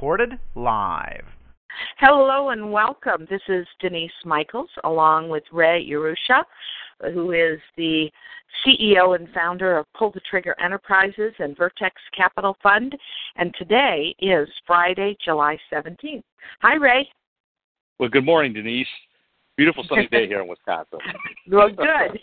recorded 0.00 0.38
live. 0.54 1.26
Hello 1.98 2.48
and 2.48 2.72
welcome. 2.72 3.26
This 3.28 3.42
is 3.48 3.66
Denise 3.82 4.10
Michaels 4.24 4.70
along 4.84 5.28
with 5.28 5.42
Ray 5.52 5.86
Urrutia, 5.90 6.42
who 7.12 7.32
is 7.32 7.60
the 7.76 8.10
CEO 8.64 9.14
and 9.14 9.28
founder 9.34 9.76
of 9.76 9.84
Pull 9.92 10.10
the 10.12 10.20
Trigger 10.20 10.56
Enterprises 10.58 11.34
and 11.38 11.54
Vertex 11.54 11.96
Capital 12.16 12.56
Fund. 12.62 12.96
And 13.36 13.54
today 13.58 14.14
is 14.20 14.48
Friday, 14.66 15.18
July 15.22 15.58
17th. 15.70 16.22
Hi, 16.62 16.76
Ray. 16.76 17.06
Well, 17.98 18.08
good 18.08 18.24
morning, 18.24 18.54
Denise. 18.54 18.88
Beautiful 19.58 19.84
sunny 19.86 20.06
day 20.10 20.26
here 20.26 20.40
in 20.40 20.48
Wisconsin. 20.48 21.00
well, 21.50 21.68
good. 21.68 22.18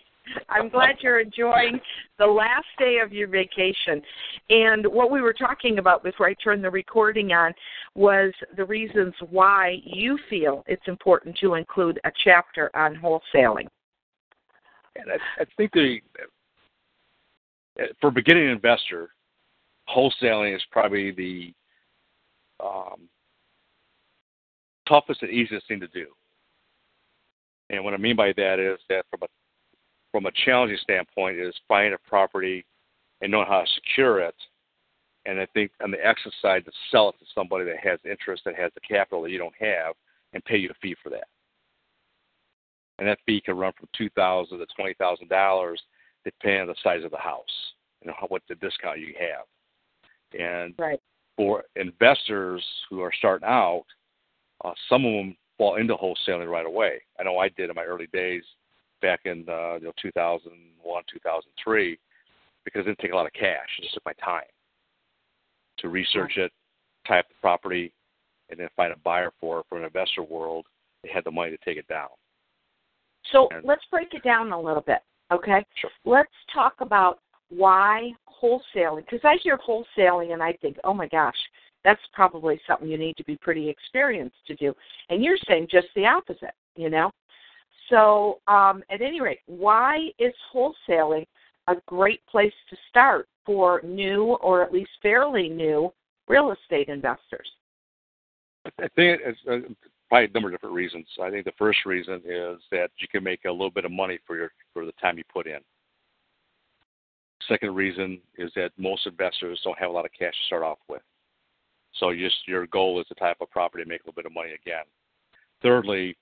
I'm 0.50 0.70
glad 0.70 0.96
you're 1.02 1.20
enjoying 1.20 1.80
the 2.18 2.26
last 2.26 2.68
day 2.80 3.00
of 3.04 3.12
your 3.12 3.28
vacation. 3.28 4.02
And 4.50 4.86
what 4.88 5.12
we 5.12 5.22
were 5.22 5.34
talking 5.34 5.80
about 5.80 6.04
before 6.04 6.28
I 6.28 6.34
turned 6.36 6.64
the 6.64 6.70
recording 6.70 7.32
on 7.34 7.54
was 7.96 8.34
the 8.56 8.66
reasons 8.66 9.14
why 9.30 9.78
you 9.84 10.18
feel 10.30 10.64
it's 10.68 10.88
important 10.88 11.38
to 11.40 11.56
include 11.56 12.00
a 12.06 12.12
chapter 12.24 12.70
on 12.76 12.96
wholesaling. 12.96 13.68
And 14.96 15.12
I, 15.12 15.42
I 15.42 15.46
think 15.58 15.72
the 15.74 16.00
for 18.02 18.12
beginning 18.12 18.50
investor, 18.50 19.10
wholesaling 19.90 20.56
is 20.56 20.62
probably 20.72 21.12
the 21.12 21.54
um, 22.64 23.08
toughest 24.88 25.22
and 25.22 25.32
easiest 25.32 25.68
thing 25.68 25.80
to 25.80 25.88
do. 25.88 26.08
And 27.70 27.84
what 27.84 27.94
I 27.94 27.98
mean 27.98 28.16
by 28.16 28.34
that 28.38 28.60
is 28.60 28.80
that 28.90 29.06
from 29.10 29.20
a 29.24 29.28
from 30.12 30.26
a 30.26 30.32
challenging 30.46 30.78
standpoint 30.82 31.40
is 31.40 31.54
finding 31.68 31.94
a 31.94 32.10
property 32.10 32.66
and 33.22 33.32
knowing 33.32 33.48
how 33.48 33.62
to 33.62 33.68
secure 33.76 34.20
it. 34.20 34.36
And 35.26 35.40
I 35.40 35.48
think 35.54 35.72
on 35.84 35.92
the 35.92 36.06
exit 36.06 36.34
side, 36.42 36.64
to 36.66 36.72
sell 36.90 37.10
it 37.10 37.20
to 37.20 37.26
somebody 37.36 37.66
that 37.66 37.78
has 37.84 38.00
interest, 38.10 38.44
that 38.46 38.56
has 38.56 38.72
the 38.76 38.82
capital 38.82 39.24
that 39.24 39.32
you 39.32 39.38
don't 39.38 39.56
have, 39.60 39.96
and 40.34 40.44
pay 40.46 40.58
you 40.58 40.70
a 40.70 40.74
fee 40.82 40.96
for 41.04 41.10
that. 41.10 41.28
And 43.00 43.08
that 43.08 43.20
fee 43.26 43.42
can 43.42 43.58
run 43.58 43.74
from 43.78 43.90
two 43.96 44.10
thousand 44.12 44.60
to 44.60 44.66
twenty 44.76 44.94
thousand 44.94 45.30
dollars, 45.30 45.82
depending 46.24 46.62
on 46.62 46.68
the 46.68 46.76
size 46.84 47.04
of 47.04 47.12
the 47.12 47.18
house 47.18 47.44
and 48.02 48.14
how, 48.18 48.28
what 48.28 48.42
the 48.48 48.56
discount 48.56 49.00
you 49.00 49.14
have. 49.20 50.40
And 50.40 50.74
right. 50.80 51.00
for 51.36 51.64
investors 51.76 52.64
who 52.90 53.02
are 53.02 53.12
starting 53.18 53.48
out, 53.48 53.86
uh, 54.64 54.72
some 54.90 55.06
of 55.06 55.12
them 55.12 55.38
fall 55.58 55.76
into 55.76 55.96
wholesaling 55.96 56.50
right 56.50 56.66
away. 56.66 57.02
I 57.20 57.24
know 57.24 57.38
I 57.38 57.50
did 57.50 57.70
in 57.70 57.76
my 57.76 57.84
early 57.84 58.08
days 58.14 58.44
back 59.02 59.22
in 59.26 59.46
uh, 59.50 59.76
you 59.76 59.86
know 59.86 59.94
2001, 60.02 61.04
2003, 61.12 62.00
because 62.66 62.82
it 62.82 62.86
didn't 62.86 63.00
take 63.00 63.12
a 63.12 63.16
lot 63.16 63.26
of 63.26 63.34
cash. 63.34 63.68
It 63.80 63.84
just 63.84 63.94
took 63.94 64.06
my 64.06 64.14
time 64.14 64.44
to 65.80 65.90
research 65.90 66.34
it, 66.38 66.52
type 67.08 67.28
the 67.30 67.36
property, 67.42 67.94
and 68.50 68.60
then 68.60 68.68
find 68.76 68.92
a 68.92 68.98
buyer 69.04 69.32
for 69.40 69.60
it. 69.60 69.66
For 69.70 69.78
an 69.78 69.86
investor 69.86 70.24
world, 70.24 70.66
they 71.04 71.10
had 71.10 71.24
the 71.24 71.32
money 71.32 71.52
to 71.52 71.58
take 71.66 71.78
it 71.78 71.88
down. 71.88 72.10
So 73.32 73.48
and, 73.52 73.64
let's 73.64 73.84
break 73.92 74.14
it 74.14 74.24
down 74.24 74.52
a 74.52 74.60
little 74.60 74.82
bit, 74.82 75.00
okay? 75.32 75.64
Sure. 75.76 75.90
Let's 76.06 76.32
talk 76.54 76.76
about 76.80 77.20
why 77.50 78.12
wholesaling, 78.42 79.06
because 79.06 79.22
I 79.24 79.38
hear 79.44 79.58
wholesaling 79.58 80.34
and 80.34 80.42
I 80.42 80.54
think, 80.54 80.78
oh 80.84 80.94
my 80.94 81.08
gosh, 81.08 81.36
that's 81.84 82.02
probably 82.14 82.60
something 82.68 82.88
you 82.88 82.98
need 82.98 83.18
to 83.18 83.24
be 83.24 83.38
pretty 83.38 83.70
experienced 83.70 84.36
to 84.48 84.56
do. 84.56 84.74
And 85.10 85.24
you're 85.24 85.38
saying 85.48 85.68
just 85.72 85.88
the 85.96 86.06
opposite, 86.06 86.54
you 86.76 86.90
know? 86.90 87.12
So, 87.90 88.40
um, 88.48 88.84
at 88.90 89.02
any 89.02 89.22
rate, 89.22 89.40
why 89.46 90.10
is 90.20 90.34
wholesaling 90.54 91.26
a 91.68 91.76
great 91.86 92.26
place 92.28 92.54
to 92.70 92.78
start 92.90 93.28
for 93.46 93.82
new 93.84 94.36
or 94.42 94.62
at 94.64 94.74
least 94.74 94.92
fairly 95.02 95.50
new 95.50 95.92
real 96.28 96.52
estate 96.52 96.90
investors? 96.90 97.48
I 98.66 98.88
think 98.96 99.22
it's 99.24 99.40
uh, 99.50 99.60
probably 100.10 100.26
a 100.26 100.32
number 100.34 100.50
of 100.50 100.54
different 100.54 100.76
reasons. 100.76 101.06
I 101.22 101.30
think 101.30 101.46
the 101.46 101.54
first 101.58 101.80
reason 101.86 102.22
is 102.26 102.60
that 102.72 102.90
you 102.98 103.08
can 103.10 103.24
make 103.24 103.46
a 103.46 103.52
little 103.52 103.72
bit 103.72 103.86
of 103.86 103.92
money 103.92 104.20
for 104.26 104.36
your 104.36 104.52
for 104.74 104.86
the 104.86 104.92
time 104.94 105.18
you 105.18 105.24
put 105.32 105.48
in. 105.48 105.60
Second 107.48 107.76
reason 107.76 108.20
is 108.38 108.52
that 108.56 108.72
most 108.78 109.06
investors 109.08 109.62
don't 109.64 109.78
have 109.78 109.90
a 109.90 109.94
lot 109.94 110.06
of 110.06 110.12
cash 110.18 110.34
to 110.34 110.46
start 110.48 110.64
off 110.64 110.80
with. 110.90 111.02
So 112.00 112.14
just 112.14 112.36
your 112.48 112.68
goal 112.68 113.00
is 113.00 113.08
to 113.08 113.16
type 113.16 113.38
a 113.42 113.46
property 113.46 113.84
and 113.84 113.90
make 113.90 114.02
a 114.02 114.04
little 114.04 114.22
bit 114.22 114.26
of 114.26 114.34
money 114.34 114.52
again. 114.52 114.84
Thirdly, 115.62 116.18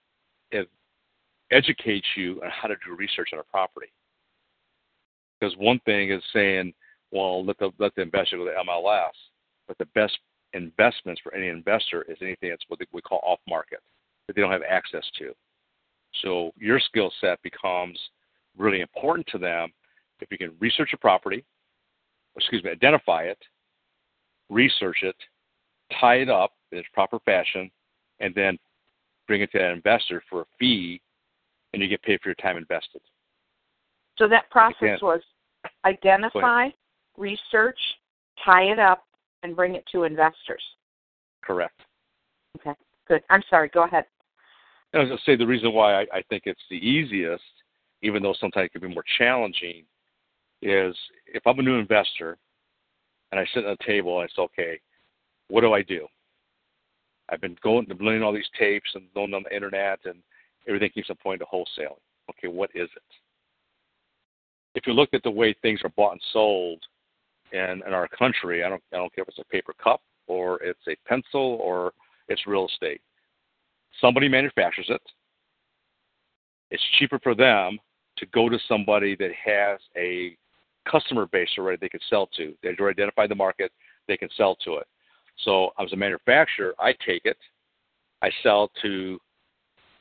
educates 1.55 2.07
you 2.15 2.41
on 2.43 2.49
how 2.49 2.67
to 2.67 2.75
do 2.85 2.95
research 2.95 3.29
on 3.33 3.39
a 3.39 3.43
property. 3.43 3.87
Because 5.39 5.55
one 5.57 5.79
thing 5.85 6.11
is 6.11 6.21
saying, 6.33 6.73
well, 7.11 7.45
let 7.45 7.57
the 7.59 7.71
let 7.79 7.95
the 7.95 8.01
investor 8.01 8.37
go 8.37 8.45
to 8.45 8.51
MLS, 8.51 9.15
but 9.67 9.77
the 9.77 9.85
best 9.95 10.17
investments 10.53 11.21
for 11.21 11.33
any 11.33 11.47
investor 11.47 12.03
is 12.09 12.17
anything 12.21 12.49
that's 12.49 12.63
what 12.67 12.79
we 12.91 13.01
call 13.01 13.19
off 13.23 13.39
market 13.47 13.79
that 14.27 14.35
they 14.35 14.41
don't 14.41 14.51
have 14.51 14.61
access 14.67 15.03
to. 15.19 15.33
So 16.23 16.51
your 16.57 16.79
skill 16.79 17.11
set 17.21 17.41
becomes 17.43 17.99
really 18.57 18.81
important 18.81 19.27
to 19.27 19.37
them 19.37 19.71
if 20.21 20.31
you 20.31 20.37
can 20.37 20.55
research 20.59 20.91
a 20.93 20.97
property, 20.97 21.43
excuse 22.37 22.63
me, 22.63 22.71
identify 22.71 23.23
it, 23.23 23.37
research 24.49 24.97
it, 25.03 25.15
tie 25.99 26.15
it 26.15 26.29
up 26.29 26.53
in 26.71 26.77
its 26.77 26.87
proper 26.93 27.19
fashion, 27.19 27.69
and 28.19 28.33
then 28.33 28.57
bring 29.27 29.41
it 29.41 29.51
to 29.51 29.57
that 29.57 29.71
investor 29.71 30.23
for 30.29 30.41
a 30.41 30.45
fee 30.57 31.01
and 31.75 31.83
you 31.83 31.89
get 31.89 32.01
paid 32.01 32.21
for 32.21 32.29
your 32.29 32.35
time 32.35 32.55
invested. 32.57 33.01
So 34.17 34.29
that 34.29 34.49
process 34.49 35.01
was 35.01 35.19
identify, 35.83 36.69
research, 37.17 37.77
tie 38.43 38.63
it 38.63 38.79
up, 38.79 39.03
and 39.43 39.55
bring 39.55 39.75
it 39.75 39.83
to 39.91 40.03
investors. 40.03 40.63
Correct. 41.43 41.81
Okay, 42.57 42.73
good. 43.07 43.21
I'm 43.29 43.43
sorry. 43.49 43.67
Go 43.67 43.83
ahead. 43.83 44.05
I 44.93 44.99
was 44.99 45.09
going 45.09 45.17
to 45.17 45.23
say 45.25 45.35
the 45.35 45.45
reason 45.45 45.73
why 45.73 46.01
I, 46.01 46.05
I 46.13 46.21
think 46.29 46.43
it's 46.45 46.61
the 46.69 46.77
easiest, 46.77 47.43
even 48.01 48.23
though 48.23 48.33
sometimes 48.39 48.67
it 48.67 48.79
can 48.79 48.87
be 48.87 48.93
more 48.93 49.03
challenging, 49.17 49.83
is 50.61 50.95
if 51.27 51.45
I'm 51.45 51.59
a 51.59 51.61
new 51.61 51.75
investor 51.75 52.37
and 53.31 53.39
I 53.39 53.45
sit 53.53 53.65
at 53.65 53.77
a 53.81 53.85
table 53.85 54.21
and 54.21 54.29
I 54.29 54.33
say, 54.33 54.41
okay, 54.43 54.79
what 55.49 55.61
do 55.61 55.73
I 55.73 55.81
do? 55.81 56.07
I've 57.27 57.41
been 57.41 57.57
going, 57.61 57.87
learning 57.99 58.23
all 58.23 58.31
these 58.31 58.49
tapes 58.57 58.89
and 58.95 59.13
going 59.13 59.33
on 59.33 59.43
the 59.43 59.53
internet 59.53 59.99
and 60.05 60.19
everything 60.67 60.89
keeps 60.89 61.09
on 61.09 61.17
pointing 61.21 61.45
to 61.45 61.51
wholesaling. 61.51 61.99
Okay, 62.29 62.47
what 62.47 62.69
is 62.73 62.89
it? 62.95 63.03
If 64.73 64.87
you 64.87 64.93
look 64.93 65.09
at 65.13 65.23
the 65.23 65.31
way 65.31 65.55
things 65.61 65.79
are 65.83 65.91
bought 65.95 66.13
and 66.13 66.21
sold 66.33 66.83
in, 67.51 67.81
in 67.85 67.93
our 67.93 68.07
country, 68.07 68.63
I 68.63 68.69
don't 68.69 68.83
I 68.93 68.97
don't 68.97 69.13
care 69.13 69.23
if 69.23 69.29
it's 69.29 69.39
a 69.39 69.45
paper 69.45 69.73
cup 69.81 70.01
or 70.27 70.61
it's 70.61 70.79
a 70.87 70.95
pencil 71.07 71.59
or 71.61 71.93
it's 72.27 72.47
real 72.47 72.67
estate. 72.67 73.01
Somebody 74.01 74.27
manufactures 74.27 74.87
it. 74.89 75.01
It's 76.71 76.83
cheaper 76.99 77.19
for 77.19 77.35
them 77.35 77.79
to 78.17 78.25
go 78.27 78.49
to 78.49 78.57
somebody 78.67 79.15
that 79.15 79.31
has 79.45 79.79
a 79.95 80.35
customer 80.89 81.25
base 81.25 81.49
already 81.57 81.77
they 81.79 81.89
can 81.89 81.99
sell 82.09 82.27
to. 82.37 82.53
They've 82.61 82.79
already 82.79 83.01
identified 83.01 83.29
the 83.29 83.35
market, 83.35 83.71
they 84.07 84.17
can 84.17 84.29
sell 84.35 84.55
to 84.65 84.75
it. 84.75 84.87
So 85.43 85.71
as 85.79 85.91
a 85.93 85.95
manufacturer, 85.95 86.73
I 86.79 86.93
take 87.05 87.25
it, 87.25 87.37
I 88.21 88.29
sell 88.41 88.71
to 88.81 89.19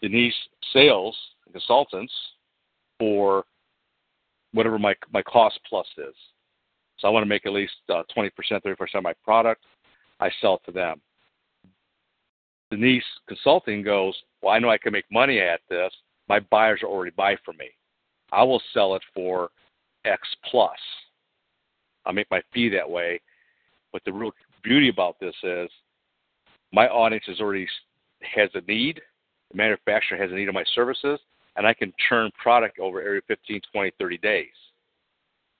Denise 0.05 0.35
sales 0.75 1.17
consultants 1.51 2.13
for 2.99 3.45
whatever 4.53 4.79
my 4.79 4.95
my 5.15 5.23
cost 5.23 5.59
plus 5.67 5.87
is. 5.97 6.15
So 6.99 7.09
I 7.09 7.11
want 7.11 7.23
to 7.23 7.29
make 7.29 7.47
at 7.47 7.53
least 7.53 7.73
uh, 7.89 8.03
20%, 8.15 8.31
30% 8.51 8.77
of 8.95 9.03
my 9.03 9.15
product. 9.25 9.65
I 10.21 10.31
sell 10.43 10.61
to 10.67 10.73
them. 10.73 11.01
Denise 12.71 13.03
Consulting 13.29 13.83
goes, 13.83 14.15
well, 14.43 14.53
I 14.53 14.59
know 14.59 14.69
I 14.69 14.77
can 14.77 14.93
make 14.93 15.07
money 15.11 15.41
at 15.41 15.61
this. 15.71 15.93
My 16.29 16.39
buyers 16.39 16.81
are 16.83 16.89
already 16.89 17.13
buy 17.17 17.37
for 17.43 17.53
me. 17.55 17.71
I 18.31 18.43
will 18.43 18.63
sell 18.75 18.95
it 18.97 19.03
for 19.15 19.49
X 20.05 20.21
plus. 20.51 20.79
I'll 22.05 22.13
make 22.13 22.31
my 22.31 22.43
fee 22.53 22.69
that 22.69 22.89
way. 22.89 23.23
But 23.91 24.03
the 24.05 24.13
real 24.13 24.33
beauty 24.63 24.91
about 24.91 25.17
this 25.19 25.35
is 25.43 25.71
my 26.73 26.89
audience 26.89 27.25
has 27.27 27.41
already 27.41 27.67
has 28.21 28.51
a 28.55 28.61
need 28.71 29.01
the 29.55 29.63
manufacturer 29.63 30.19
has 30.19 30.31
a 30.31 30.35
need 30.35 30.49
of 30.49 30.55
my 30.55 30.65
services, 30.75 31.19
and 31.57 31.67
I 31.67 31.75
can 31.75 31.93
churn 32.09 32.31
product 32.41 32.79
over 32.79 33.01
every 33.01 33.23
15, 33.29 33.61
20, 33.73 33.93
30 33.99 34.19
days. 34.19 34.47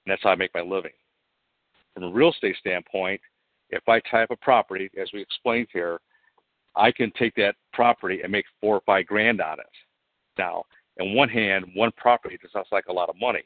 And 0.05 0.13
that's 0.13 0.23
how 0.23 0.31
I 0.31 0.35
make 0.35 0.55
my 0.55 0.61
living. 0.61 0.93
From 1.95 2.05
a 2.05 2.11
real 2.11 2.31
estate 2.31 2.57
standpoint, 2.59 3.21
if 3.71 3.89
I 3.89 4.01
type 4.11 4.29
a 4.31 4.37
property, 4.37 4.91
as 5.01 5.09
we 5.15 5.23
explained 5.23 5.69
here, 5.73 6.01
I 6.77 6.91
can 6.91 7.13
take 7.17 7.35
that 7.37 7.55
property 7.73 8.21
and 8.23 8.33
make 8.33 8.45
four 8.61 8.77
or 8.77 8.83
five 8.85 9.07
grand 9.07 9.41
on 9.41 9.61
it. 9.61 9.67
Now, 10.37 10.65
in 10.99 11.15
one 11.15 11.29
hand, 11.29 11.67
one 11.75 11.93
property 11.97 12.37
does 12.43 12.51
not 12.55 12.67
like 12.73 12.87
a 12.89 12.93
lot 12.93 13.09
of 13.09 13.15
money. 13.21 13.45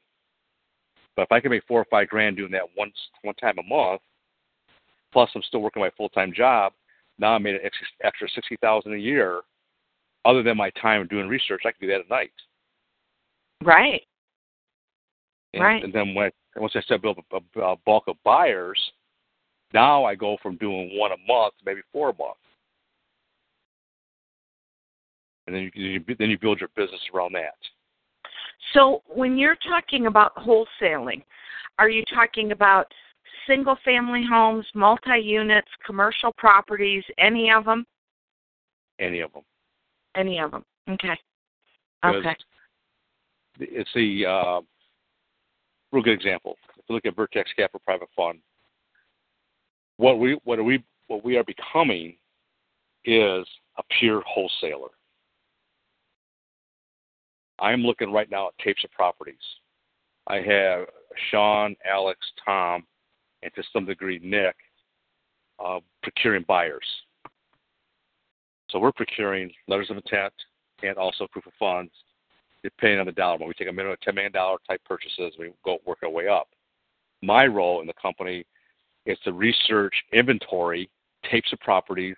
But 1.15 1.23
if 1.23 1.33
I 1.33 1.41
can 1.41 1.51
make 1.51 1.65
four 1.69 1.81
or 1.81 1.87
five 1.91 2.09
grand 2.09 2.37
doing 2.37 2.53
that 2.53 2.63
once 2.77 2.95
one 3.23 3.35
time 3.35 3.57
a 3.59 3.63
month, 3.63 4.01
plus 5.13 5.31
I'm 5.35 5.43
still 5.43 5.61
working 5.61 5.83
my 5.83 5.91
full 5.97 6.09
time 6.09 6.33
job, 6.35 6.73
now 7.19 7.35
I 7.35 7.39
made 7.39 7.57
an 7.57 7.71
extra 8.03 8.29
sixty 8.35 8.57
thousand 8.63 8.95
a 8.95 8.99
year 8.99 9.43
other 10.29 10.43
than 10.45 10.57
my 10.57 10.71
time 10.81 11.07
doing 11.09 11.27
research, 11.27 11.63
I 11.65 11.73
can 11.73 11.81
do 11.81 11.87
that 11.89 12.01
at 12.01 12.11
night. 12.11 12.31
Right. 13.65 14.03
And, 15.55 15.63
right. 15.63 15.83
And 15.83 15.93
then 15.93 16.15
when 16.15 16.31
once 16.57 16.75
I 16.77 16.81
start 16.83 17.03
build 17.03 17.19
a, 17.33 17.37
a, 17.61 17.73
a 17.73 17.77
bulk 17.87 18.05
of 18.07 18.17
buyers, 18.23 18.81
Now 19.75 20.05
I 20.05 20.15
go 20.15 20.37
from 20.43 20.57
doing 20.57 20.91
one 20.95 21.13
a 21.13 21.17
month 21.27 21.55
to 21.59 21.65
maybe 21.65 21.81
four 21.93 22.11
a 22.11 22.17
month. 22.17 22.37
And 25.47 25.57
then 25.57 25.71
you, 25.75 26.05
then 26.19 26.31
you 26.31 26.39
build 26.39 26.61
your 26.61 26.69
business 26.77 27.01
around 27.15 27.33
that. 27.35 27.57
So 28.75 29.03
when 29.07 29.39
you're 29.39 29.57
talking 29.57 30.07
about 30.07 30.37
wholesaling, 30.37 31.23
are 31.79 31.89
you 31.89 32.05
talking 32.13 32.53
about 32.53 32.93
single 33.47 33.79
family 33.85 34.25
homes, 34.29 34.67
multi 34.75 35.19
units, 35.19 35.69
commercial 35.87 36.33
properties, 36.37 37.05
any 37.17 37.51
of 37.51 37.65
them? 37.65 37.87
Any 38.99 39.21
of 39.21 39.33
them. 39.33 39.43
Any 40.19 40.41
of 40.41 40.51
them. 40.51 40.65
Okay. 40.91 41.17
Okay. 42.05 42.37
It's 43.61 43.91
the 43.95 44.27
uh, 44.27 44.61
real 45.93 46.03
good 46.03 46.15
example. 46.15 46.57
If 46.77 46.85
you 46.89 46.95
look 46.95 47.07
at 47.07 47.17
Vertex 47.17 47.51
Capital 47.57 47.81
Private 47.85 48.09
Fund, 48.17 48.41
what 49.97 50.19
we 50.19 50.39
what 50.45 50.59
are 50.59 50.65
we 50.65 50.83
what 51.07 51.25
we 51.25 51.37
are 51.37 51.45
becoming 51.45 52.17
is 53.05 53.47
a 53.79 53.83
pure 53.99 54.23
wholesaler. 54.27 54.89
I'm 57.61 57.83
looking 57.83 58.13
right 58.13 58.31
now 58.31 58.49
at 58.49 58.59
tapes 58.59 58.85
of 58.85 58.91
properties. 58.93 59.35
I 60.29 60.37
have 60.37 60.87
Sean, 61.31 61.75
Alex, 61.91 62.21
Tom, 62.45 62.85
and 63.43 63.53
to 63.55 63.63
some 63.73 63.87
degree 63.87 64.21
Nick 64.23 64.55
uh, 65.65 65.81
procuring 66.03 66.45
buyers. 66.47 66.87
So 68.71 68.79
we're 68.79 68.93
procuring 68.93 69.51
letters 69.67 69.91
of 69.91 69.97
intent 69.97 70.33
and 70.83 70.97
also 70.97 71.27
proof 71.31 71.47
of 71.47 71.53
funds, 71.59 71.91
depending 72.63 73.01
on 73.01 73.07
the 73.07 73.13
dollar 73.13 73.37
amount. 73.37 73.49
We 73.49 73.55
take 73.55 73.69
a 73.69 73.73
minimum 73.73 73.97
of 74.01 74.01
$10 74.01 74.15
million 74.15 74.33
type 74.33 74.81
purchases. 74.85 75.35
We 75.39 75.53
go 75.65 75.79
work 75.87 75.99
our 76.03 76.11
way 76.11 76.29
up. 76.29 76.49
My 77.23 77.47
role 77.47 77.81
in 77.81 77.87
the 77.87 77.95
company 78.01 78.45
is 79.07 79.19
to 79.25 79.33
research 79.33 79.95
inventory, 80.13 80.91
tapes 81.31 81.53
of 81.53 81.61
properties 81.61 82.17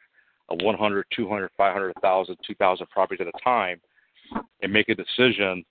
of 0.49 0.58
100, 0.62 1.06
200, 1.14 1.50
500, 1.56 1.94
1,000, 2.00 2.37
2,000 2.47 2.91
properties 2.91 3.26
at 3.26 3.29
a 3.29 3.44
time, 3.44 3.81
and 4.62 4.73
make 4.73 4.88
a 4.88 4.94
decision 4.94 5.64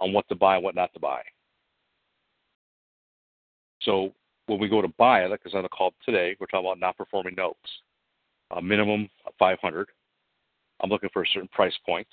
on 0.00 0.12
what 0.12 0.28
to 0.28 0.34
buy 0.34 0.56
and 0.56 0.64
what 0.64 0.74
not 0.74 0.92
to 0.92 1.00
buy. 1.00 1.22
So 3.82 4.12
when 4.46 4.58
we 4.58 4.68
go 4.68 4.82
to 4.82 4.88
buy 4.98 5.24
it, 5.24 5.30
because 5.30 5.54
on 5.54 5.62
the 5.62 5.68
call 5.68 5.94
today, 6.04 6.36
we're 6.40 6.46
talking 6.46 6.66
about 6.66 6.80
non-performing 6.80 7.34
notes, 7.36 7.58
a 8.50 8.60
minimum 8.60 9.08
of 9.26 9.32
500. 9.38 9.88
I'm 10.82 10.90
looking 10.90 11.10
for 11.12 11.22
a 11.22 11.28
certain 11.28 11.48
price 11.48 11.74
point. 11.86 12.06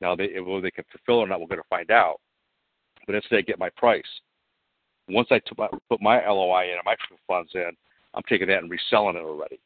Now, 0.00 0.14
they, 0.14 0.28
whether 0.40 0.60
they 0.60 0.70
can 0.70 0.84
fulfill 0.90 1.20
or 1.20 1.26
not, 1.26 1.40
we're 1.40 1.46
going 1.46 1.60
to 1.60 1.68
find 1.68 1.90
out. 1.90 2.20
But 3.06 3.16
instead, 3.16 3.38
I 3.38 3.42
get 3.42 3.58
my 3.58 3.70
price. 3.76 4.02
Once 5.08 5.28
I 5.30 5.40
put 5.88 6.02
my 6.02 6.26
LOI 6.26 6.64
in 6.64 6.74
and 6.74 6.82
my 6.84 6.96
funds 7.26 7.50
in, 7.54 7.70
I'm 8.14 8.22
taking 8.28 8.48
that 8.48 8.58
and 8.62 8.70
reselling 8.70 9.16
it 9.16 9.20
already. 9.20 9.58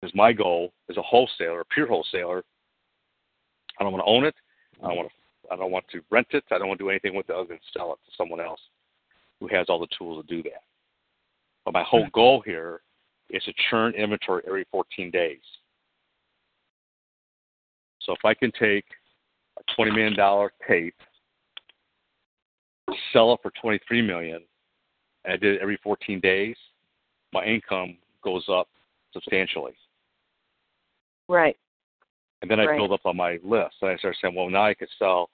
Because 0.00 0.14
my 0.14 0.32
goal 0.32 0.72
as 0.88 0.96
a 0.96 1.02
wholesaler, 1.02 1.60
a 1.60 1.64
pure 1.66 1.86
wholesaler, 1.86 2.44
I 3.78 3.82
don't 3.82 3.92
want 3.92 4.04
to 4.04 4.10
own 4.10 4.24
it. 4.24 4.34
I 4.82 4.88
don't 4.88 4.96
want 4.96 5.08
to. 5.08 5.14
I 5.48 5.54
don't 5.54 5.70
want 5.70 5.84
to 5.92 6.00
rent 6.10 6.26
it. 6.30 6.42
I 6.50 6.58
don't 6.58 6.66
want 6.66 6.78
to 6.78 6.84
do 6.84 6.90
anything 6.90 7.14
with 7.14 7.30
it 7.30 7.36
other 7.36 7.46
than 7.46 7.60
sell 7.72 7.92
it 7.92 7.98
to 8.04 8.16
someone 8.16 8.40
else 8.40 8.60
who 9.38 9.46
has 9.48 9.66
all 9.68 9.78
the 9.78 9.86
tools 9.96 10.24
to 10.24 10.34
do 10.34 10.42
that. 10.42 10.62
But 11.64 11.74
my 11.74 11.84
whole 11.84 12.04
hmm. 12.04 12.10
goal 12.12 12.42
here 12.44 12.80
is 13.30 13.42
to 13.44 13.52
churn 13.70 13.94
inventory 13.94 14.42
every 14.46 14.66
14 14.72 15.10
days. 15.10 15.40
So 18.06 18.12
if 18.12 18.24
I 18.24 18.32
can 18.32 18.52
take 18.52 18.84
a 19.58 19.80
$20 19.80 19.94
million 19.94 20.48
tape, 20.66 20.94
sell 23.12 23.34
it 23.34 23.40
for 23.42 23.50
23 23.60 24.00
million, 24.00 24.42
and 25.24 25.34
I 25.34 25.36
did 25.36 25.56
it 25.56 25.60
every 25.60 25.78
14 25.82 26.20
days, 26.20 26.56
my 27.32 27.44
income 27.44 27.98
goes 28.22 28.44
up 28.48 28.68
substantially. 29.12 29.74
Right. 31.28 31.56
And 32.42 32.50
then 32.50 32.60
I 32.60 32.66
right. 32.66 32.78
build 32.78 32.92
up 32.92 33.04
on 33.04 33.16
my 33.16 33.38
list. 33.42 33.74
And 33.82 33.90
I 33.90 33.96
start 33.96 34.16
saying, 34.22 34.34
well, 34.34 34.48
now 34.48 34.66
I 34.66 34.74
could 34.74 34.88
sell 34.98 35.30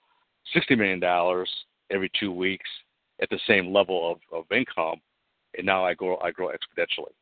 $60 0.55 0.77
million 0.77 1.45
every 1.91 2.11
two 2.19 2.31
weeks 2.31 2.69
at 3.21 3.29
the 3.29 3.39
same 3.47 3.71
level 3.71 4.11
of, 4.11 4.17
of 4.37 4.51
income, 4.51 4.99
and 5.57 5.65
now 5.65 5.85
I 5.85 5.93
grow 5.93 6.17
I 6.17 6.31
grow 6.31 6.47
exponentially. 6.47 7.13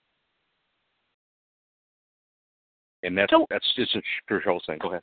And 3.03 3.17
that's 3.17 3.31
so, 3.31 3.45
that's 3.49 3.65
just 3.75 3.95
a 3.95 4.01
spiritual 4.23 4.61
thing. 4.65 4.77
Go 4.79 4.89
ahead. 4.89 5.01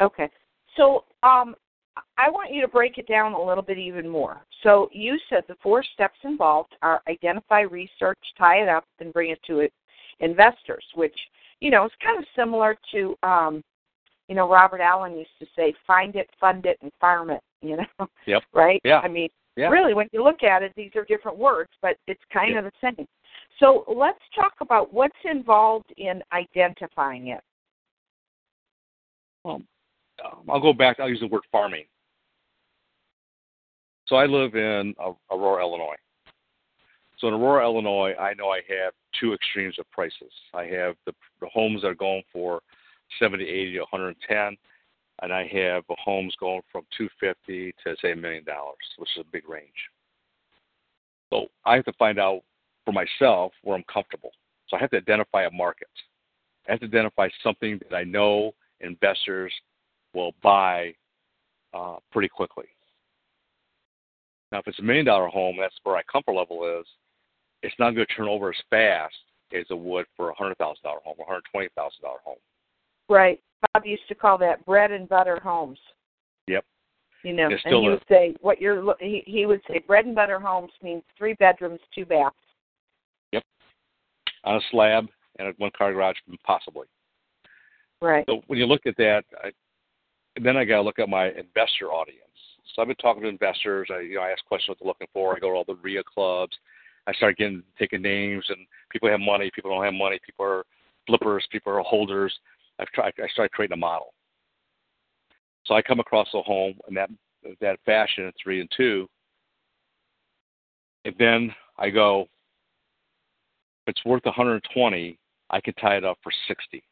Okay. 0.00 0.28
So 0.76 1.04
um, 1.22 1.54
I 2.18 2.30
want 2.30 2.52
you 2.52 2.60
to 2.62 2.68
break 2.68 2.98
it 2.98 3.06
down 3.06 3.32
a 3.32 3.42
little 3.42 3.62
bit 3.62 3.78
even 3.78 4.08
more. 4.08 4.44
So 4.62 4.88
you 4.92 5.18
said 5.28 5.44
the 5.46 5.56
four 5.62 5.84
steps 5.94 6.18
involved 6.24 6.74
are 6.82 7.00
identify, 7.08 7.60
research, 7.60 8.18
tie 8.36 8.62
it 8.62 8.68
up, 8.68 8.84
and 8.98 9.12
bring 9.12 9.30
it 9.30 9.40
to 9.46 9.60
it, 9.60 9.72
investors, 10.20 10.84
which 10.94 11.16
you 11.60 11.70
know 11.70 11.84
is 11.84 11.92
kind 12.02 12.18
of 12.18 12.24
similar 12.36 12.76
to 12.92 13.16
um, 13.22 13.62
you 14.28 14.34
know 14.34 14.48
Robert 14.48 14.80
Allen 14.80 15.16
used 15.16 15.30
to 15.38 15.46
say, 15.56 15.74
find 15.86 16.16
it, 16.16 16.28
fund 16.40 16.66
it, 16.66 16.78
and 16.82 16.92
farm 17.00 17.30
it. 17.30 17.40
You 17.64 17.78
know. 17.78 18.08
Yep. 18.26 18.42
right. 18.52 18.78
Yeah. 18.84 18.98
I 18.98 19.08
mean, 19.08 19.30
yeah. 19.56 19.68
really, 19.70 19.94
when 19.94 20.06
you 20.12 20.22
look 20.22 20.42
at 20.42 20.62
it, 20.62 20.74
these 20.76 20.90
are 20.96 21.04
different 21.06 21.38
words, 21.38 21.70
but 21.80 21.96
it's 22.06 22.20
kind 22.30 22.52
yeah. 22.52 22.58
of 22.58 22.64
the 22.66 22.72
same. 22.82 23.06
So 23.58 23.86
let's 23.88 24.18
talk 24.34 24.52
about 24.60 24.92
what's 24.92 25.16
involved 25.24 25.90
in 25.96 26.22
identifying 26.34 27.28
it. 27.28 27.40
Well, 29.44 29.62
Um, 30.24 30.42
I'll 30.48 30.60
go 30.60 30.72
back. 30.72 31.00
I'll 31.00 31.08
use 31.08 31.20
the 31.20 31.26
word 31.26 31.42
farming. 31.50 31.84
So 34.06 34.16
I 34.16 34.26
live 34.26 34.54
in 34.54 34.94
Aurora, 35.30 35.62
Illinois. 35.62 35.96
So 37.18 37.28
in 37.28 37.34
Aurora, 37.34 37.64
Illinois, 37.64 38.14
I 38.20 38.34
know 38.34 38.50
I 38.50 38.60
have 38.68 38.92
two 39.18 39.32
extremes 39.32 39.78
of 39.78 39.90
prices. 39.90 40.32
I 40.52 40.64
have 40.64 40.96
the, 41.06 41.12
the 41.40 41.48
homes 41.48 41.82
that 41.82 41.88
are 41.88 41.94
going 41.94 42.22
for 42.32 42.60
70, 43.18 43.44
80, 43.44 43.78
110, 43.78 44.56
and 45.22 45.32
I 45.32 45.46
have 45.46 45.84
homes 45.90 46.34
going 46.38 46.60
from 46.70 46.82
250 46.96 47.74
to 47.84 47.96
say 48.02 48.12
a 48.12 48.16
million 48.16 48.44
dollars, 48.44 48.76
which 48.98 49.08
is 49.16 49.24
a 49.26 49.32
big 49.32 49.48
range. 49.48 49.70
So 51.30 51.46
I 51.64 51.76
have 51.76 51.84
to 51.86 51.92
find 51.94 52.18
out 52.18 52.42
for 52.84 52.92
myself 52.92 53.52
where 53.62 53.76
I'm 53.76 53.84
comfortable. 53.92 54.30
So 54.68 54.76
I 54.76 54.80
have 54.80 54.90
to 54.90 54.96
identify 54.96 55.44
a 55.44 55.50
market. 55.50 55.88
I 56.68 56.72
have 56.72 56.80
to 56.80 56.86
identify 56.86 57.28
something 57.42 57.80
that 57.88 57.96
I 57.96 58.04
know 58.04 58.52
investors 58.80 59.52
will 60.14 60.32
buy 60.42 60.94
uh, 61.72 61.96
pretty 62.12 62.28
quickly. 62.28 62.66
Now, 64.52 64.60
if 64.60 64.68
it's 64.68 64.78
a 64.78 64.82
million 64.82 65.06
dollar 65.06 65.28
home, 65.28 65.56
that's 65.58 65.74
where 65.82 65.96
my 65.96 66.02
comfort 66.10 66.32
level 66.32 66.78
is. 66.80 66.86
It's 67.62 67.74
not 67.78 67.94
going 67.94 68.06
to 68.06 68.14
turn 68.14 68.28
over 68.28 68.50
as 68.50 68.56
fast 68.70 69.14
as 69.52 69.64
it 69.70 69.78
would 69.78 70.06
for 70.16 70.30
a 70.30 70.34
hundred 70.34 70.58
thousand 70.58 70.82
dollar 70.82 71.00
home, 71.04 71.16
or 71.18 71.24
a 71.24 71.28
hundred 71.28 71.44
twenty 71.50 71.68
thousand 71.74 72.02
dollar 72.02 72.18
home. 72.24 72.36
Right. 73.08 73.40
Bob 73.72 73.84
used 73.84 74.06
to 74.08 74.14
call 74.14 74.38
that 74.38 74.64
bread 74.64 74.92
and 74.92 75.08
butter 75.08 75.40
homes. 75.42 75.78
Yep. 76.46 76.64
You 77.22 77.32
know, 77.32 77.46
and 77.46 77.58
he 77.64 77.88
would 77.88 78.02
say 78.08 78.34
what 78.40 78.60
you're. 78.60 78.94
He, 79.00 79.22
he 79.26 79.46
would 79.46 79.62
say 79.66 79.80
bread 79.86 80.04
and 80.04 80.14
butter 80.14 80.38
homes 80.38 80.72
means 80.82 81.02
three 81.16 81.34
bedrooms, 81.34 81.80
two 81.94 82.04
baths. 82.04 82.36
Yep. 83.32 83.42
On 84.44 84.56
a 84.56 84.60
slab 84.70 85.06
and 85.38 85.48
a 85.48 85.52
one 85.56 85.70
car 85.76 85.92
garage, 85.92 86.16
possibly. 86.44 86.86
Right. 88.02 88.24
So 88.28 88.42
when 88.46 88.58
you 88.58 88.66
look 88.66 88.84
at 88.84 88.96
that, 88.98 89.22
I, 89.42 89.50
then 90.42 90.56
I 90.56 90.64
got 90.64 90.76
to 90.76 90.82
look 90.82 90.98
at 90.98 91.08
my 91.08 91.26
investor 91.28 91.92
audience. 91.92 92.20
So 92.74 92.82
I've 92.82 92.88
been 92.88 92.96
talking 92.96 93.22
to 93.22 93.28
investors. 93.28 93.88
I 93.92 94.00
you 94.00 94.16
know 94.16 94.22
I 94.22 94.30
ask 94.30 94.44
questions 94.46 94.68
what 94.68 94.78
they're 94.80 94.88
looking 94.88 95.08
for. 95.12 95.36
I 95.36 95.38
go 95.38 95.50
to 95.50 95.56
all 95.56 95.64
the 95.66 95.76
REIA 95.82 96.02
clubs. 96.02 96.56
I 97.06 97.12
start 97.12 97.36
getting 97.36 97.62
taking 97.78 98.02
names 98.02 98.44
and 98.48 98.66
people 98.90 99.08
have 99.10 99.20
money, 99.20 99.50
people 99.54 99.70
don't 99.70 99.84
have 99.84 99.94
money, 99.94 100.18
people 100.24 100.44
are 100.44 100.64
flippers, 101.06 101.46
people 101.52 101.72
are 101.72 101.80
holders. 101.80 102.34
I've 102.78 102.88
tried. 102.88 103.12
I 103.22 103.28
started 103.28 103.52
creating 103.52 103.74
a 103.74 103.78
model. 103.78 104.14
So 105.66 105.74
I 105.74 105.82
come 105.82 106.00
across 106.00 106.28
a 106.34 106.42
home 106.42 106.74
in 106.88 106.94
that 106.94 107.10
that 107.60 107.78
fashion, 107.84 108.32
three 108.42 108.60
and 108.60 108.70
two, 108.76 109.06
and 111.04 111.14
then 111.18 111.54
I 111.78 111.90
go, 111.90 112.22
if 113.86 113.90
it's 113.92 114.04
worth 114.04 114.24
120, 114.24 115.18
I 115.50 115.60
can 115.60 115.74
tie 115.74 115.96
it 115.96 116.04
up 116.04 116.18
for 116.22 116.32
60. 116.48 116.82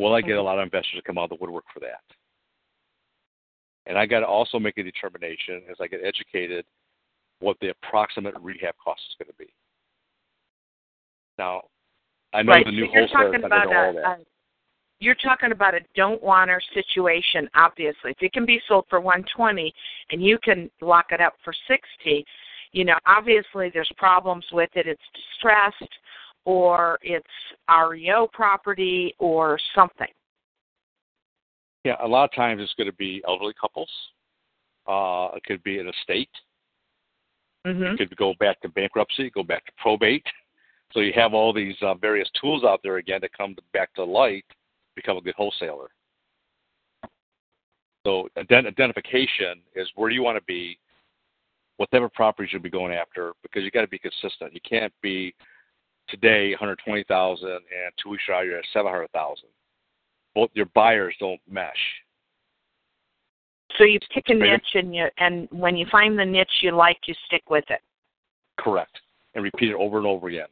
Will 0.00 0.14
I 0.14 0.22
get 0.22 0.38
a 0.38 0.42
lot 0.42 0.58
of 0.58 0.64
investors 0.64 0.94
to 0.96 1.02
come 1.02 1.18
out 1.18 1.24
of 1.24 1.30
the 1.30 1.36
woodwork 1.40 1.64
for 1.74 1.80
that? 1.80 2.00
And 3.84 3.98
I 3.98 4.06
got 4.06 4.20
to 4.20 4.26
also 4.26 4.58
make 4.58 4.78
a 4.78 4.82
determination 4.82 5.62
as 5.70 5.76
I 5.78 5.88
get 5.88 6.00
educated 6.02 6.64
what 7.40 7.58
the 7.60 7.68
approximate 7.68 8.34
rehab 8.40 8.74
cost 8.82 9.02
is 9.10 9.16
going 9.18 9.30
to 9.30 9.36
be. 9.38 9.52
Now, 11.38 11.64
I 12.32 12.42
know 12.42 12.52
right. 12.52 12.64
the 12.64 12.72
new 12.72 12.86
so 12.86 12.92
you're 12.92 13.06
wholesalers 13.08 13.32
talking 13.32 13.44
about 13.44 13.66
all 13.66 13.90
a, 13.90 13.92
that. 13.92 14.04
A, 14.04 14.16
you're 15.00 15.16
talking 15.16 15.52
about 15.52 15.74
a 15.74 15.80
don't 15.94 16.22
want 16.22 16.48
her 16.48 16.62
situation. 16.72 17.48
Obviously, 17.54 18.12
if 18.12 18.22
it 18.22 18.32
can 18.32 18.46
be 18.46 18.58
sold 18.68 18.86
for 18.88 19.00
120 19.00 19.72
and 20.12 20.22
you 20.22 20.38
can 20.42 20.70
lock 20.80 21.06
it 21.10 21.20
up 21.20 21.34
for 21.44 21.52
60, 21.68 22.24
you 22.72 22.84
know, 22.84 22.96
obviously 23.06 23.70
there's 23.72 23.90
problems 23.98 24.46
with 24.52 24.70
it. 24.76 24.86
It's 24.86 25.00
distressed, 25.14 25.92
or 26.44 26.98
it's 27.02 27.26
REO 27.68 28.28
property, 28.32 29.14
or 29.18 29.58
something. 29.74 30.08
Yeah, 31.84 31.96
a 32.02 32.06
lot 32.06 32.24
of 32.24 32.32
times 32.34 32.60
it's 32.62 32.74
going 32.74 32.90
to 32.90 32.96
be 32.96 33.22
elderly 33.26 33.54
couples. 33.58 33.90
Uh, 34.86 35.36
it 35.36 35.44
could 35.44 35.62
be 35.62 35.78
an 35.78 35.88
estate. 35.88 36.30
Mm-hmm. 37.66 37.82
It 37.82 37.98
could 37.98 38.16
go 38.16 38.34
back 38.40 38.60
to 38.62 38.68
bankruptcy, 38.68 39.30
go 39.30 39.42
back 39.42 39.64
to 39.66 39.72
probate. 39.78 40.24
So 40.92 41.00
you 41.00 41.12
have 41.14 41.34
all 41.34 41.52
these 41.52 41.76
uh, 41.82 41.94
various 41.94 42.28
tools 42.40 42.64
out 42.64 42.80
there 42.82 42.96
again 42.96 43.20
to 43.20 43.28
come 43.36 43.54
back 43.72 43.94
to 43.94 44.04
light, 44.04 44.44
become 44.96 45.16
a 45.16 45.20
good 45.20 45.34
wholesaler. 45.36 45.88
So 48.06 48.28
ident- 48.36 48.66
identification 48.66 49.60
is 49.76 49.88
where 49.94 50.08
do 50.08 50.14
you 50.14 50.22
want 50.22 50.38
to 50.38 50.44
be, 50.44 50.78
what 51.76 51.90
type 51.90 52.02
of 52.02 52.12
property 52.12 52.48
you 52.48 52.50
should 52.50 52.62
be 52.62 52.70
going 52.70 52.92
after, 52.92 53.34
because 53.42 53.62
you 53.62 53.70
got 53.70 53.82
to 53.82 53.88
be 53.88 53.98
consistent. 53.98 54.54
You 54.54 54.60
can't 54.68 54.92
be 55.02 55.34
today 56.10 56.50
120,000 56.50 57.48
and 57.48 57.60
two 58.02 58.10
weeks 58.10 58.24
later 58.28 58.44
you're 58.44 58.58
at 58.58 58.64
700,000. 58.72 59.44
Both 60.34 60.50
your 60.54 60.66
buyers 60.74 61.14
don't 61.18 61.40
mesh. 61.48 61.72
So 63.78 63.84
you 63.84 63.98
pick 64.12 64.24
a 64.28 64.34
niche, 64.34 64.74
and 64.74 64.94
you 64.94 65.06
and 65.18 65.48
when 65.50 65.76
you 65.76 65.86
find 65.90 66.18
the 66.18 66.24
niche 66.24 66.50
you 66.60 66.72
like, 66.72 66.98
you 67.06 67.14
stick 67.26 67.48
with 67.48 67.64
it. 67.68 67.80
Correct, 68.58 69.00
and 69.34 69.44
repeat 69.44 69.70
it 69.70 69.76
over 69.76 69.98
and 69.98 70.06
over 70.06 70.28
again. 70.28 70.48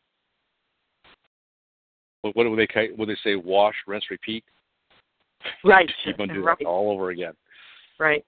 What, 2.23 2.37
what 2.37 2.45
do 2.45 2.57
they 2.57 2.89
what 2.97 3.07
do 3.09 3.15
they 3.15 3.19
say? 3.23 3.37
Wash, 3.37 3.75
rinse, 3.87 4.05
repeat. 4.11 4.45
Right. 5.65 5.91
Keep 6.05 6.21
on 6.21 6.29
doing 6.29 6.43
right. 6.43 6.59
all 6.67 6.93
over 6.93 7.11
again. 7.11 7.33
Right. 7.99 8.25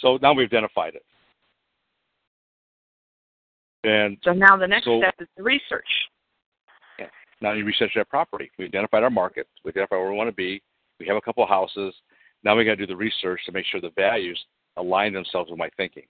So 0.00 0.18
now 0.20 0.32
we've 0.32 0.48
identified 0.48 0.94
it, 0.94 1.04
and 3.84 4.16
So 4.22 4.32
now 4.32 4.56
the 4.56 4.66
next 4.66 4.84
So- 4.84 5.00
step 5.00 5.14
is 5.20 5.28
the 5.36 5.42
research. 5.42 5.88
Now 7.44 7.52
you 7.52 7.64
research 7.64 7.92
that 7.94 8.08
property. 8.08 8.50
We 8.58 8.64
identified 8.64 9.02
our 9.02 9.10
market. 9.10 9.46
We 9.64 9.70
identified 9.70 9.98
where 9.98 10.10
we 10.10 10.16
want 10.16 10.28
to 10.28 10.34
be. 10.34 10.62
We 10.98 11.06
have 11.06 11.16
a 11.16 11.20
couple 11.20 11.42
of 11.42 11.50
houses. 11.50 11.94
Now 12.42 12.56
we 12.56 12.64
got 12.64 12.72
to 12.72 12.76
do 12.76 12.86
the 12.86 12.96
research 12.96 13.40
to 13.44 13.52
make 13.52 13.66
sure 13.66 13.82
the 13.82 13.90
values 13.94 14.42
align 14.76 15.12
themselves 15.12 15.50
with 15.50 15.58
my 15.58 15.68
thinking. 15.76 16.04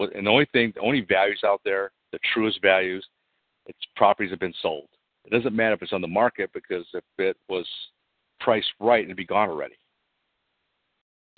And 0.00 0.26
the 0.26 0.30
only 0.30 0.46
thing, 0.52 0.72
the 0.74 0.80
only 0.80 1.02
values 1.02 1.42
out 1.46 1.60
there, 1.64 1.92
the 2.10 2.18
truest 2.34 2.60
values, 2.62 3.06
it's 3.66 3.78
properties 3.94 4.32
have 4.32 4.40
been 4.40 4.54
sold. 4.60 4.88
It 5.24 5.30
doesn't 5.30 5.54
matter 5.54 5.74
if 5.74 5.82
it's 5.82 5.92
on 5.92 6.00
the 6.00 6.08
market 6.08 6.50
because 6.52 6.84
if 6.92 7.04
it 7.18 7.36
was 7.48 7.66
priced 8.40 8.72
right, 8.80 9.04
it'd 9.04 9.16
be 9.16 9.24
gone 9.24 9.48
already. 9.48 9.76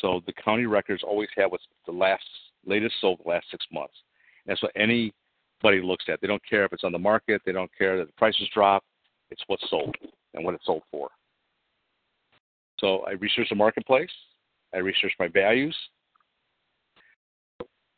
So 0.01 0.23
the 0.27 0.33
county 0.33 0.65
records 0.65 1.03
always 1.03 1.29
have 1.37 1.53
what's 1.53 1.65
the 1.85 1.93
last 1.93 2.25
latest 2.65 2.95
sold 3.03 3.21
the 3.23 3.29
last 3.29 3.47
six 3.51 3.67
months. 3.71 3.95
That's 4.47 4.63
what 4.63 4.73
anybody 5.65 5.87
looks 5.87 6.05
at. 6.09 6.21
They 6.21 6.27
don't 6.27 6.45
care 6.49 6.65
if 6.65 6.73
it's 6.73 6.85
on 6.85 6.93
the 6.93 6.99
market. 6.99 7.43
They 7.45 7.53
don't 7.53 7.71
care 7.77 7.99
that 7.99 8.07
the 8.07 8.13
prices 8.15 8.49
drop. 8.53 8.85
It's 9.31 9.43
what's 9.47 9.69
sold 9.71 9.95
and 10.35 10.45
what 10.45 10.55
it's 10.55 10.67
sold 10.67 10.83
for. 10.91 11.09
So 12.79 13.05
I 13.07 13.13
research 13.13 13.49
the 13.49 13.57
marketplace. 13.57 14.11
I 14.75 14.79
research 14.79 15.13
my 15.19 15.29
values. 15.29 15.77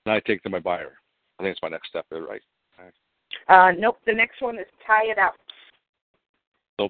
Now 0.05 0.15
I 0.15 0.21
take 0.21 0.39
it 0.39 0.43
to 0.45 0.51
my 0.51 0.61
buyer. 0.61 0.93
I 1.39 1.43
think 1.43 1.53
it's 1.53 1.63
my 1.63 1.69
next 1.69 1.89
step. 1.89 2.07
Right. 2.11 2.43
Uh, 3.49 3.73
nope. 3.79 3.99
The 4.07 4.13
next 4.13 4.41
one 4.41 4.59
is 4.59 4.67
tie 4.87 5.11
it 5.11 5.19
up. 5.19 5.35
So 6.79 6.89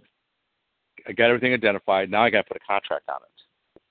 I 1.09 1.13
got 1.13 1.27
everything 1.27 1.55
identified. 1.55 2.11
Now 2.11 2.25
I 2.25 2.31
got 2.31 2.43
to 2.43 2.49
put 2.49 2.57
a 2.57 2.67
contract 2.67 3.09
on 3.09 3.17
it. 3.17 3.83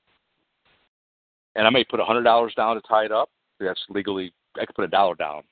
And 1.56 1.66
I 1.66 1.70
may 1.70 1.84
put 1.84 2.00
a 2.00 2.06
hundred 2.06 2.24
dollars 2.24 2.54
down 2.56 2.76
to 2.76 2.82
tie 2.82 3.06
it 3.06 3.12
up. 3.12 3.30
That's 3.60 3.82
legally. 3.90 4.34
I 4.62 4.66
could 4.66 4.76
put 4.76 4.86
a 4.86 4.90
dollar 4.90 5.16
down, 5.16 5.44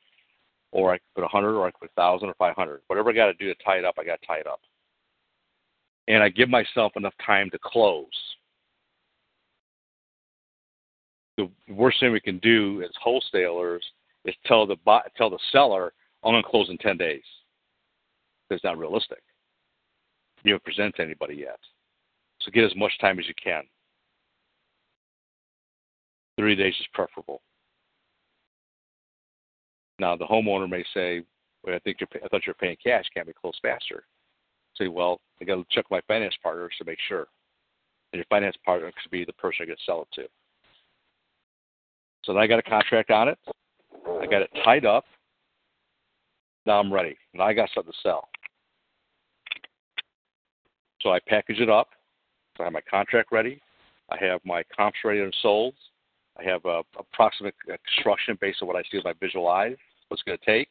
or 0.74 0.92
I 0.94 0.98
could 0.98 1.14
put 1.16 1.24
a 1.24 1.28
hundred, 1.28 1.58
or 1.58 1.66
I 1.66 1.72
could 1.72 1.82
put 1.82 1.92
a 1.92 2.02
thousand 2.02 2.30
or 2.30 2.34
five 2.36 2.56
hundred. 2.56 2.82
Whatever 2.88 3.10
I 3.10 3.14
got 3.14 3.28
to 3.28 3.34
do 3.34 3.48
to 3.48 3.64
tie 3.64 3.78
it 3.78 3.86
up, 3.86 3.96
I 3.98 4.04
got 4.04 4.20
to 4.22 4.28
tie 4.28 4.40
it 4.40 4.48
up. 4.48 4.60
And 6.08 6.22
I 6.22 6.30
give 6.30 6.50
myself 6.50 6.94
enough 6.96 7.14
time 7.26 7.50
to 7.52 7.60
close. 7.64 8.06
The 11.38 11.50
worst 11.70 12.00
thing 12.00 12.12
we 12.12 12.20
can 12.20 12.38
do 12.40 12.84
as 12.84 12.92
wholesalers 13.02 13.84
is 14.26 14.36
tell 14.46 14.68
the 14.68 14.76
buy, 14.86 15.02
tell 15.16 15.30
the 15.30 15.40
seller, 15.52 15.94
"I'm 16.24 16.34
going 16.34 16.44
to 16.44 16.50
close 16.50 16.70
in 16.70 16.78
ten 16.78 16.98
days." 16.98 17.24
That's 18.50 18.64
not 18.64 18.78
realistic 18.78 19.24
you 20.44 20.54
haven't 20.54 20.66
presented 20.66 20.96
to 20.96 21.04
anybody 21.04 21.36
yet. 21.36 21.60
So 22.42 22.52
get 22.52 22.66
as 22.66 22.76
much 22.76 22.92
time 23.00 23.20
as 23.20 23.28
you 23.28 23.34
can. 23.42 23.64
30 26.38 26.56
days 26.56 26.74
is 26.80 26.88
preferable. 26.94 27.42
Now, 30.04 30.18
the 30.18 30.26
homeowner 30.26 30.70
may 30.70 30.84
say, 30.94 31.24
well, 31.64 31.76
I 31.76 31.80
think 31.80 32.02
you're, 32.02 32.10
I 32.22 32.28
thought 32.28 32.46
you 32.46 32.50
were 32.50 32.56
paying 32.56 32.76
cash. 32.84 33.06
Can't 33.14 33.26
we 33.26 33.32
close 33.32 33.58
faster? 33.62 34.04
Say, 34.78 34.90
well, 34.90 35.22
I 35.40 35.46
got 35.46 35.56
to 35.56 35.66
check 35.72 35.86
my 35.90 36.02
finance 36.10 36.36
partners 36.44 36.74
to 36.78 36.84
make 36.84 36.98
sure. 37.08 37.28
And 38.12 38.18
your 38.18 38.26
finance 38.30 38.58
partner 38.66 38.92
could 38.92 39.12
be 39.12 39.24
the 39.24 39.32
person 39.32 39.64
I 39.64 39.66
to 39.68 39.78
sell 39.86 40.02
it 40.02 40.22
to. 40.22 40.28
So 42.26 42.34
then 42.34 42.42
I 42.42 42.48
got 42.48 42.60
a 42.60 42.64
contract 42.64 43.12
on 43.12 43.30
it. 43.30 43.40
I 44.22 44.26
got 44.26 44.42
it 44.42 44.50
tied 44.66 44.84
up. 44.84 45.06
Now 46.66 46.82
I'm 46.82 46.92
ready. 46.92 47.16
Now 47.34 47.46
I 47.46 47.54
got 47.54 47.70
something 47.74 47.94
to 47.94 48.00
sell. 48.04 48.28
So 51.02 51.14
I 51.14 51.20
package 51.30 51.62
it 51.62 51.70
up. 51.70 51.88
So 52.58 52.64
I 52.64 52.66
have 52.66 52.74
my 52.74 52.82
contract 52.92 53.32
ready. 53.32 53.62
I 54.12 54.18
have 54.18 54.42
my 54.44 54.64
comps 54.76 54.98
ready 55.06 55.22
and 55.22 55.34
sold. 55.42 55.76
I 56.38 56.44
have 56.44 56.66
a 56.66 56.82
approximate 57.00 57.56
construction 57.88 58.38
based 58.42 58.62
on 58.62 58.68
what 58.68 58.76
I 58.76 58.82
see 58.92 58.98
with 58.98 59.06
my 59.06 59.14
visual 59.22 59.48
eyes, 59.48 59.78
what's 60.14 60.22
going 60.22 60.38
to 60.38 60.46
take, 60.46 60.70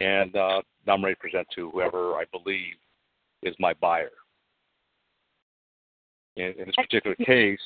and 0.00 0.36
uh, 0.36 0.60
now 0.86 0.92
I'm 0.92 1.02
ready 1.02 1.14
to 1.14 1.20
present 1.20 1.48
to 1.54 1.70
whoever 1.70 2.16
I 2.16 2.24
believe 2.30 2.74
is 3.42 3.54
my 3.58 3.72
buyer. 3.80 4.10
In, 6.36 6.52
in 6.58 6.66
this 6.66 6.74
particular 6.76 7.16
case, 7.16 7.58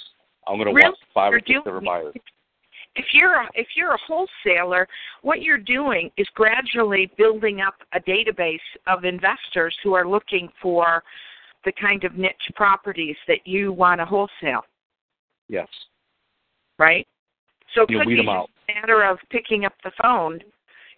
I'm 0.46 0.54
going 0.54 0.68
to 0.68 0.72
Really? 0.72 0.84
want 0.84 0.98
five 1.12 1.32
or 1.32 1.40
six 1.40 1.50
different 1.64 1.84
buyers. 1.84 2.14
If 2.94 3.06
you're 3.12 3.34
a, 3.34 3.48
if 3.54 3.66
you're 3.74 3.94
a 3.94 3.98
wholesaler, 4.06 4.86
what 5.22 5.42
you're 5.42 5.58
doing 5.58 6.12
is 6.16 6.28
gradually 6.34 7.10
building 7.18 7.60
up 7.60 7.74
a 7.92 7.98
database 7.98 8.58
of 8.86 9.04
investors 9.04 9.74
who 9.82 9.94
are 9.94 10.06
looking 10.06 10.48
for 10.62 11.02
the 11.64 11.72
kind 11.72 12.04
of 12.04 12.14
niche 12.14 12.52
properties 12.54 13.16
that 13.26 13.44
you 13.44 13.72
want 13.72 14.00
to 14.00 14.04
wholesale, 14.04 14.64
Yes. 15.48 15.66
right? 16.78 17.04
So 17.74 17.82
it 17.82 17.90
You 17.90 17.98
could 17.98 18.06
be 18.06 18.20
a 18.20 18.72
matter 18.80 19.02
of 19.02 19.18
picking 19.30 19.64
up 19.64 19.72
the 19.82 19.90
phone, 20.00 20.38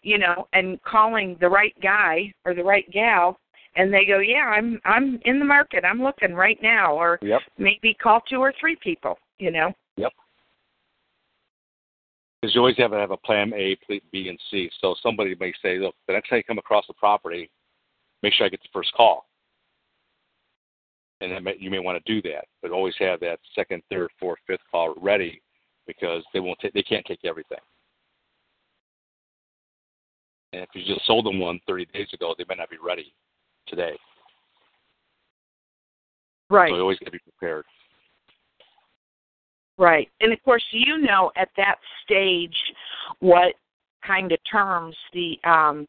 you 0.07 0.19
know, 0.19 0.47
and 0.53 0.81
calling 0.85 1.37
the 1.41 1.49
right 1.49 1.75
guy 1.83 2.33
or 2.45 2.55
the 2.55 2.63
right 2.63 2.89
gal, 2.93 3.37
and 3.75 3.93
they 3.93 4.07
go, 4.07 4.21
"Yeah, 4.21 4.47
I'm 4.57 4.81
I'm 4.85 5.19
in 5.25 5.41
the 5.41 5.45
market. 5.45 5.85
I'm 5.85 6.01
looking 6.01 6.33
right 6.33 6.63
now," 6.63 6.95
or 6.95 7.19
Yep. 7.23 7.43
maybe 7.59 7.93
call 7.93 8.21
two 8.21 8.41
or 8.41 8.55
three 8.61 8.77
people, 8.77 9.19
you 9.39 9.51
know. 9.51 9.75
Yep. 9.97 10.13
Because 12.41 12.55
you 12.55 12.61
always 12.61 12.77
have 12.77 12.93
to 12.93 12.99
have 12.99 13.11
a 13.11 13.17
plan 13.17 13.53
A, 13.55 13.75
plan 13.85 14.01
B, 14.13 14.29
and 14.29 14.39
C. 14.49 14.71
So 14.81 14.95
somebody 15.03 15.35
may 15.41 15.53
say, 15.61 15.79
look, 15.79 15.97
the 16.07 16.13
next 16.13 16.29
time 16.29 16.37
you 16.37 16.45
come 16.45 16.59
across 16.59 16.87
the 16.87 16.95
property, 16.95 17.51
make 18.23 18.33
sure 18.33 18.47
I 18.47 18.49
get 18.49 18.63
the 18.63 18.69
first 18.73 18.93
call. 18.93 19.27
And 21.21 21.33
then 21.33 21.43
may- 21.43 21.57
you 21.59 21.71
may 21.71 21.81
want 21.81 21.99
to 22.05 22.13
do 22.13 22.23
that, 22.31 22.47
but 22.63 22.71
always 22.71 22.95
have 22.99 23.19
that 23.21 23.41
second, 23.55 23.83
third, 23.91 24.11
fourth, 24.21 24.39
fifth 24.47 24.61
call 24.71 24.95
ready 24.99 25.43
because 25.87 26.23
they 26.33 26.41
won't 26.41 26.61
take, 26.61 26.75
they 26.75 26.83
can't 26.83 27.07
take 27.07 27.25
everything. 27.25 27.59
And 30.57 30.65
if 30.65 30.71
you 30.73 30.95
just 30.95 31.07
sold 31.07 31.27
them 31.27 31.39
one 31.39 31.61
30 31.67 31.87
days 31.93 32.09
ago, 32.15 32.35
they 32.37 32.45
might 32.49 32.57
not 32.57 32.71
be 32.71 32.79
ready 32.83 33.13
today. 33.69 33.93
Right. 36.49 36.71
So 36.71 36.77
you 36.77 36.81
always 36.81 36.99
got 36.99 37.07
to 37.07 37.13
be 37.13 37.19
prepared. 37.19 37.67
Right. 39.77 40.09
And 40.23 40.33
of 40.33 40.43
course, 40.45 40.65
you 40.71 40.99
know 40.99 41.31
at 41.37 41.51
that 41.59 41.77
stage 42.05 42.57
what 43.21 43.55
kind 44.07 44.33
of 44.33 44.39
terms 44.51 44.97
the 45.13 45.37
um 45.45 45.87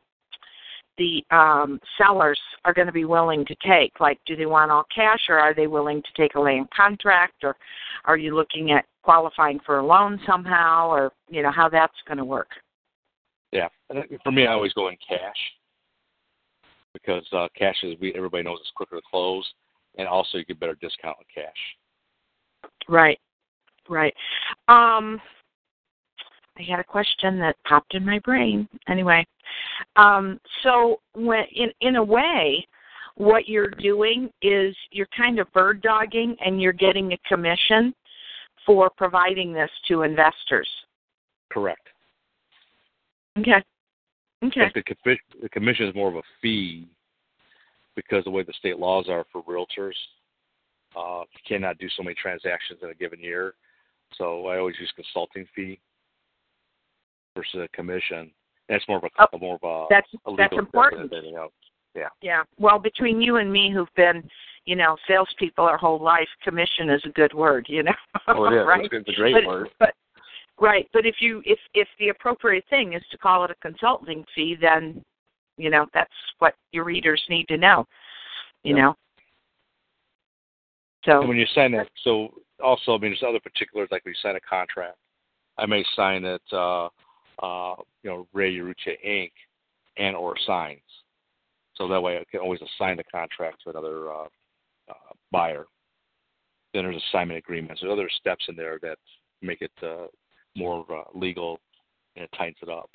the 0.98 1.24
um 1.32 1.80
sellers 1.98 2.40
are 2.66 2.74
going 2.74 2.88
to 2.88 2.94
be 2.94 3.06
willing 3.06 3.46
to 3.46 3.56
take. 3.66 3.98
Like 4.02 4.20
do 4.26 4.36
they 4.36 4.48
want 4.48 4.72
all 4.72 4.84
cash 4.94 5.22
or 5.30 5.40
are 5.40 5.54
they 5.54 5.68
willing 5.68 6.02
to 6.02 6.22
take 6.22 6.36
a 6.36 6.40
land 6.40 6.68
contract 6.76 7.44
or 7.44 7.56
are 8.04 8.18
you 8.18 8.36
looking 8.36 8.72
at 8.72 8.84
qualifying 9.04 9.60
for 9.66 9.78
a 9.78 9.86
loan 9.86 10.20
somehow 10.28 10.90
or 10.90 11.14
you 11.30 11.42
know 11.42 11.52
how 11.52 11.70
that's 11.70 11.94
going 12.06 12.18
to 12.18 12.26
work. 12.26 12.50
Yeah. 13.52 13.68
And 13.90 14.04
for 14.24 14.32
me, 14.32 14.46
I 14.46 14.54
always 14.54 14.74
go 14.74 14.90
in 14.90 14.98
cash 15.08 15.38
because 16.94 17.26
uh, 17.32 17.48
cash 17.58 17.76
is 17.84 17.96
we 18.00 18.14
everybody 18.16 18.44
knows 18.44 18.58
it's 18.62 18.72
quicker 18.76 18.96
to 18.98 19.02
close, 19.10 19.48
and 19.98 20.08
also 20.08 20.38
you 20.38 20.46
get 20.46 20.60
better 20.60 20.78
discount 20.82 21.18
in 21.20 21.44
cash. 21.44 22.72
Right. 22.88 23.20
Right. 23.90 24.14
Um 24.68 25.22
I 26.60 26.64
had 26.64 26.80
a 26.80 26.84
question 26.84 27.40
that 27.40 27.56
popped 27.68 27.94
in 27.94 28.06
my 28.06 28.20
brain. 28.20 28.68
Anyway, 28.90 29.26
um, 29.96 30.40
so 30.64 31.00
when 31.14 31.44
in 31.56 31.70
in 31.82 31.98
a 31.98 32.04
way, 32.04 32.66
what 33.16 33.48
you're 33.48 33.70
doing 33.70 34.30
is 34.42 34.76
you're 34.92 35.08
kind 35.16 35.40
of 35.40 35.52
bird 35.54 35.82
dogging, 35.82 36.36
and 36.44 36.62
you're 36.62 36.74
getting 36.74 37.14
a 37.14 37.18
commission 37.28 37.94
for 38.66 38.90
providing 38.98 39.54
this 39.54 39.70
to 39.88 40.02
investors. 40.02 40.68
Correct. 41.52 41.88
Okay. 43.38 43.64
Okay. 44.44 44.72
The, 44.74 44.84
commi- 44.84 45.42
the 45.42 45.50
commission 45.50 45.88
is 45.88 45.96
more 45.96 46.10
of 46.10 46.16
a 46.16 46.22
fee 46.42 46.88
because 47.96 48.24
the 48.24 48.30
way 48.30 48.44
the 48.44 48.54
state 48.54 48.78
laws 48.78 49.08
are 49.10 49.26
for 49.32 49.44
realtors. 49.44 49.96
Uh, 50.96 51.22
you 51.22 51.40
cannot 51.48 51.78
do 51.80 51.88
so 51.96 52.04
many 52.04 52.16
transactions 52.16 52.80
in 52.82 52.90
a 52.90 52.94
given 52.94 53.20
year. 53.20 53.56
So 54.18 54.48
I 54.48 54.58
always 54.58 54.76
use 54.80 54.92
consulting 54.96 55.46
fee. 55.56 55.80
versus 57.36 57.62
a 57.62 57.68
commission. 57.76 58.32
That's 58.70 58.88
more 58.88 58.98
of 58.98 59.04
a 59.04 59.10
oh, 59.20 59.38
more 59.40 59.56
of 59.62 59.64
a 59.64 59.86
that's 59.90 60.08
a 60.26 60.36
that's 60.36 60.58
important. 60.58 61.12
Yeah. 61.96 62.08
Yeah. 62.22 62.44
Well, 62.60 62.80
between 62.80 63.22
you 63.22 63.38
and 63.38 63.52
me, 63.52 63.72
who've 63.74 63.88
been, 63.96 64.28
you 64.66 64.76
know, 64.76 64.98
salespeople 65.08 65.64
our 65.66 65.78
whole 65.78 66.02
life, 66.02 66.28
commission 66.44 66.90
is 66.90 67.02
a 67.06 67.10
good 67.10 67.34
word. 67.34 67.66
You 67.70 67.84
know. 67.84 67.92
Oh, 68.28 68.46
it 68.46 68.60
is. 68.60 68.66
right? 68.68 68.90
It's 68.92 69.10
a 69.10 69.14
great 69.14 69.34
but, 69.36 69.48
word. 69.48 69.70
But 69.80 69.94
right, 70.60 70.88
but 70.94 71.06
if 71.06 71.16
you 71.20 71.42
if 71.46 71.60
if 71.74 71.88
the 72.00 72.10
appropriate 72.10 72.66
thing 72.70 72.94
is 72.94 73.04
to 73.12 73.18
call 73.18 73.44
it 73.46 73.52
a 73.52 73.56
consulting 73.56 74.24
fee, 74.36 74.56
then 74.60 75.04
you 75.58 75.70
know 75.70 75.86
that's 75.94 76.12
what 76.40 76.56
your 76.72 76.84
readers 76.84 77.22
need 77.30 77.48
to 77.48 77.58
know. 77.58 77.86
You 78.64 78.76
yeah. 78.76 78.82
know. 78.82 78.96
So 81.06 81.20
and 81.20 81.30
when 81.30 81.38
you 81.38 81.46
sign 81.54 81.72
that, 81.74 81.88
so 82.04 82.30
also 82.64 82.96
I 82.96 82.98
mean 82.98 83.12
there's 83.12 83.24
other 83.28 83.40
particulars 83.40 83.90
like 83.92 84.04
when 84.06 84.14
you 84.14 84.20
sign 84.22 84.36
a 84.36 84.40
contract. 84.40 84.98
I 85.58 85.66
may 85.66 85.84
sign 85.96 86.24
it, 86.24 86.42
uh, 86.52 86.86
uh, 87.42 87.76
you 88.04 88.10
know, 88.12 88.28
Ray 88.34 88.56
Urrutia 88.56 88.96
Inc. 89.06 89.32
and 89.98 90.16
or 90.16 90.36
signs. 90.46 90.82
So 91.76 91.88
that 91.88 92.02
way 92.02 92.18
I 92.18 92.24
can 92.30 92.40
always 92.40 92.60
assign 92.62 92.98
the 92.98 93.04
contract 93.06 93.64
to 93.64 93.72
another 93.72 94.12
uh, 94.12 94.28
uh, 94.90 95.14
buyer. 95.32 95.66
Then 96.74 96.84
there's 96.84 97.02
assignment 97.10 97.38
agreements. 97.38 97.82
There's 97.82 97.94
other 97.94 98.10
steps 98.20 98.46
in 98.50 98.56
there 98.56 98.80
that 98.82 98.98
make 99.42 99.62
it 99.62 99.72
uh, 99.82 100.08
more 100.58 100.86
uh, 100.90 101.04
legal 101.14 101.60
and 102.16 102.26
it 102.26 102.30
tightens 102.38 102.58
it 102.62 102.70
up. 102.70 102.90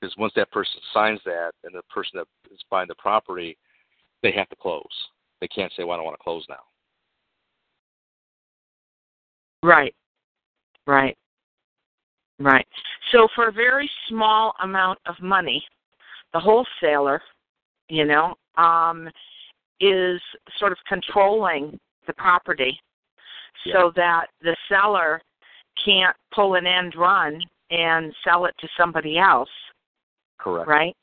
Because 0.00 0.16
once 0.16 0.32
that 0.36 0.50
person 0.50 0.80
signs 0.94 1.20
that 1.24 1.52
and 1.64 1.74
the 1.74 1.82
person 1.92 2.12
that 2.14 2.26
is 2.52 2.60
buying 2.70 2.88
the 2.88 2.94
property, 2.94 3.56
they 4.22 4.32
have 4.32 4.48
to 4.48 4.56
close. 4.56 4.84
They 5.40 5.48
can't 5.48 5.72
say, 5.76 5.84
well, 5.84 5.92
I 5.92 5.96
don't 5.96 6.06
want 6.06 6.18
to 6.18 6.24
close 6.24 6.44
now. 6.48 6.56
Right. 9.62 9.94
Right. 10.86 11.16
Right. 12.38 12.66
So 13.12 13.28
for 13.34 13.48
a 13.48 13.52
very 13.52 13.90
small 14.08 14.54
amount 14.62 14.98
of 15.06 15.14
money, 15.20 15.62
the 16.32 16.40
wholesaler, 16.40 17.20
you 17.88 18.06
know, 18.06 18.34
um, 18.56 19.08
is 19.80 20.20
sort 20.58 20.72
of 20.72 20.78
controlling 20.88 21.78
the 22.06 22.12
property 22.14 22.78
yeah. 23.64 23.74
so 23.74 23.92
that 23.96 24.26
the 24.42 24.56
seller 24.68 25.20
can't 25.84 26.16
pull 26.34 26.54
an 26.54 26.66
end 26.66 26.94
run 26.96 27.40
and 27.70 28.12
sell 28.24 28.44
it 28.46 28.54
to 28.60 28.68
somebody 28.76 29.18
else. 29.18 29.48
Correct. 30.38 30.68
Right? 30.68 30.96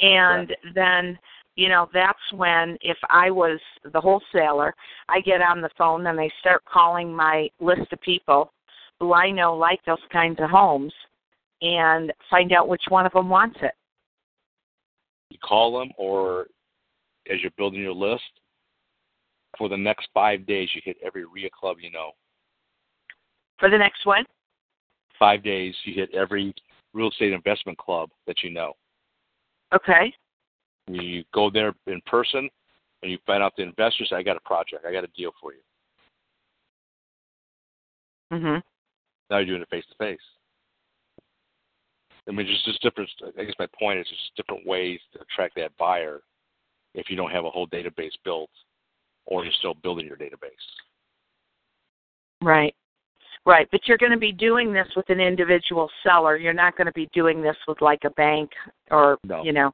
And 0.00 0.48
Correct. 0.48 0.74
then, 0.74 1.18
you 1.56 1.68
know, 1.68 1.88
that's 1.92 2.18
when 2.32 2.76
if 2.80 2.98
I 3.08 3.30
was 3.30 3.60
the 3.92 4.00
wholesaler, 4.00 4.74
I 5.08 5.20
get 5.20 5.40
on 5.40 5.60
the 5.60 5.70
phone 5.78 6.06
and 6.06 6.20
I 6.20 6.28
start 6.40 6.62
calling 6.64 7.14
my 7.14 7.48
list 7.60 7.92
of 7.92 8.00
people 8.00 8.52
who 9.00 9.12
I 9.12 9.30
know 9.30 9.54
like 9.54 9.80
those 9.84 9.98
kinds 10.12 10.40
of 10.40 10.50
homes 10.50 10.92
and 11.62 12.12
find 12.30 12.52
out 12.52 12.68
which 12.68 12.82
one 12.88 13.06
of 13.06 13.12
them 13.12 13.28
wants 13.28 13.58
it. 13.62 13.72
You 15.30 15.38
call 15.42 15.78
them, 15.78 15.90
or 15.96 16.46
as 17.30 17.40
you're 17.40 17.50
building 17.56 17.80
your 17.80 17.94
list, 17.94 18.22
for 19.56 19.68
the 19.68 19.76
next 19.76 20.08
five 20.12 20.46
days, 20.46 20.68
you 20.74 20.82
hit 20.84 20.96
every 21.04 21.24
REIA 21.24 21.48
club 21.58 21.78
you 21.80 21.90
know. 21.90 22.12
For 23.58 23.70
the 23.70 23.78
next 23.78 24.04
one? 24.06 24.24
Five 25.18 25.42
days, 25.42 25.74
you 25.84 25.94
hit 25.94 26.12
every 26.14 26.54
real 26.92 27.08
estate 27.08 27.32
investment 27.32 27.78
club 27.78 28.10
that 28.26 28.42
you 28.42 28.50
know. 28.50 28.72
Okay. 29.74 30.12
You 30.88 31.24
go 31.32 31.50
there 31.50 31.72
in 31.86 32.00
person 32.06 32.48
and 33.02 33.10
you 33.10 33.18
find 33.26 33.42
out 33.42 33.52
the 33.56 33.62
investors, 33.62 34.12
I 34.12 34.22
got 34.22 34.36
a 34.36 34.40
project, 34.40 34.84
I 34.86 34.92
got 34.92 35.04
a 35.04 35.08
deal 35.08 35.32
for 35.40 35.52
you. 35.52 35.60
Mm-hmm. 38.32 38.58
Now 39.30 39.38
you're 39.38 39.46
doing 39.46 39.62
it 39.62 39.68
face 39.70 39.84
to 39.90 39.96
face. 39.96 40.18
I 42.28 42.32
mean, 42.32 42.46
just 42.46 42.64
just 42.64 42.82
different. 42.82 43.10
I 43.38 43.44
guess 43.44 43.54
my 43.58 43.68
point 43.78 43.98
is 43.98 44.06
just 44.08 44.34
different 44.36 44.66
ways 44.66 44.98
to 45.12 45.20
attract 45.20 45.56
that 45.56 45.76
buyer 45.78 46.22
if 46.94 47.10
you 47.10 47.16
don't 47.16 47.30
have 47.30 47.44
a 47.44 47.50
whole 47.50 47.66
database 47.66 48.12
built, 48.24 48.50
or 49.26 49.44
you're 49.44 49.52
still 49.58 49.74
building 49.74 50.06
your 50.06 50.16
database. 50.16 50.50
Right. 52.42 52.74
Right, 53.46 53.68
but 53.70 53.82
you're 53.86 53.98
going 53.98 54.12
to 54.12 54.18
be 54.18 54.32
doing 54.32 54.72
this 54.72 54.88
with 54.96 55.10
an 55.10 55.20
individual 55.20 55.90
seller. 56.02 56.38
You're 56.38 56.54
not 56.54 56.78
going 56.78 56.86
to 56.86 56.92
be 56.92 57.10
doing 57.12 57.42
this 57.42 57.56
with 57.68 57.82
like 57.82 58.04
a 58.04 58.10
bank 58.10 58.50
or 58.90 59.18
no. 59.22 59.44
you 59.44 59.52
know 59.52 59.70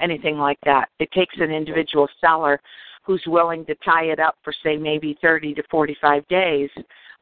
anything 0.00 0.36
like 0.36 0.58
that. 0.64 0.88
It 0.98 1.10
takes 1.12 1.34
an 1.38 1.50
individual 1.50 2.08
seller 2.20 2.60
who's 3.02 3.22
willing 3.26 3.64
to 3.66 3.74
tie 3.76 4.04
it 4.04 4.20
up 4.20 4.36
for 4.42 4.52
say 4.62 4.76
maybe 4.76 5.16
30 5.22 5.54
to 5.54 5.62
45 5.70 6.26
days 6.28 6.68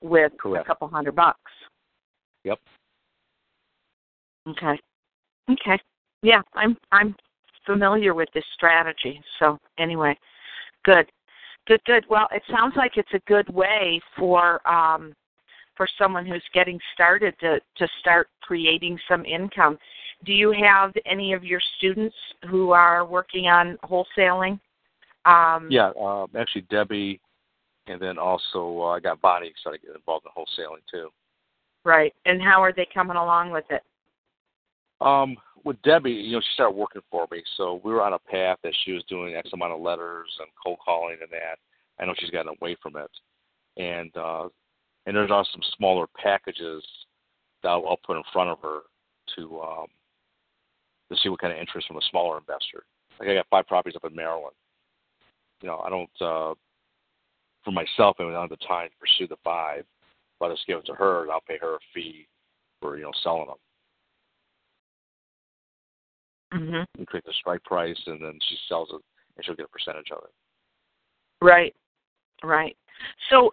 with 0.01 0.33
Correct. 0.39 0.65
a 0.65 0.67
couple 0.67 0.89
hundred 0.89 1.15
bucks. 1.15 1.39
Yep. 2.45 2.59
Okay. 4.49 4.81
Okay. 5.51 5.79
Yeah, 6.23 6.43
I'm 6.55 6.77
I'm 6.91 7.15
familiar 7.65 8.15
with 8.15 8.29
this 8.35 8.45
strategy. 8.55 9.21
So 9.39 9.59
anyway, 9.79 10.17
good. 10.85 11.07
Good, 11.69 11.81
good. 11.85 12.05
Well, 12.11 12.27
it 12.33 12.43
sounds 12.51 12.75
like 12.77 12.97
it's 12.97 13.13
a 13.15 13.21
good 13.29 13.49
way 13.55 14.01
for 14.19 14.67
um 14.69 15.13
for 15.77 15.89
someone 15.99 16.27
who's 16.27 16.45
getting 16.53 16.79
started 16.95 17.35
to 17.41 17.61
to 17.77 17.89
start 18.01 18.29
creating 18.43 18.99
some 19.09 19.25
income. 19.25 19.79
Do 20.25 20.33
you 20.33 20.53
have 20.53 20.93
any 21.05 21.33
of 21.33 21.43
your 21.45 21.61
students 21.79 22.15
who 22.49 22.71
are 22.71 23.05
working 23.05 23.47
on 23.47 23.79
wholesaling? 23.85 24.61
Um, 25.25 25.69
yeah, 25.71 25.93
um, 26.01 26.29
actually 26.39 26.63
Debbie, 26.71 27.21
and 27.87 28.01
then 28.01 28.19
also 28.19 28.81
uh, 28.81 28.89
I 28.91 29.01
got 29.01 29.21
Bonnie 29.21 29.53
started 29.61 29.83
getting 29.83 29.97
involved 29.97 30.27
in 30.27 30.33
wholesaling 30.37 30.83
too. 30.91 31.11
Right. 31.85 32.15
And 32.27 32.41
how 32.41 32.63
are 32.63 32.73
they 32.73 32.87
coming 32.93 33.17
along 33.17 33.51
with 33.51 33.65
it? 33.71 33.83
Um, 35.01 35.37
with 35.65 35.81
Debbie, 35.83 36.13
you 36.13 36.33
know, 36.33 36.41
she 36.41 36.55
started 36.55 36.77
working 36.77 37.03
for 37.11 37.27
me, 37.31 37.43
so 37.57 37.81
we 37.85 37.93
were 37.93 38.03
on 38.03 38.13
a 38.13 38.19
path 38.19 38.59
that 38.63 38.75
she 38.85 38.93
was 38.93 39.03
doing 39.09 39.35
X 39.35 39.51
amount 39.53 39.73
of 39.73 39.81
letters 39.81 40.29
and 40.39 40.49
cold 40.63 40.79
calling 40.85 41.17
and 41.21 41.31
that. 41.31 41.59
I 41.99 42.07
know 42.07 42.15
she's 42.19 42.31
gotten 42.31 42.55
away 42.61 42.77
from 42.83 42.97
it, 42.97 43.11
and 43.77 44.17
uh, 44.17 44.49
and 45.07 45.17
there's 45.17 45.31
also 45.31 45.51
some 45.53 45.63
smaller 45.77 46.07
packages 46.21 46.85
that 47.63 47.69
I'll, 47.69 47.87
I'll 47.89 48.01
put 48.05 48.17
in 48.17 48.23
front 48.33 48.51
of 48.51 48.59
her 48.63 48.81
to 49.37 49.61
um, 49.61 49.87
to 51.11 51.17
see 51.23 51.29
what 51.29 51.41
kind 51.41 51.53
of 51.53 51.59
interest 51.59 51.89
from 51.89 51.97
a 51.97 52.09
smaller 52.11 52.39
investor. 52.39 52.85
Like 53.19 53.29
I 53.29 53.35
got 53.35 53.47
five 53.51 53.67
properties 53.67 53.97
up 53.97 54.11
in 54.11 54.17
Maryland. 54.17 54.55
You 55.61 55.69
know, 55.69 55.79
I 55.85 55.91
don't 55.91 56.11
uh, 56.21 56.55
for 57.65 57.71
myself. 57.71 58.17
I 58.19 58.25
don't 58.25 58.33
have 58.33 58.51
the 58.51 58.57
time 58.57 58.89
to 58.89 58.97
pursue 58.99 59.29
the 59.29 59.37
five, 59.45 59.85
but 60.41 60.51
I 60.51 60.55
just 60.55 60.67
give 60.67 60.79
it 60.79 60.87
to 60.87 60.95
her, 60.95 61.23
and 61.23 61.31
I'll 61.31 61.41
pay 61.41 61.59
her 61.59 61.77
a 61.77 61.79
fee 61.95 62.27
for 62.81 62.97
you 62.97 63.05
know 63.05 63.13
selling 63.23 63.47
them. 63.47 63.57
Mm-hmm. 66.55 67.05
Create 67.05 67.25
the 67.25 67.33
strike 67.41 67.65
price, 67.65 67.99
and 68.07 68.21
then 68.21 68.39
she 68.49 68.57
sells 68.69 68.91
it, 68.93 69.01
and 69.37 69.45
she'll 69.45 69.55
get 69.55 69.67
a 69.67 69.69
percentage 69.69 70.11
of 70.11 70.25
it. 70.25 71.45
Right, 71.45 71.75
right. 72.45 72.77
So, 73.31 73.53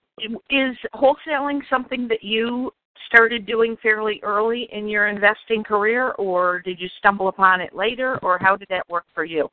is 0.49 0.75
wholesaling 0.93 1.61
something 1.69 2.07
that 2.07 2.23
you 2.23 2.71
started 3.07 3.45
doing 3.45 3.75
fairly 3.81 4.19
early 4.23 4.67
in 4.71 4.87
your 4.87 5.07
investing 5.07 5.63
career, 5.63 6.11
or 6.11 6.61
did 6.61 6.79
you 6.79 6.87
stumble 6.99 7.27
upon 7.27 7.61
it 7.61 7.73
later, 7.73 8.17
or 8.21 8.37
how 8.39 8.55
did 8.55 8.67
that 8.69 8.87
work 8.89 9.05
for 9.13 9.23
you? 9.23 9.49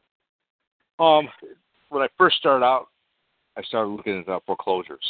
Um, 0.99 1.29
when 1.89 2.03
I 2.03 2.09
first 2.19 2.37
started 2.37 2.65
out, 2.65 2.89
I 3.57 3.63
started 3.63 3.91
looking 3.91 4.21
at 4.21 4.29
uh, 4.29 4.41
foreclosures, 4.47 5.05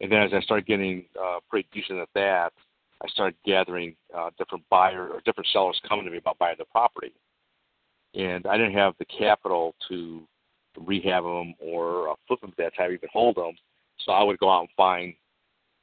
and 0.00 0.10
then 0.10 0.22
as 0.22 0.32
I 0.32 0.40
started 0.40 0.66
getting 0.66 1.04
uh, 1.20 1.40
pretty 1.50 1.68
decent 1.72 1.98
at 1.98 2.08
that, 2.14 2.52
I 3.02 3.08
started 3.08 3.36
gathering 3.44 3.94
uh, 4.16 4.30
different 4.38 4.64
buyer 4.70 5.08
or 5.08 5.20
different 5.24 5.48
sellers 5.52 5.80
coming 5.88 6.04
to 6.04 6.10
me 6.10 6.18
about 6.18 6.38
buying 6.38 6.56
the 6.58 6.64
property 6.64 7.12
and 8.14 8.46
I 8.46 8.56
didn't 8.56 8.74
have 8.74 8.94
the 8.98 9.04
capital 9.04 9.74
to 9.88 10.22
rehab 10.86 11.24
them 11.24 11.54
or 11.58 12.10
uh, 12.10 12.14
flip 12.26 12.40
them 12.40 12.50
at 12.50 12.56
that 12.64 12.76
time, 12.76 12.92
even 12.92 13.08
hold 13.12 13.36
them. 13.36 13.52
So 14.08 14.14
I 14.14 14.22
would 14.22 14.38
go 14.38 14.50
out 14.50 14.60
and 14.60 14.68
find 14.74 15.14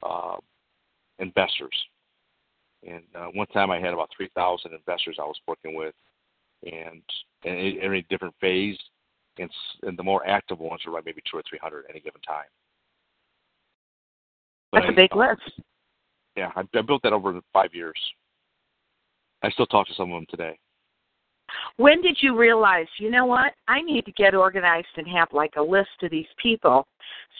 uh, 0.02 0.36
investors. 1.20 1.74
And 2.84 3.04
uh, 3.14 3.26
one 3.34 3.46
time 3.48 3.70
I 3.70 3.78
had 3.78 3.94
about 3.94 4.10
3,000 4.16 4.72
investors 4.72 5.16
I 5.20 5.24
was 5.24 5.38
working 5.46 5.76
with, 5.76 5.94
and 6.64 7.02
in 7.44 7.78
every 7.80 8.04
different 8.10 8.34
phase, 8.40 8.76
and, 9.38 9.48
and 9.84 9.96
the 9.96 10.02
more 10.02 10.26
active 10.26 10.58
ones 10.58 10.80
are 10.86 10.92
like 10.92 11.04
maybe 11.06 11.22
two 11.30 11.38
or 11.38 11.42
300 11.48 11.84
at 11.84 11.90
any 11.90 12.00
given 12.00 12.20
time. 12.22 12.46
But 14.72 14.80
That's 14.80 14.90
I, 14.90 14.92
a 14.92 14.96
big 14.96 15.14
list. 15.14 15.62
Yeah, 16.36 16.50
I, 16.56 16.62
I 16.76 16.82
built 16.82 17.02
that 17.04 17.12
over 17.12 17.40
five 17.52 17.74
years. 17.74 17.98
I 19.44 19.50
still 19.50 19.66
talk 19.66 19.86
to 19.86 19.94
some 19.94 20.10
of 20.10 20.16
them 20.16 20.26
today. 20.28 20.58
When 21.76 22.00
did 22.02 22.18
you 22.20 22.36
realize, 22.36 22.86
you 22.98 23.10
know 23.10 23.26
what, 23.26 23.52
I 23.68 23.82
need 23.82 24.04
to 24.06 24.12
get 24.12 24.34
organized 24.34 24.86
and 24.96 25.06
have 25.08 25.28
like 25.32 25.54
a 25.56 25.62
list 25.62 25.90
of 26.02 26.10
these 26.10 26.26
people 26.42 26.86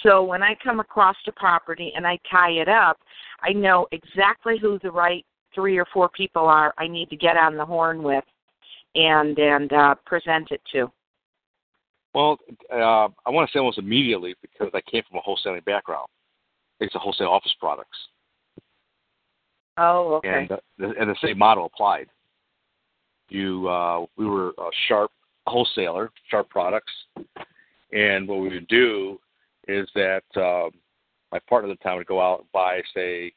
so 0.02 0.22
when 0.22 0.42
I 0.42 0.56
come 0.62 0.80
across 0.80 1.16
a 1.26 1.32
property 1.32 1.92
and 1.96 2.06
I 2.06 2.18
tie 2.30 2.50
it 2.50 2.68
up, 2.68 2.98
I 3.42 3.52
know 3.52 3.86
exactly 3.92 4.58
who 4.60 4.78
the 4.82 4.90
right 4.90 5.24
three 5.54 5.78
or 5.78 5.86
four 5.92 6.08
people 6.10 6.46
are 6.46 6.74
I 6.76 6.86
need 6.86 7.08
to 7.10 7.16
get 7.16 7.36
on 7.36 7.56
the 7.56 7.64
horn 7.64 8.02
with 8.02 8.24
and 8.94 9.38
and 9.38 9.72
uh, 9.72 9.94
present 10.04 10.50
it 10.50 10.60
to. 10.72 10.90
Well, 12.14 12.38
uh, 12.72 13.08
I 13.26 13.30
want 13.30 13.48
to 13.48 13.52
say 13.52 13.58
almost 13.58 13.78
immediately 13.78 14.34
because 14.40 14.70
I 14.74 14.80
came 14.90 15.02
from 15.08 15.18
a 15.18 15.22
wholesaling 15.22 15.64
background. 15.64 16.08
It's 16.80 16.94
a 16.94 16.98
wholesale 16.98 17.28
office 17.28 17.54
products. 17.58 17.96
Oh, 19.78 20.14
okay. 20.16 20.28
And, 20.28 20.52
uh, 20.52 20.56
the, 20.78 20.94
and 20.98 21.10
the 21.10 21.16
same 21.22 21.36
model 21.36 21.66
applied. 21.66 22.06
You 23.28 23.68
uh, 23.68 24.04
we 24.16 24.26
were 24.26 24.50
a 24.50 24.70
sharp 24.88 25.10
wholesaler, 25.46 26.10
sharp 26.30 26.48
products, 26.50 26.92
and 27.92 28.26
what 28.26 28.40
we 28.40 28.48
would 28.48 28.68
do 28.68 29.18
is 29.68 29.88
that 29.94 30.24
uh, 30.36 30.70
my 31.32 31.38
partner 31.48 31.70
at 31.70 31.78
the 31.78 31.84
time 31.84 31.96
would 31.98 32.06
go 32.06 32.20
out 32.20 32.40
and 32.40 32.52
buy, 32.52 32.80
say, 32.94 33.32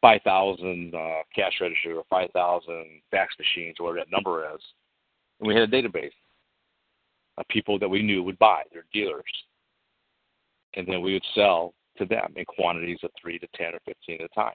5,000 0.00 0.94
uh, 0.94 0.98
cash 1.34 1.52
register 1.60 1.94
or 1.94 2.04
5,000 2.10 3.00
fax 3.10 3.34
machines 3.38 3.76
or 3.78 3.86
whatever 3.86 4.04
that 4.04 4.12
number 4.12 4.44
is. 4.54 4.60
And 5.38 5.48
we 5.48 5.54
had 5.54 5.62
a 5.62 5.82
database 5.82 6.10
of 7.38 7.46
people 7.48 7.78
that 7.78 7.88
we 7.88 8.02
knew 8.02 8.22
would 8.22 8.38
buy, 8.38 8.62
their 8.72 8.84
dealers. 8.92 9.22
And 10.74 10.86
then 10.86 11.02
we 11.02 11.12
would 11.12 11.24
sell 11.34 11.74
to 11.98 12.04
them 12.04 12.32
in 12.36 12.44
quantities 12.44 12.98
of 13.02 13.10
3 13.20 13.38
to 13.38 13.46
10 13.54 13.74
or 13.74 13.80
15 13.84 14.20
at 14.20 14.24
a 14.24 14.28
time. 14.28 14.54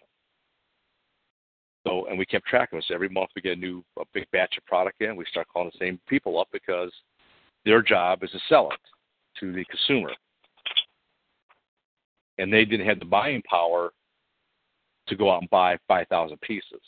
So, 1.88 2.06
and 2.08 2.20
we 2.20 2.26
kept 2.26 2.46
track 2.48 2.74
of 2.74 2.80
this. 2.80 2.92
Every 2.94 3.08
month 3.08 3.30
we 3.36 3.42
get 3.42 3.58
a 3.58 3.62
new, 3.62 3.82
a 3.98 4.04
big 4.14 4.30
batch 4.32 4.58
of 4.58 4.66
product 4.66 5.02
in. 5.02 5.16
We 5.16 5.26
start 5.30 5.48
calling 5.48 5.72
the 5.72 5.86
same 5.86 6.00
people 6.08 6.40
up 6.40 6.50
because 6.52 6.92
their 7.64 7.82
job 7.82 8.24
is 8.24 8.32
to 8.32 8.40
sell 8.50 8.70
it 8.72 8.80
to 9.40 9.54
the 9.54 9.64
consumer. 9.66 10.12
And 12.38 12.52
they 12.52 12.66
didn't 12.66 12.88
have 12.88 13.00
the 13.00 13.06
buying 13.06 13.42
power 13.44 13.92
to 15.08 15.16
go 15.16 15.32
out 15.32 15.42
and 15.42 15.50
buy 15.50 15.78
5,000 15.88 16.40
pieces. 16.42 16.82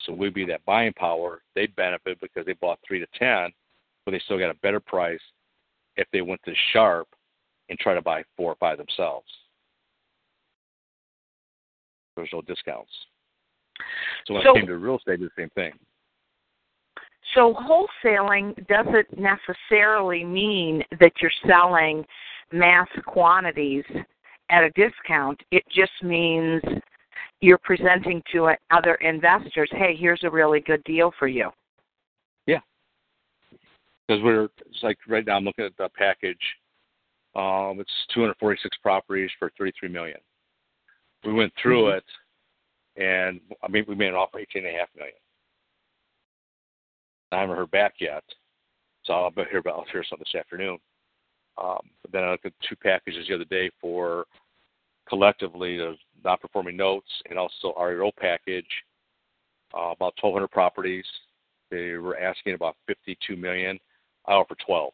So 0.00 0.12
we'd 0.12 0.34
be 0.34 0.46
that 0.46 0.64
buying 0.64 0.94
power. 0.94 1.42
They'd 1.54 1.76
benefit 1.76 2.18
because 2.20 2.46
they 2.46 2.54
bought 2.54 2.78
three 2.86 3.00
to 3.00 3.06
10, 3.18 3.50
but 4.04 4.12
they 4.12 4.20
still 4.20 4.38
got 4.38 4.50
a 4.50 4.58
better 4.62 4.80
price 4.80 5.20
if 5.96 6.06
they 6.12 6.22
went 6.22 6.40
to 6.46 6.52
Sharp 6.72 7.08
and 7.68 7.78
try 7.78 7.94
to 7.94 8.02
buy 8.02 8.24
four 8.36 8.52
or 8.52 8.56
five 8.56 8.78
themselves. 8.78 9.28
There's 12.16 12.30
no 12.32 12.42
discounts. 12.42 12.90
So 14.26 14.34
when 14.34 14.42
so, 14.44 14.50
it 14.50 14.60
came 14.60 14.66
to 14.66 14.76
real 14.76 14.96
estate, 14.96 15.20
it's 15.20 15.32
the 15.36 15.42
same 15.42 15.50
thing. 15.50 15.72
So 17.34 17.54
wholesaling 17.54 18.54
doesn't 18.68 19.18
necessarily 19.18 20.24
mean 20.24 20.82
that 21.00 21.12
you're 21.20 21.32
selling 21.46 22.04
mass 22.52 22.88
quantities 23.06 23.84
at 24.50 24.62
a 24.62 24.70
discount. 24.70 25.40
It 25.50 25.64
just 25.74 25.92
means 26.02 26.62
you're 27.40 27.58
presenting 27.58 28.22
to 28.32 28.52
other 28.70 28.94
investors, 28.96 29.68
hey, 29.72 29.96
here's 29.98 30.22
a 30.22 30.30
really 30.30 30.60
good 30.60 30.82
deal 30.84 31.12
for 31.18 31.26
you. 31.26 31.50
Yeah. 32.46 32.60
Because 34.06 34.22
we're 34.22 34.44
it's 34.44 34.82
like 34.82 34.98
right 35.08 35.26
now 35.26 35.36
I'm 35.36 35.44
looking 35.44 35.64
at 35.64 35.76
the 35.76 35.88
package. 35.96 36.36
Um, 37.34 37.80
it's 37.80 37.90
246 38.14 38.76
properties 38.82 39.30
for 39.38 39.50
33 39.58 39.88
million. 39.88 40.18
We 41.24 41.32
went 41.32 41.52
through 41.60 41.84
mm-hmm. 41.84 41.98
it, 41.98 43.02
and 43.02 43.40
I 43.62 43.68
mean 43.68 43.84
we 43.88 43.94
made 43.94 44.08
an 44.08 44.14
offer 44.14 44.38
18 44.38 44.64
and 44.66 44.74
a 44.74 44.78
half 44.78 44.88
million. 44.96 45.16
I 47.32 47.40
haven't 47.40 47.56
heard 47.56 47.70
back 47.70 47.94
yet, 48.00 48.22
so 49.04 49.12
I'll 49.12 49.32
hear 49.50 49.58
about 49.58 49.74
I'll 49.74 49.86
hear 49.90 50.04
something 50.08 50.24
this 50.32 50.38
afternoon. 50.38 50.78
Um, 51.56 51.80
but 52.02 52.12
then 52.12 52.24
I 52.24 52.32
looked 52.32 52.46
at 52.46 52.52
two 52.68 52.76
packages 52.76 53.26
the 53.28 53.34
other 53.34 53.44
day 53.44 53.70
for 53.80 54.26
collectively 55.08 55.76
the 55.76 55.94
non-performing 56.24 56.76
notes 56.76 57.08
and 57.28 57.38
also 57.38 57.74
REO 57.80 58.10
package, 58.18 58.66
uh, 59.74 59.92
about 59.92 60.14
1,200 60.20 60.48
properties. 60.48 61.04
They 61.70 61.92
were 61.92 62.18
asking 62.18 62.54
about 62.54 62.76
52 62.86 63.36
million. 63.36 63.78
I 64.26 64.32
offer 64.32 64.56
12 64.66 64.92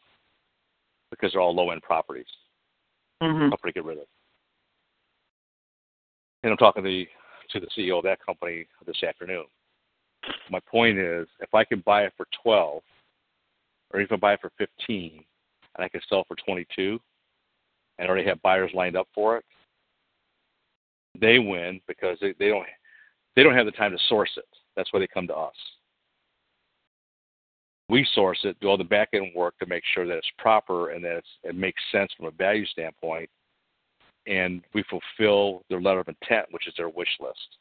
because 1.10 1.32
they're 1.32 1.40
all 1.40 1.54
low-end 1.54 1.82
properties. 1.82 2.26
Mm-hmm. 3.22 3.54
Pretty 3.60 3.74
get 3.74 3.84
rid 3.84 3.98
of. 3.98 4.04
And 6.42 6.52
I'm 6.52 6.56
talking 6.56 6.82
to 6.82 6.88
the, 6.88 7.06
to 7.52 7.60
the 7.60 7.68
CEO 7.76 7.98
of 7.98 8.04
that 8.04 8.24
company 8.24 8.66
this 8.86 9.02
afternoon. 9.02 9.44
My 10.50 10.60
point 10.60 10.98
is, 10.98 11.26
if 11.40 11.54
I 11.54 11.64
can 11.64 11.80
buy 11.80 12.04
it 12.04 12.12
for 12.16 12.26
12, 12.42 12.82
or 13.92 14.00
even 14.00 14.20
buy 14.20 14.34
it 14.34 14.40
for 14.40 14.52
15, 14.58 15.24
and 15.76 15.84
I 15.84 15.88
can 15.88 16.00
sell 16.08 16.24
for 16.28 16.36
22, 16.36 17.00
and 17.98 18.08
already 18.08 18.26
have 18.26 18.40
buyers 18.42 18.70
lined 18.74 18.96
up 18.96 19.08
for 19.14 19.36
it, 19.36 19.44
they 21.20 21.38
win 21.38 21.80
because 21.86 22.18
they, 22.20 22.34
they 22.38 22.48
don't 22.48 22.66
they 23.36 23.42
don't 23.42 23.54
have 23.54 23.66
the 23.66 23.72
time 23.72 23.92
to 23.92 23.98
source 24.08 24.30
it. 24.36 24.44
That's 24.76 24.92
why 24.92 25.00
they 25.00 25.06
come 25.06 25.26
to 25.28 25.36
us. 25.36 25.54
We 27.88 28.06
source 28.14 28.38
it, 28.44 28.58
do 28.60 28.68
all 28.68 28.78
the 28.78 28.84
back 28.84 29.10
end 29.12 29.32
work 29.34 29.58
to 29.58 29.66
make 29.66 29.82
sure 29.94 30.06
that 30.06 30.16
it's 30.16 30.30
proper 30.38 30.90
and 30.90 31.04
that 31.04 31.22
it 31.42 31.54
makes 31.54 31.80
sense 31.90 32.10
from 32.16 32.26
a 32.26 32.30
value 32.30 32.66
standpoint, 32.66 33.28
and 34.30 34.62
we 34.72 34.84
fulfill 34.84 35.62
their 35.68 35.80
letter 35.80 36.00
of 36.00 36.08
intent, 36.08 36.46
which 36.52 36.66
is 36.68 36.74
their 36.76 36.88
wish 36.88 37.08
list. 37.20 37.58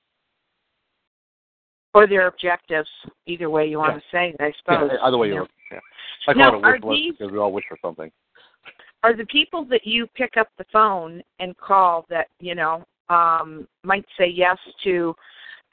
Or 1.94 2.08
their 2.08 2.28
objectives, 2.28 2.90
either 3.26 3.50
way 3.50 3.68
you 3.68 3.80
want 3.80 3.94
yeah. 3.94 4.00
to 4.00 4.04
say 4.12 4.36
it, 4.38 4.42
I 4.42 4.54
suppose. 4.60 4.92
Yeah, 4.94 5.08
either 5.08 5.18
way 5.18 5.30
you, 5.30 5.48
yeah. 5.72 5.80
I 6.28 6.34
call 6.34 6.42
now, 6.42 6.50
it 6.50 6.56
a 6.56 6.60
wish 6.60 6.84
list 6.84 7.02
these, 7.02 7.14
because 7.18 7.32
we 7.32 7.40
all 7.40 7.52
wish 7.52 7.66
for 7.68 7.78
something. 7.82 8.12
Are 9.02 9.16
the 9.16 9.26
people 9.26 9.66
that 9.66 9.88
you 9.88 10.06
pick 10.16 10.38
up 10.38 10.50
the 10.58 10.66
phone 10.72 11.24
and 11.40 11.58
call 11.58 12.06
that, 12.10 12.28
you 12.40 12.54
know, 12.54 12.86
um, 13.10 13.68
might 13.84 14.06
say 14.18 14.28
yes 14.28 14.58
to 14.84 15.16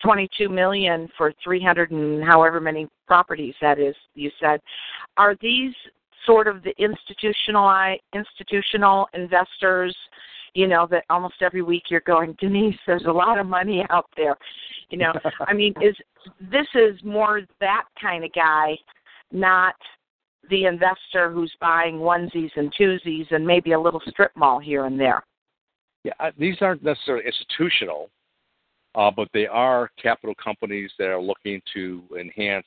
22 0.03 0.49
million 0.49 1.09
for 1.19 1.35
300 1.45 1.91
and 1.91 2.25
however 2.25 2.61
many 2.61 2.89
properties 3.07 3.55
that 3.63 3.79
is 3.79 3.95
you 4.15 4.31
said 4.39 4.61
are 5.17 5.35
these 5.41 5.73
sort 6.27 6.49
of 6.49 6.63
the 6.63 6.75
institutional 6.77 7.97
institutional 8.15 9.09
investors 9.15 9.97
you 10.57 10.67
know 10.67 10.87
that 10.91 11.05
almost 11.11 11.35
every 11.41 11.63
week 11.63 11.85
you're 11.89 12.01
going 12.01 12.37
denise 12.41 12.77
there's 12.87 13.05
a 13.07 13.13
lot 13.13 13.39
of 13.39 13.47
money 13.47 13.85
out 13.91 14.09
there 14.17 14.37
you 14.91 14.99
know 14.99 15.13
i 15.47 15.53
mean 15.53 15.75
is 15.81 15.97
this 16.41 16.67
is 16.75 16.99
more 17.05 17.43
that 17.61 17.85
kind 18.01 18.25
of 18.25 18.33
guy 18.33 18.77
not 19.33 19.75
the 20.51 20.65
investor 20.65 21.31
who's 21.31 21.53
buying 21.61 21.97
onesies 21.97 22.51
and 22.57 22.73
twosies 22.75 23.27
and 23.33 23.45
maybe 23.47 23.73
a 23.73 23.81
little 23.81 24.01
strip 24.09 24.31
mall 24.37 24.59
here 24.59 24.87
and 24.87 24.99
there 24.99 25.23
yeah, 26.07 26.31
these 26.39 26.57
aren't 26.61 26.85
necessarily 26.85 27.25
institutional, 27.27 28.11
uh, 28.95 29.11
but 29.11 29.29
they 29.35 29.49
are 29.49 29.91
capital 30.01 30.37
companies 30.43 30.93
that 31.01 31.09
are 31.09 31.21
looking 31.21 31.61
to 31.75 32.01
enhance 32.19 32.67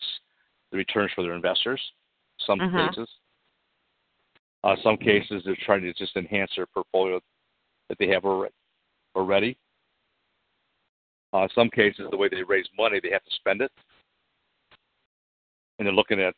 the 0.72 0.78
returns 0.78 1.12
for 1.16 1.24
their 1.24 1.36
investors. 1.36 1.82
Some 2.46 2.60
mm-hmm. 2.60 2.90
cases, 2.90 3.10
uh, 4.66 4.76
some 4.84 4.98
cases 4.98 5.44
they're 5.46 5.58
trying 5.66 5.84
to 5.84 5.94
just 5.94 6.18
enhance 6.18 6.52
their 6.58 6.66
portfolio 6.66 7.22
that 7.90 7.98
they 8.00 8.08
have 8.08 8.24
already. 9.16 9.58
Uh, 11.34 11.48
some 11.54 11.70
cases, 11.70 12.08
the 12.10 12.18
way 12.18 12.28
they 12.30 12.44
raise 12.44 12.66
money, 12.78 13.00
they 13.02 13.12
have 13.12 13.24
to 13.24 13.36
spend 13.36 13.62
it, 13.62 13.72
and 15.78 15.86
they're 15.86 15.94
looking 15.94 16.20
at 16.20 16.34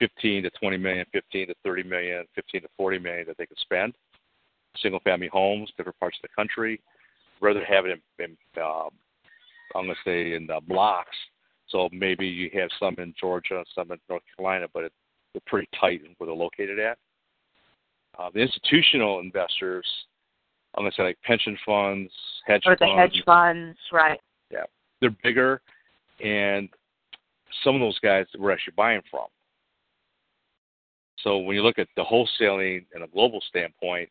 15 0.00 0.42
to 0.42 0.50
20 0.50 0.76
million, 0.76 1.06
15 1.12 1.48
to 1.48 1.54
30 1.64 1.82
million, 1.84 2.24
15 2.34 2.62
to 2.62 2.68
40 2.76 2.98
million 2.98 3.26
that 3.26 3.38
they 3.38 3.46
can 3.46 3.56
spend 3.56 3.94
single 4.80 5.00
family 5.00 5.28
homes, 5.32 5.70
different 5.76 5.98
parts 5.98 6.16
of 6.22 6.28
the 6.28 6.34
country. 6.34 6.80
Rather 7.40 7.64
have 7.64 7.86
it 7.86 8.00
in, 8.18 8.24
in 8.24 8.62
um, 8.62 8.90
I'm 9.74 9.84
going 9.86 9.88
to 9.88 9.94
say 10.04 10.34
in 10.34 10.48
uh, 10.50 10.60
blocks. 10.60 11.16
So 11.68 11.88
maybe 11.92 12.26
you 12.26 12.50
have 12.54 12.68
some 12.78 12.94
in 12.98 13.14
Georgia, 13.18 13.64
some 13.74 13.90
in 13.90 13.98
North 14.08 14.22
Carolina, 14.36 14.66
but 14.72 14.84
it, 14.84 14.92
they're 15.32 15.42
pretty 15.46 15.68
tight 15.78 16.02
where 16.18 16.26
they're 16.26 16.34
located 16.34 16.78
at. 16.78 16.98
Uh, 18.18 18.30
the 18.32 18.40
institutional 18.40 19.18
investors, 19.18 19.86
I'm 20.76 20.84
to 20.84 20.92
say 20.96 21.02
like 21.02 21.18
pension 21.22 21.56
funds, 21.64 22.12
hedge 22.46 22.62
funds. 22.64 22.82
or 22.82 22.86
the 22.86 22.92
funds. 22.92 23.14
hedge 23.14 23.22
funds, 23.24 23.78
right? 23.92 24.20
Yeah, 24.50 24.64
they're 25.00 25.16
bigger, 25.22 25.60
and 26.22 26.68
some 27.62 27.74
of 27.74 27.80
those 27.80 27.98
guys 28.00 28.26
we're 28.38 28.52
actually 28.52 28.74
buying 28.76 29.02
from. 29.10 29.26
So 31.18 31.38
when 31.38 31.56
you 31.56 31.62
look 31.62 31.78
at 31.78 31.88
the 31.96 32.04
wholesaling 32.04 32.84
in 32.94 33.02
a 33.02 33.06
global 33.08 33.40
standpoint, 33.48 34.10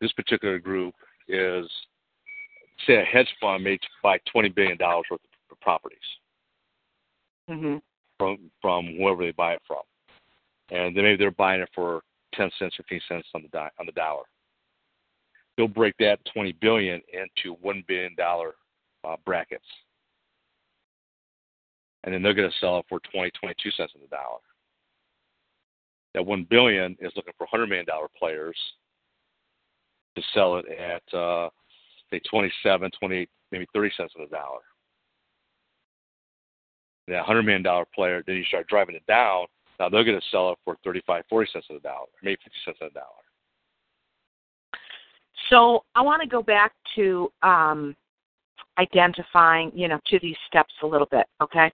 this 0.00 0.12
particular 0.12 0.58
group 0.58 0.94
is, 1.28 1.66
say, 2.86 2.96
a 2.96 3.04
hedge 3.04 3.32
fund 3.40 3.64
may 3.64 3.78
buy 4.02 4.18
$20 4.34 4.54
billion 4.54 4.76
worth 4.78 5.20
of 5.50 5.60
properties 5.60 5.98
mm-hmm. 7.48 7.76
from 8.18 8.38
from 8.60 8.96
whoever 8.98 9.24
they 9.24 9.32
buy 9.32 9.54
it 9.54 9.62
from, 9.66 9.82
and 10.70 10.96
then 10.96 11.04
maybe 11.04 11.16
they're 11.16 11.30
buying 11.30 11.60
it 11.60 11.70
for 11.74 12.02
10 12.34 12.50
cents, 12.58 12.74
15 12.76 13.00
cents 13.08 13.26
on 13.34 13.42
the 13.42 13.48
di- 13.48 13.70
on 13.78 13.86
the 13.86 13.92
dollar. 13.92 14.24
They'll 15.56 15.68
break 15.68 15.94
that 15.98 16.18
20 16.34 16.52
billion 16.60 17.00
into 17.12 17.56
one 17.60 17.82
billion 17.88 18.14
dollar 18.14 18.54
uh, 19.04 19.16
brackets, 19.24 19.64
and 22.04 22.12
then 22.14 22.22
they're 22.22 22.34
going 22.34 22.50
to 22.50 22.56
sell 22.60 22.78
it 22.78 22.86
for 22.88 23.00
20, 23.12 23.30
22 23.40 23.70
cents 23.72 23.92
on 23.94 24.02
the 24.02 24.08
dollar. 24.08 24.40
That 26.14 26.24
one 26.24 26.46
billion 26.48 26.96
is 27.00 27.12
looking 27.16 27.32
for 27.36 27.44
100 27.44 27.66
million 27.66 27.86
dollar 27.86 28.08
players 28.18 28.56
to 30.16 30.22
sell 30.32 30.56
it 30.56 30.66
at 30.68 31.18
uh, 31.18 31.50
say 32.10 32.20
27, 32.30 32.90
28, 32.98 33.28
maybe 33.52 33.66
30 33.74 33.90
cents 33.96 34.12
on 34.16 34.22
the 34.22 34.34
dollar. 34.34 34.60
That 37.08 37.24
hundred 37.24 37.42
million 37.42 37.62
dollar 37.62 37.84
player, 37.94 38.22
then 38.26 38.36
you 38.36 38.44
start 38.44 38.66
driving 38.66 38.96
it 38.96 39.06
down. 39.06 39.46
Now 39.78 39.88
they're 39.88 40.04
going 40.04 40.18
to 40.18 40.26
sell 40.30 40.52
it 40.52 40.58
for 40.64 40.76
35, 40.84 41.24
40 41.28 41.50
cents 41.52 41.66
on 41.70 41.76
the 41.76 41.80
dollar, 41.80 42.06
maybe 42.22 42.38
50 42.42 42.50
cents 42.64 42.78
on 42.82 42.88
the 42.92 43.00
dollar. 43.00 43.25
So 45.50 45.84
I 45.94 46.02
want 46.02 46.22
to 46.22 46.28
go 46.28 46.42
back 46.42 46.72
to 46.96 47.30
um, 47.42 47.96
identifying, 48.78 49.70
you 49.74 49.88
know, 49.88 49.98
to 50.06 50.18
these 50.20 50.36
steps 50.46 50.72
a 50.82 50.86
little 50.86 51.06
bit, 51.10 51.26
okay? 51.42 51.70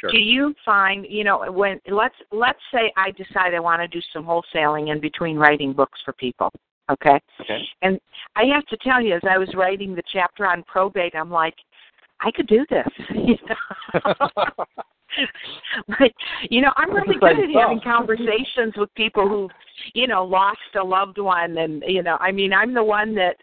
Sure. 0.00 0.10
Do 0.10 0.18
you 0.18 0.54
find, 0.64 1.06
you 1.08 1.24
know, 1.24 1.50
when 1.50 1.80
let's 1.90 2.14
let's 2.32 2.58
say 2.72 2.92
I 2.96 3.10
decide 3.12 3.54
I 3.54 3.60
want 3.60 3.82
to 3.82 3.88
do 3.88 4.00
some 4.12 4.24
wholesaling 4.24 4.92
in 4.92 5.00
between 5.00 5.36
writing 5.36 5.72
books 5.72 5.98
for 6.04 6.12
people, 6.14 6.50
okay? 6.90 7.20
Okay. 7.40 7.62
And 7.82 8.00
I 8.36 8.44
have 8.52 8.66
to 8.66 8.76
tell 8.78 9.02
you, 9.02 9.14
as 9.14 9.22
I 9.28 9.38
was 9.38 9.48
writing 9.54 9.94
the 9.94 10.02
chapter 10.12 10.46
on 10.46 10.62
probate, 10.64 11.14
I'm 11.14 11.30
like, 11.30 11.54
I 12.20 12.30
could 12.30 12.46
do 12.46 12.64
this. 12.70 12.88
You 13.14 13.36
know? 13.48 14.64
but 15.88 16.12
you 16.50 16.60
know, 16.60 16.72
I'm 16.76 16.94
really 16.94 17.18
good 17.18 17.38
at 17.38 17.60
having 17.60 17.80
conversations 17.82 18.74
with 18.76 18.92
people 18.94 19.28
who, 19.28 19.48
you 19.94 20.06
know, 20.06 20.24
lost 20.24 20.58
a 20.78 20.84
loved 20.84 21.18
one. 21.18 21.58
And 21.58 21.82
you 21.86 22.02
know, 22.02 22.16
I 22.20 22.32
mean, 22.32 22.52
I'm 22.52 22.74
the 22.74 22.84
one 22.84 23.14
that 23.14 23.36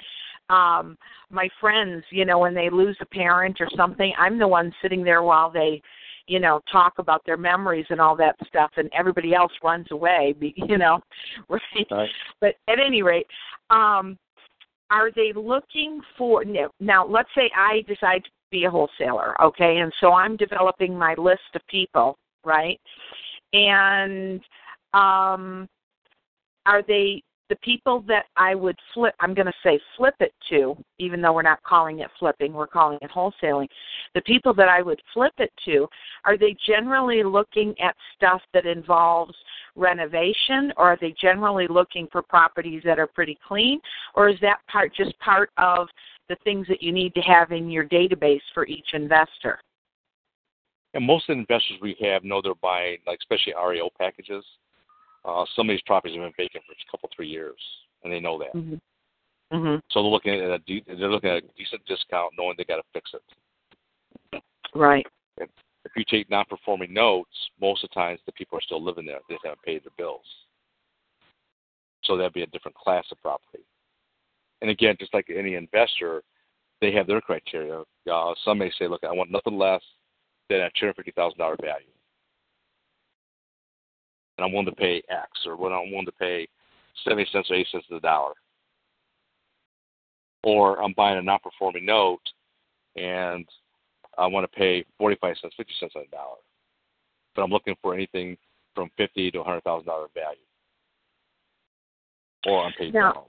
um 0.53 0.97
my 1.30 1.49
friends, 1.60 2.03
you 2.10 2.25
know, 2.25 2.39
when 2.39 2.53
they 2.53 2.69
lose 2.69 2.97
a 3.01 3.06
parent 3.06 3.58
or 3.60 3.67
something, 3.75 4.13
I'm 4.17 4.39
the 4.39 4.47
one 4.47 4.73
sitting 4.82 5.03
there 5.03 5.23
while 5.23 5.51
they 5.51 5.82
you 6.27 6.39
know 6.39 6.62
talk 6.71 6.99
about 6.99 7.25
their 7.25 7.38
memories 7.38 7.86
and 7.89 7.99
all 7.99 8.15
that 8.15 8.36
stuff 8.47 8.71
and 8.77 8.89
everybody 8.97 9.34
else 9.34 9.51
runs 9.63 9.88
away 9.91 10.36
you 10.39 10.77
know 10.77 10.99
right, 11.49 11.62
right. 11.89 12.10
but 12.39 12.56
at 12.67 12.80
any 12.86 13.01
rate 13.01 13.27
um 13.69 14.17
are 14.89 15.12
they 15.12 15.34
looking 15.36 16.01
for 16.17 16.43
now 16.80 17.06
let's 17.06 17.30
say 17.36 17.49
i 17.56 17.82
decide 17.88 18.23
to 18.23 18.30
be 18.52 18.66
a 18.66 18.70
wholesaler 18.70 19.40
okay? 19.42 19.78
And 19.78 19.92
so 20.00 20.14
i'm 20.14 20.38
developing 20.38 20.98
my 20.98 21.14
list 21.16 21.42
of 21.56 21.62
people 21.68 22.18
right? 22.48 22.80
And 23.54 24.42
um 24.94 25.68
are 26.66 26.82
they 26.82 27.24
the 27.50 27.56
people 27.58 28.04
that 28.10 28.26
I 28.36 28.56
would 28.56 28.78
flip, 28.94 29.16
I'm 29.22 29.34
going 29.34 29.46
to 29.46 29.54
say 29.64 29.80
flip 29.96 30.16
it 30.20 30.34
to, 30.50 30.76
even 31.00 31.22
though 31.22 31.32
we're 31.32 31.44
not 31.44 31.64
calling 31.64 32.00
it 32.00 32.10
flipping, 32.20 32.52
we're 32.52 32.68
calling 32.68 33.00
it 33.02 33.10
wholesaling. 33.10 33.70
The 34.14 34.22
people 34.22 34.54
that 34.56 34.68
I 34.68 34.82
would 34.82 35.02
flip 35.14 35.32
it 35.38 35.52
to, 35.64 35.88
are 36.26 36.38
they 36.38 36.58
generally 36.66 37.24
looking 37.24 37.74
at 37.80 37.96
stuff 38.18 38.42
that 38.54 38.66
involves 38.66 39.34
renovation, 39.78 40.74
or 40.76 40.92
are 40.92 40.98
they 41.00 41.16
generally 41.20 41.68
looking 41.70 42.08
for 42.12 42.22
properties 42.22 42.82
that 42.84 43.00
are 43.00 43.08
pretty 43.08 43.38
clean, 43.48 43.80
or 44.14 44.28
is 44.28 44.38
that 44.42 44.58
part 44.70 44.94
just 44.94 45.18
part 45.20 45.50
of 45.58 45.88
the 46.30 46.38
things 46.44 46.68
that 46.68 46.82
you 46.82 46.92
need 46.92 47.13
to 47.16 47.22
have 47.22 47.52
in 47.52 47.70
your 47.70 47.86
database 47.86 48.42
for 48.54 48.66
each 48.68 48.88
investor? 48.94 49.60
And 50.94 51.06
most 51.06 51.30
of 51.30 51.36
the 51.36 51.42
investors 51.42 51.78
we 51.82 51.96
have 52.02 52.24
know 52.24 52.42
they're 52.42 52.56
buying, 52.56 52.98
like 53.06 53.20
especially 53.22 53.54
REO 53.54 53.90
packages 53.98 54.44
uh, 55.28 55.46
some 55.56 55.70
of 55.70 55.74
these 55.74 55.82
properties 55.86 56.16
have 56.16 56.24
been 56.24 56.46
vacant 56.46 56.63
for 56.66 56.72
a 56.72 56.92
couple, 56.92 57.10
three 57.16 57.28
years, 57.28 57.60
and 58.04 58.12
they 58.12 58.20
know 58.20 58.40
that. 58.40 58.56
Mm-hmm. 58.56 58.76
Mm-hmm. 59.56 59.80
So 59.92 60.02
they're 60.02 60.12
looking 60.12 60.34
at 60.34 60.52
a 60.52 60.60
de- 60.60 60.84
they're 60.88 61.12
looking 61.12 61.30
at 61.30 61.44
a 61.44 61.48
decent 61.58 61.86
discount, 61.86 62.34
knowing 62.38 62.56
they 62.58 62.63
got 62.63 62.78
to 62.78 62.84
fix 62.94 63.12
it. 63.13 64.42
Right. 64.74 65.06
If, 65.38 65.50
if 65.86 65.92
you 65.96 66.04
take 66.10 66.30
non-performing 66.30 66.94
notes, 66.94 67.30
most 67.62 67.84
of 67.84 67.90
the 67.90 67.94
times 67.94 68.20
the 68.26 68.32
people 68.34 68.58
are 68.58 68.62
still 68.62 68.84
living 68.84 69.06
there; 69.06 69.20
they 69.30 69.38
haven't 69.44 69.62
paid 69.63 69.84
their 69.84 69.92
bills. 69.98 70.26
So 72.04 72.16
that'd 72.16 72.34
be 72.34 72.44
a 72.44 72.48
different 72.48 72.76
class 72.76 73.06
of 73.12 73.22
property. 73.22 73.63
And 74.62 74.70
again, 74.72 74.96
just 75.00 75.13
like 75.13 75.30
any 75.30 75.56
investor, 75.56 76.24
they 76.82 76.91
have 76.93 77.08
their 77.08 77.22
criteria. 77.22 77.84
Uh, 78.12 78.34
some 78.43 78.58
may 78.58 78.72
say, 78.78 78.88
"Look, 78.88 79.04
I 79.04 79.12
want 79.12 79.32
nothing 79.32 79.58
less 79.58 79.82
than 80.50 80.62
a 80.62 80.70
two 80.72 80.86
hundred 80.86 80.96
fifty 80.98 81.12
thousand 81.12 81.38
dollar 81.39 81.58
value." 81.62 81.88
and 84.38 84.46
I'm 84.46 84.52
willing 84.52 84.67
to 84.67 84.72
pay 84.72 85.02
X, 85.10 85.30
or 85.46 85.56
when 85.56 85.74
I'm 85.74 85.89
willing 85.91 86.06
to 86.06 86.12
pay 86.12 86.48
70 87.04 87.28
cents 87.32 87.50
or 87.50 87.56
80 87.56 87.67
cents 87.72 87.86
to 87.88 87.96
the 87.96 88.00
dollar. 88.00 88.34
Or 90.43 90.82
I'm 90.82 90.93
buying 90.93 91.17
a 91.17 91.22
non-performing 91.22 91.86
note, 91.86 92.22
and 92.96 93.46
I 94.17 94.28
want 94.28 94.50
to 94.50 94.58
pay 94.58 94.86
45 94.98 95.36
cents, 95.41 95.54
50 95.58 95.74
cents 95.80 95.93
on 95.96 96.04
the 96.10 96.15
dollar. 96.15 96.38
But 97.36 97.43
I'm 97.43 97.52
looking 97.52 97.76
for 97.82 97.93
anything 97.93 98.38
from 98.76 98.89
50 98.98 99.32
to 99.32 99.38
100 99.39 99.63
thousand 99.63 99.88
dollar 99.88 100.08
value, 100.13 100.38
or 102.46 102.63
I'm 102.63 102.74
paid 102.74 102.93
now, 102.93 103.12
down. 103.13 103.24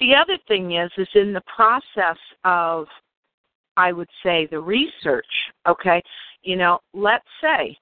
The 0.00 0.14
other 0.14 0.38
thing 0.48 0.76
is, 0.76 0.90
is 0.98 1.08
in 1.14 1.32
the 1.32 1.42
process 1.54 2.18
of, 2.44 2.86
I 3.76 3.92
would 3.92 4.08
say, 4.22 4.46
the 4.50 4.60
research. 4.60 5.26
Okay, 5.68 6.02
you 6.42 6.56
know, 6.56 6.78
let's 6.92 7.26
say 7.40 7.76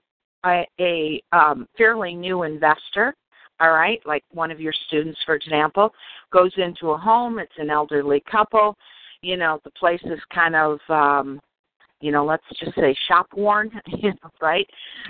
a, 0.44 0.66
a 0.80 1.22
um, 1.32 1.66
fairly 1.76 2.14
new 2.14 2.42
investor, 2.44 3.14
all 3.60 3.72
right, 3.72 4.00
like 4.04 4.24
one 4.32 4.50
of 4.50 4.60
your 4.60 4.72
students, 4.86 5.18
for 5.24 5.34
example, 5.34 5.90
goes 6.32 6.52
into 6.56 6.90
a 6.90 6.98
home, 6.98 7.38
it's 7.38 7.52
an 7.58 7.70
elderly 7.70 8.22
couple, 8.30 8.76
you 9.22 9.36
know, 9.36 9.60
the 9.64 9.70
place 9.70 10.02
is 10.04 10.18
kind 10.32 10.54
of, 10.54 10.78
um, 10.88 11.40
you 12.00 12.12
know, 12.12 12.24
let's 12.24 12.44
just 12.60 12.74
say 12.74 12.94
shop 13.08 13.26
worn, 13.34 13.70
you 13.86 14.10
know, 14.10 14.30
right? 14.40 14.66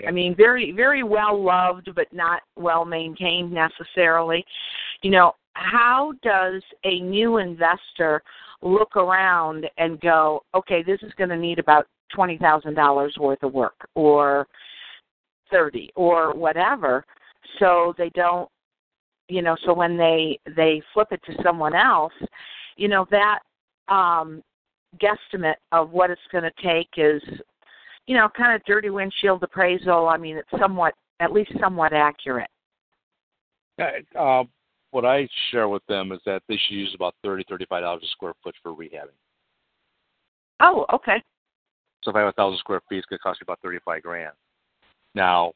I 0.06 0.10
mean, 0.10 0.36
very, 0.36 0.70
very 0.72 1.02
well 1.02 1.42
loved, 1.42 1.90
but 1.94 2.06
not 2.12 2.42
well 2.56 2.84
maintained 2.84 3.52
necessarily. 3.52 4.44
You 5.02 5.10
know, 5.10 5.32
how 5.54 6.12
does 6.22 6.62
a 6.84 7.00
new 7.00 7.38
investor 7.38 8.22
look 8.62 8.96
around 8.96 9.66
and 9.78 10.00
go, 10.00 10.42
okay, 10.54 10.82
this 10.82 11.00
is 11.02 11.12
going 11.16 11.30
to 11.30 11.36
need 11.36 11.58
about 11.58 11.86
twenty 12.14 12.38
thousand 12.38 12.74
dollars 12.74 13.16
worth 13.18 13.42
of 13.42 13.52
work, 13.52 13.88
or 13.94 14.46
30 15.50 15.90
or 15.94 16.34
whatever 16.34 17.04
so 17.58 17.94
they 17.98 18.10
don't 18.10 18.48
you 19.28 19.42
know 19.42 19.56
so 19.64 19.72
when 19.72 19.96
they 19.96 20.38
they 20.56 20.82
flip 20.92 21.08
it 21.10 21.20
to 21.24 21.34
someone 21.42 21.74
else 21.74 22.12
you 22.76 22.88
know 22.88 23.06
that 23.10 23.40
um 23.88 24.42
guesstimate 25.00 25.54
of 25.72 25.90
what 25.90 26.10
it's 26.10 26.20
going 26.30 26.44
to 26.44 26.62
take 26.62 26.88
is 26.96 27.22
you 28.06 28.16
know 28.16 28.28
kind 28.36 28.54
of 28.54 28.64
dirty 28.64 28.90
windshield 28.90 29.42
appraisal. 29.42 30.08
I 30.08 30.16
mean 30.16 30.36
it's 30.36 30.60
somewhat 30.60 30.94
at 31.20 31.32
least 31.32 31.52
somewhat 31.60 31.92
accurate. 31.92 32.50
Uh, 34.18 34.44
what 34.94 35.04
i 35.04 35.28
share 35.50 35.68
with 35.68 35.84
them 35.86 36.12
is 36.12 36.20
that 36.24 36.42
they 36.48 36.56
should 36.56 36.76
use 36.76 36.92
about 36.94 37.14
thirty 37.22 37.44
thirty 37.48 37.66
five 37.66 37.82
dollars 37.82 38.02
a 38.04 38.08
square 38.08 38.34
foot 38.42 38.54
for 38.62 38.72
rehabbing 38.72 39.18
oh 40.60 40.86
okay 40.92 41.22
so 42.02 42.10
if 42.10 42.16
i 42.16 42.20
have 42.20 42.28
a 42.28 42.32
thousand 42.32 42.58
square 42.58 42.80
feet 42.88 42.98
it's 42.98 43.06
going 43.06 43.18
to 43.18 43.22
cost 43.22 43.40
you 43.40 43.44
about 43.44 43.60
thirty 43.62 43.78
five 43.84 44.02
grand 44.02 44.32
now, 45.14 45.52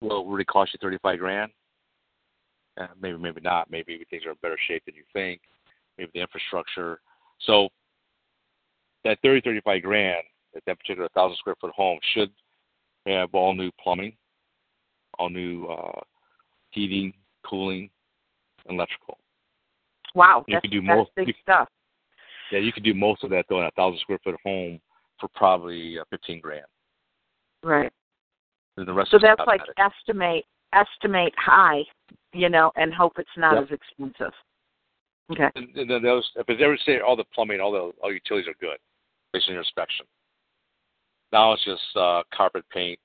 will 0.00 0.22
it 0.22 0.26
really 0.26 0.44
cost 0.44 0.72
you 0.72 0.78
thirty 0.80 0.98
five 1.02 1.18
grand? 1.18 1.52
Uh, 2.80 2.88
maybe, 3.00 3.18
maybe 3.18 3.40
not. 3.40 3.70
Maybe 3.70 4.04
things 4.10 4.24
are 4.24 4.30
in 4.30 4.36
better 4.42 4.58
shape 4.66 4.84
than 4.86 4.94
you 4.94 5.04
think. 5.12 5.40
Maybe 5.98 6.10
the 6.14 6.20
infrastructure. 6.20 7.00
So 7.40 7.68
that 9.04 9.18
thirty 9.22 9.40
thirty 9.40 9.60
five 9.60 9.82
grand 9.82 10.24
at 10.56 10.62
that 10.66 10.78
particular 10.78 11.08
thousand 11.14 11.36
square 11.36 11.56
foot 11.60 11.72
home 11.72 11.98
should 12.14 12.30
have 13.06 13.34
all 13.34 13.54
new 13.54 13.70
plumbing, 13.82 14.16
all 15.18 15.28
new 15.28 15.66
uh, 15.66 16.00
heating, 16.70 17.12
cooling, 17.48 17.90
and 18.66 18.76
electrical. 18.76 19.18
Wow, 20.14 20.44
you 20.46 20.54
that's, 20.54 20.62
can 20.62 20.70
do 20.70 20.80
that's 20.80 20.96
most, 20.96 21.10
big 21.16 21.28
you, 21.28 21.34
stuff. 21.42 21.68
Yeah, 22.52 22.60
you 22.60 22.72
can 22.72 22.82
do 22.82 22.94
most 22.94 23.24
of 23.24 23.30
that 23.30 23.46
though 23.48 23.60
in 23.60 23.66
a 23.66 23.70
thousand 23.72 24.00
square 24.00 24.18
foot 24.22 24.36
home 24.44 24.80
for 25.18 25.28
probably 25.34 25.98
uh, 25.98 26.04
fifteen 26.10 26.40
grand. 26.40 26.66
Right. 27.62 27.92
And 28.76 28.86
the 28.86 28.92
rest 28.92 29.10
so 29.10 29.18
that's 29.20 29.40
like 29.46 29.60
estimate 29.78 30.44
estimate 30.72 31.32
high, 31.36 31.82
you 32.32 32.48
know, 32.48 32.72
and 32.76 32.92
hope 32.92 33.14
it's 33.18 33.28
not 33.36 33.54
Yep. 33.54 33.64
as 33.64 33.70
expensive. 33.70 34.34
Okay. 35.32 35.48
And, 35.54 35.74
and 35.76 35.90
then 35.90 36.02
those, 36.02 36.28
if 36.36 36.46
they 36.46 36.62
ever 36.62 36.76
say 36.84 37.00
all 37.00 37.16
the 37.16 37.24
plumbing, 37.34 37.60
all 37.60 37.72
the 37.72 37.92
all 38.02 38.12
utilities 38.12 38.48
are 38.48 38.54
good 38.60 38.78
based 39.32 39.46
on 39.48 39.54
your 39.54 39.62
inspection. 39.62 40.06
Now 41.32 41.52
it's 41.52 41.64
just 41.64 41.82
uh, 41.96 42.22
carpet 42.34 42.64
paint, 42.70 42.98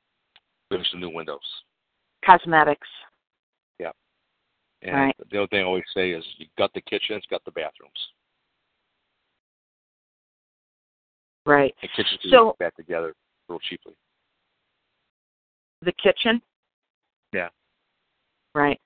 maybe 0.70 0.84
some 0.92 1.00
new 1.00 1.10
windows. 1.10 1.40
Cosmetics. 2.26 2.88
And 4.82 4.96
Right. 4.96 5.16
the 5.30 5.38
other 5.40 5.48
thing 5.48 5.60
I 5.60 5.64
always 5.64 5.84
say 5.94 6.12
is 6.12 6.24
you 6.38 6.48
got 6.58 6.72
the 6.74 6.82
kitchens, 6.82 7.26
got 7.30 7.44
the 7.44 7.52
bathrooms. 7.52 8.14
Right. 11.46 11.76
The 11.82 11.88
kitchens 11.90 12.22
can 12.22 12.32
So- 12.32 12.54
back 12.60 12.76
together 12.76 13.16
real 13.48 13.60
cheaply. 13.60 13.96
The 15.82 15.92
kitchen. 15.94 16.42
Yeah. 17.34 17.50
Right. 18.54 18.80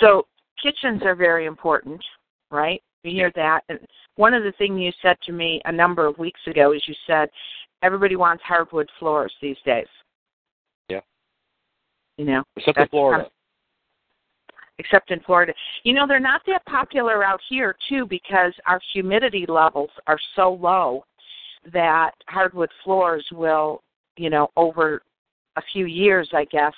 So 0.00 0.28
kitchens 0.62 1.02
are 1.02 1.14
very 1.14 1.46
important, 1.46 2.04
right? 2.50 2.82
You 3.04 3.12
hear 3.12 3.30
that. 3.32 3.64
And 3.68 3.86
one 4.16 4.34
of 4.34 4.42
the 4.42 4.52
things 4.52 4.80
you 4.80 4.92
said 5.00 5.20
to 5.22 5.32
me 5.32 5.60
a 5.64 5.72
number 5.72 6.06
of 6.06 6.18
weeks 6.18 6.40
ago 6.46 6.72
is 6.72 6.86
you 6.86 6.94
said 7.06 7.30
everybody 7.82 8.16
wants 8.16 8.42
hardwood 8.42 8.90
floors 8.98 9.34
these 9.40 9.58
days. 9.64 9.88
Yeah. 10.88 11.00
You 12.16 12.24
know, 12.24 12.44
Except 12.56 12.78
in 12.78 12.88
Florida. 12.88 13.30
Except 14.78 15.10
in 15.10 15.20
Florida. 15.20 15.52
You 15.82 15.92
know, 15.92 16.06
they're 16.06 16.20
not 16.20 16.42
that 16.46 16.64
popular 16.66 17.24
out 17.24 17.40
here 17.48 17.76
too 17.88 18.06
because 18.06 18.52
our 18.66 18.80
humidity 18.92 19.44
levels 19.48 19.90
are 20.06 20.18
so 20.36 20.58
low 20.60 21.04
that 21.72 22.12
hardwood 22.28 22.70
floors 22.84 23.24
will, 23.32 23.82
you 24.16 24.30
know, 24.30 24.48
over 24.56 25.02
a 25.56 25.62
few 25.72 25.86
years, 25.86 26.28
I 26.32 26.44
guess, 26.44 26.74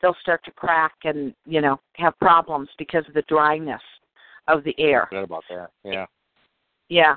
they'll 0.00 0.16
start 0.20 0.44
to 0.44 0.50
crack 0.52 0.92
and, 1.04 1.34
you 1.46 1.60
know, 1.60 1.80
have 1.94 2.18
problems 2.18 2.68
because 2.78 3.04
of 3.08 3.14
the 3.14 3.22
dryness 3.22 3.82
of 4.48 4.64
the 4.64 4.74
air. 4.78 5.06
Forgot 5.08 5.24
about 5.24 5.44
that. 5.50 5.70
Yeah. 5.84 6.06
Yeah. 6.88 7.16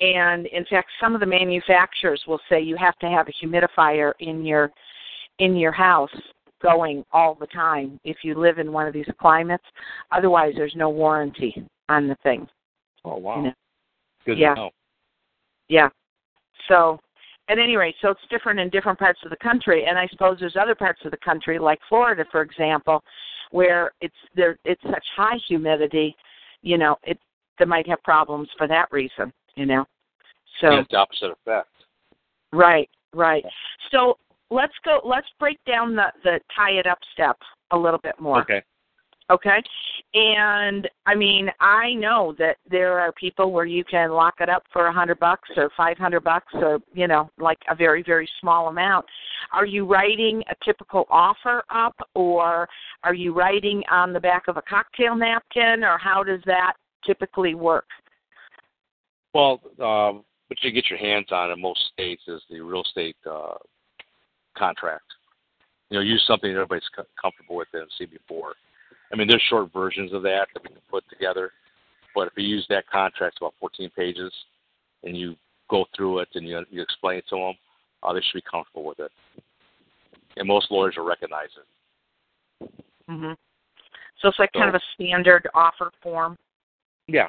And 0.00 0.46
in 0.46 0.64
fact, 0.64 0.88
some 1.00 1.14
of 1.14 1.20
the 1.20 1.26
manufacturers 1.26 2.22
will 2.26 2.40
say 2.48 2.60
you 2.60 2.76
have 2.76 2.98
to 2.98 3.06
have 3.06 3.28
a 3.28 3.44
humidifier 3.44 4.12
in 4.20 4.44
your 4.44 4.70
in 5.38 5.56
your 5.56 5.72
house 5.72 6.10
going 6.62 7.04
all 7.12 7.34
the 7.34 7.46
time 7.48 7.98
if 8.04 8.18
you 8.22 8.34
live 8.38 8.58
in 8.58 8.72
one 8.72 8.86
of 8.86 8.92
these 8.92 9.06
climates. 9.20 9.64
Otherwise, 10.10 10.54
there's 10.56 10.74
no 10.76 10.88
warranty 10.88 11.66
on 11.88 12.08
the 12.08 12.16
thing. 12.22 12.48
Oh 13.04 13.16
wow. 13.16 13.36
You 13.36 13.42
know? 13.44 13.52
Good 14.24 14.38
Yeah. 14.38 14.54
to 14.54 14.60
know. 14.60 14.70
Yeah. 15.68 15.88
So, 16.68 17.00
at 17.48 17.58
any 17.58 17.76
rate, 17.76 17.96
so 18.00 18.10
it's 18.10 18.20
different 18.30 18.60
in 18.60 18.70
different 18.70 18.98
parts 18.98 19.18
of 19.24 19.30
the 19.30 19.36
country, 19.36 19.84
and 19.86 19.98
I 19.98 20.06
suppose 20.08 20.38
there's 20.38 20.56
other 20.56 20.76
parts 20.76 21.00
of 21.04 21.10
the 21.10 21.16
country, 21.18 21.58
like 21.58 21.80
Florida, 21.88 22.24
for 22.30 22.40
example, 22.40 23.02
where 23.50 23.92
it's 24.00 24.14
there. 24.36 24.58
It's 24.64 24.82
such 24.82 25.04
high 25.16 25.38
humidity, 25.48 26.14
you 26.62 26.78
know, 26.78 26.96
it 27.02 27.18
they 27.58 27.64
might 27.64 27.86
have 27.88 28.02
problems 28.02 28.48
for 28.56 28.66
that 28.68 28.90
reason, 28.92 29.32
you 29.56 29.66
know. 29.66 29.84
So 30.60 30.70
Yeah, 30.70 30.80
it's 30.80 30.90
the 30.90 30.98
opposite 30.98 31.32
effect. 31.32 31.68
right, 32.52 32.88
right. 33.12 33.44
So 33.90 34.18
let's 34.52 34.74
go. 34.84 35.00
Let's 35.04 35.26
break 35.38 35.58
down 35.64 35.96
the 35.96 36.06
the 36.24 36.40
tie 36.54 36.72
it 36.72 36.86
up 36.86 36.98
step 37.12 37.36
a 37.70 37.78
little 37.78 38.00
bit 38.02 38.20
more. 38.20 38.42
Okay. 38.42 38.62
Okay. 39.30 39.62
And 40.14 40.88
I 41.06 41.14
mean, 41.14 41.48
I 41.60 41.94
know 41.94 42.34
that 42.38 42.56
there 42.70 42.98
are 42.98 43.12
people 43.12 43.50
where 43.50 43.64
you 43.64 43.82
can 43.84 44.10
lock 44.10 44.34
it 44.40 44.50
up 44.50 44.64
for 44.72 44.88
a 44.88 44.92
hundred 44.92 45.18
bucks 45.20 45.48
or 45.56 45.70
five 45.74 45.96
hundred 45.96 46.22
bucks 46.22 46.52
or, 46.54 46.80
you 46.92 47.08
know, 47.08 47.30
like 47.38 47.58
a 47.70 47.74
very, 47.74 48.02
very 48.02 48.28
small 48.40 48.68
amount. 48.68 49.06
Are 49.54 49.64
you 49.64 49.86
writing 49.86 50.42
a 50.50 50.64
typical 50.64 51.06
offer 51.08 51.62
up 51.74 51.96
or 52.14 52.68
are 53.04 53.14
you 53.14 53.32
writing 53.32 53.82
on 53.90 54.12
the 54.12 54.20
back 54.20 54.48
of 54.48 54.58
a 54.58 54.62
cocktail 54.62 55.16
napkin 55.16 55.82
or 55.82 55.96
how 55.96 56.22
does 56.22 56.40
that 56.44 56.74
typically 57.06 57.54
work? 57.54 57.86
Well, 59.32 59.60
um, 59.80 60.24
what 60.48 60.62
you 60.62 60.72
get 60.72 60.90
your 60.90 60.98
hands 60.98 61.28
on 61.30 61.50
in 61.50 61.60
most 61.60 61.80
states 61.94 62.22
is 62.28 62.42
the 62.50 62.60
real 62.60 62.82
estate 62.82 63.16
uh, 63.24 63.54
contract. 64.56 65.04
You 65.90 65.98
know, 65.98 66.04
use 66.04 66.22
something 66.26 66.50
that 66.50 66.56
everybody's 66.60 66.88
comfortable 67.20 67.56
with 67.56 67.68
and 67.74 67.86
see 67.98 68.06
before. 68.06 68.54
I 69.12 69.16
mean, 69.16 69.28
there's 69.28 69.42
short 69.50 69.72
versions 69.72 70.12
of 70.12 70.22
that 70.22 70.46
that 70.54 70.62
we 70.62 70.70
can 70.70 70.78
put 70.90 71.04
together, 71.10 71.52
but 72.14 72.28
if 72.28 72.32
you 72.36 72.44
use 72.44 72.66
that 72.70 72.88
contract, 72.88 73.34
it's 73.34 73.40
about 73.40 73.54
14 73.60 73.90
pages, 73.94 74.32
and 75.04 75.16
you 75.16 75.36
go 75.68 75.84
through 75.96 76.20
it 76.20 76.28
and 76.34 76.46
you 76.46 76.64
you 76.70 76.82
explain 76.82 77.18
it 77.18 77.24
to 77.28 77.36
them, 77.36 77.54
uh, 78.02 78.12
they 78.12 78.20
should 78.20 78.42
be 78.42 78.50
comfortable 78.50 78.84
with 78.84 79.00
it. 79.00 79.10
And 80.36 80.48
most 80.48 80.70
lawyers 80.70 80.94
will 80.96 81.04
recognize 81.04 81.48
it. 81.56 82.70
Mhm. 83.08 83.36
So 84.20 84.28
it's 84.28 84.38
like 84.38 84.52
kind 84.52 84.68
of 84.68 84.74
a 84.74 84.80
standard 84.94 85.48
offer 85.54 85.90
form, 86.00 86.38
Yeah. 87.06 87.28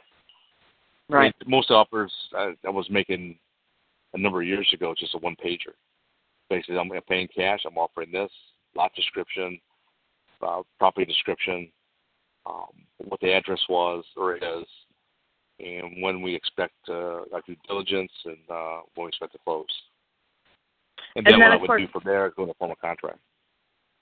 I 1.09 1.13
right? 1.13 1.35
mean, 1.41 1.51
most 1.51 1.71
offers 1.71 2.13
I, 2.33 2.55
I 2.65 2.69
was 2.69 2.89
making 2.89 3.37
a 4.13 4.17
number 4.17 4.41
of 4.41 4.47
years 4.47 4.71
ago 4.73 4.93
just 4.97 5.15
a 5.15 5.17
one 5.17 5.35
pager. 5.35 5.73
Basically, 6.53 6.77
I'm 6.77 6.91
paying 7.09 7.27
cash. 7.35 7.61
I'm 7.65 7.77
offering 7.79 8.11
this 8.11 8.29
lot 8.75 8.93
description, 8.95 9.59
uh, 10.45 10.61
property 10.77 11.05
description, 11.05 11.71
um, 12.45 12.69
what 12.97 13.19
the 13.21 13.33
address 13.33 13.61
was 13.69 14.03
or 14.15 14.35
is, 14.35 14.65
and 15.59 16.01
when 16.03 16.21
we 16.21 16.35
expect 16.35 16.73
uh, 16.89 17.21
our 17.33 17.41
due 17.47 17.55
diligence 17.67 18.11
and 18.25 18.37
uh, 18.51 18.81
when 18.93 19.05
we 19.05 19.09
expect 19.09 19.31
to 19.31 19.39
close. 19.43 19.65
And 21.15 21.25
And 21.25 21.33
then, 21.33 21.39
then, 21.39 21.49
what 21.49 21.57
I 21.57 21.61
would 21.61 21.67
course- 21.67 21.81
do 21.81 21.87
from 21.87 22.01
there 22.05 22.27
is 22.27 22.33
go 22.35 22.45
to 22.45 22.51
a 22.51 22.55
formal 22.55 22.75
contract. 22.75 23.19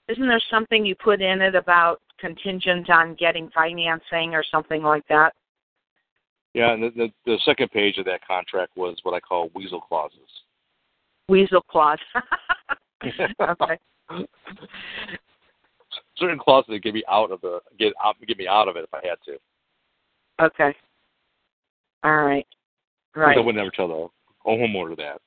Isn't 0.08 0.28
there 0.28 0.40
something 0.50 0.84
you 0.84 0.94
put 0.94 1.22
in 1.22 1.40
it 1.40 1.54
about 1.54 2.02
contingent 2.18 2.90
on 2.90 3.14
getting 3.14 3.48
financing 3.54 4.34
or 4.34 4.44
something 4.50 4.82
like 4.82 5.06
that? 5.08 5.32
Yeah, 6.52 6.72
and 6.72 6.82
the, 6.82 6.90
the, 6.90 7.12
the 7.24 7.38
second 7.46 7.70
page 7.70 7.96
of 7.96 8.04
that 8.06 8.26
contract 8.26 8.76
was 8.76 8.98
what 9.04 9.14
I 9.14 9.20
call 9.20 9.50
weasel 9.54 9.80
clauses. 9.80 10.18
Weasel 11.32 11.62
clause. 11.62 11.98
okay. 13.02 13.78
Certain 16.18 16.38
clauses 16.38 16.68
that 16.68 16.82
get 16.82 16.92
me 16.92 17.02
out 17.10 17.30
of 17.30 17.40
the 17.40 17.60
get 17.78 17.94
out 18.04 18.16
get 18.28 18.36
me 18.36 18.46
out 18.46 18.68
of 18.68 18.76
it 18.76 18.84
if 18.84 18.92
I 18.92 19.00
had 19.02 19.16
to. 19.24 20.44
Okay. 20.44 20.76
All 22.04 22.22
right. 22.22 22.46
Right. 23.16 23.38
I 23.38 23.40
would 23.40 23.54
never 23.54 23.70
tell 23.70 23.88
the 23.88 24.08
homeowner 24.46 24.94
that. 24.98 25.22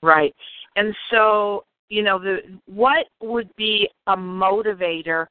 Right. 0.00 0.32
And 0.76 0.94
so, 1.10 1.64
you 1.88 2.04
know, 2.04 2.20
the 2.20 2.38
what 2.66 3.06
would 3.20 3.50
be 3.56 3.88
a 4.06 4.16
motivator 4.16 5.26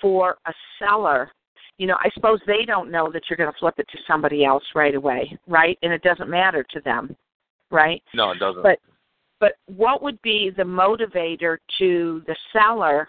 for 0.00 0.36
a 0.46 0.52
seller? 0.78 1.32
You 1.78 1.88
know, 1.88 1.96
I 1.98 2.08
suppose 2.14 2.38
they 2.46 2.64
don't 2.64 2.88
know 2.88 3.10
that 3.10 3.22
you're 3.28 3.36
going 3.36 3.52
to 3.52 3.58
flip 3.58 3.74
it 3.78 3.88
to 3.90 3.98
somebody 4.06 4.44
else 4.44 4.62
right 4.76 4.94
away, 4.94 5.36
right? 5.48 5.76
And 5.82 5.92
it 5.92 6.02
doesn't 6.02 6.30
matter 6.30 6.64
to 6.70 6.80
them, 6.82 7.16
right? 7.72 8.00
No, 8.14 8.30
it 8.30 8.38
doesn't. 8.38 8.62
But 8.62 8.78
but 9.40 9.52
what 9.66 10.02
would 10.02 10.20
be 10.22 10.50
the 10.56 10.62
motivator 10.62 11.58
to 11.78 12.22
the 12.26 12.36
seller 12.52 13.08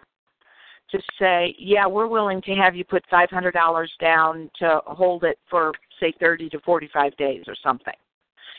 to 0.92 1.00
say, 1.20 1.56
yeah, 1.60 1.86
we're 1.86 2.08
willing 2.08 2.42
to 2.42 2.56
have 2.56 2.76
you 2.76 2.84
put 2.84 3.04
five 3.10 3.30
hundred 3.30 3.54
dollars 3.54 3.92
down 4.00 4.50
to 4.60 4.82
hold 4.86 5.24
it 5.24 5.38
for 5.50 5.72
say 6.00 6.14
thirty 6.20 6.50
to 6.50 6.60
forty 6.62 6.90
five 6.94 7.16
days 7.18 7.44
or 7.48 7.56
something? 7.64 7.94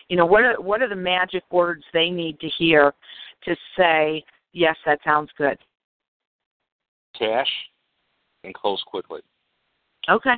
You 0.08 0.16
know, 0.16 0.26
what 0.26 0.42
are 0.44 0.60
what 0.60 0.82
are 0.82 0.88
the 0.88 0.96
magic 0.96 1.44
words 1.50 1.84
they 1.92 2.10
need 2.10 2.38
to 2.40 2.48
hear 2.58 2.92
to 3.44 3.56
say, 3.78 4.24
yes, 4.52 4.76
that 4.86 5.00
sounds 5.04 5.30
good. 5.38 5.58
cash 7.18 7.48
and 8.44 8.54
close 8.54 8.82
quickly. 8.86 9.20
Okay. 10.08 10.36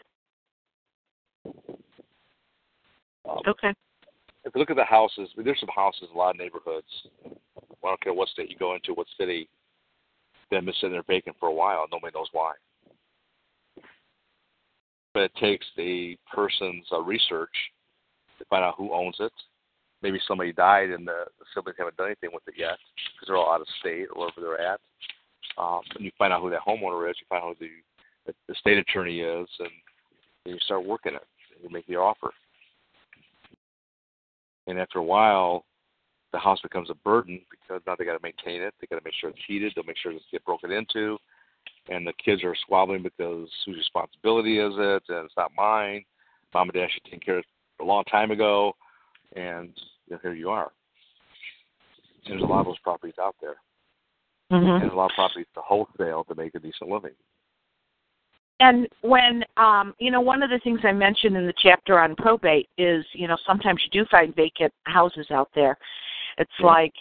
Um, 3.29 3.38
Okay. 3.47 3.73
If 4.44 4.55
you 4.55 4.59
look 4.59 4.70
at 4.70 4.76
the 4.76 4.85
houses, 4.85 5.28
I 5.33 5.37
mean, 5.37 5.44
there's 5.44 5.61
some 5.61 5.68
houses 5.74 6.09
in 6.11 6.16
a 6.16 6.18
lot 6.18 6.35
of 6.35 6.38
neighborhoods. 6.38 6.87
I 7.24 7.88
don't 7.88 8.00
care 8.00 8.14
what 8.14 8.28
state 8.28 8.50
you 8.50 8.57
go 8.57 8.74
into, 8.74 8.92
what 8.92 9.07
city, 9.18 9.48
that 10.50 10.57
have 10.57 10.64
been 10.64 10.74
sitting 10.74 10.92
there 10.92 11.02
vacant 11.07 11.37
for 11.38 11.48
a 11.48 11.55
while. 11.55 11.87
Nobody 11.90 12.14
knows 12.14 12.28
why. 12.33 12.52
But 15.14 15.24
it 15.24 15.35
takes 15.40 15.66
the 15.76 16.16
person's 16.35 16.87
uh, 16.92 17.00
research 17.00 17.52
to 18.38 18.44
find 18.46 18.64
out 18.64 18.74
who 18.76 18.92
owns 18.92 19.16
it. 19.20 19.33
Maybe 20.02 20.20
somebody 20.26 20.52
died 20.52 20.90
and 20.90 21.07
the, 21.07 21.24
the 21.38 21.44
siblings 21.55 21.76
haven't 21.78 21.96
done 21.96 22.07
anything 22.07 22.31
with 22.33 22.42
it 22.48 22.55
yet 22.57 22.78
because 23.14 23.28
they're 23.28 23.37
all 23.37 23.52
out 23.52 23.61
of 23.61 23.66
state 23.81 24.07
or 24.12 24.20
wherever 24.20 24.40
they're 24.40 24.61
at. 24.61 24.81
Um, 25.59 25.81
and 25.94 26.05
you 26.05 26.11
find 26.18 26.33
out 26.33 26.40
who 26.40 26.50
that 26.50 26.62
homeowner 26.66 27.09
is. 27.09 27.16
You 27.20 27.26
find 27.28 27.44
out 27.44 27.57
who 27.59 27.66
the 27.66 27.70
the, 28.26 28.55
state 28.55 28.78
attorney 28.78 29.20
is, 29.20 29.48
and 29.59 29.70
you 30.44 30.59
start 30.61 30.85
working 30.85 31.14
it. 31.14 31.26
And 31.55 31.64
you 31.64 31.70
make 31.70 31.87
the 31.87 31.96
offer. 31.96 32.31
And 34.66 34.79
after 34.79 34.98
a 34.98 35.05
while, 35.05 35.64
the 36.33 36.38
house 36.38 36.61
becomes 36.62 36.90
a 36.90 36.94
burden 36.94 37.40
because 37.51 37.83
now 37.87 37.94
they 37.98 38.05
got 38.05 38.16
to 38.16 38.22
maintain 38.22 38.62
it. 38.62 38.75
They 38.81 38.87
got 38.87 38.96
to 38.96 39.05
make 39.05 39.14
sure 39.20 39.31
it's 39.31 39.38
heated. 39.46 39.72
They'll 39.75 39.85
make 39.85 39.98
sure 39.98 40.12
it 40.12 40.14
doesn't 40.14 40.31
get 40.31 40.44
broken 40.44 40.70
into. 40.70 41.18
And 41.88 42.07
the 42.07 42.12
kids 42.25 42.42
are 42.44 42.55
squabbling 42.55 43.03
because 43.03 43.48
whose 43.66 43.77
responsibility 43.77 44.59
is 44.59 44.72
it? 44.77 45.03
And 45.09 45.27
it's 45.27 45.37
not 45.37 45.53
mine. 45.57 46.05
Mom 46.55 46.68
and 46.68 46.75
dad 46.75 46.88
should 46.92 47.11
take 47.11 47.25
care 47.25 47.38
of 47.38 47.44
it 47.44 47.83
a 47.83 47.85
long 47.85 48.05
time 48.05 48.31
ago. 48.31 48.75
And 49.37 49.70
you 50.07 50.14
know, 50.14 50.18
here 50.22 50.35
you 50.35 50.51
are. 50.51 50.70
There's 52.27 52.42
a 52.42 52.46
lot 52.46 52.61
of 52.61 52.66
those 52.66 52.79
properties 52.79 53.16
out 53.20 53.35
there. 53.40 53.57
hmm 54.51 54.83
And 54.83 54.90
a 54.90 54.94
lot 54.94 55.11
of 55.11 55.14
properties 55.14 55.46
to 55.55 55.61
wholesale 55.61 56.25
to 56.25 56.35
make 56.35 56.55
a 56.55 56.61
decent 56.61 56.90
living. 56.90 57.12
And 58.62 58.88
when 59.01 59.44
um, 59.57 59.92
you 59.98 60.12
know, 60.12 60.20
one 60.20 60.42
of 60.42 60.51
the 60.51 60.61
things 60.62 60.79
I 60.85 60.92
mentioned 60.92 61.37
in 61.37 61.46
the 61.46 61.55
chapter 61.61 61.98
on 61.98 62.14
probate 62.14 62.68
is, 62.79 63.05
you 63.12 63.27
know, 63.27 63.37
sometimes 63.44 63.83
you 63.85 64.03
do 64.03 64.07
find 64.09 64.35
vacant 64.37 64.72
houses 64.85 65.27
out 65.33 65.51
there. 65.53 65.77
It's 66.38 66.59
Yeah. 66.61 66.66
like, 66.66 66.92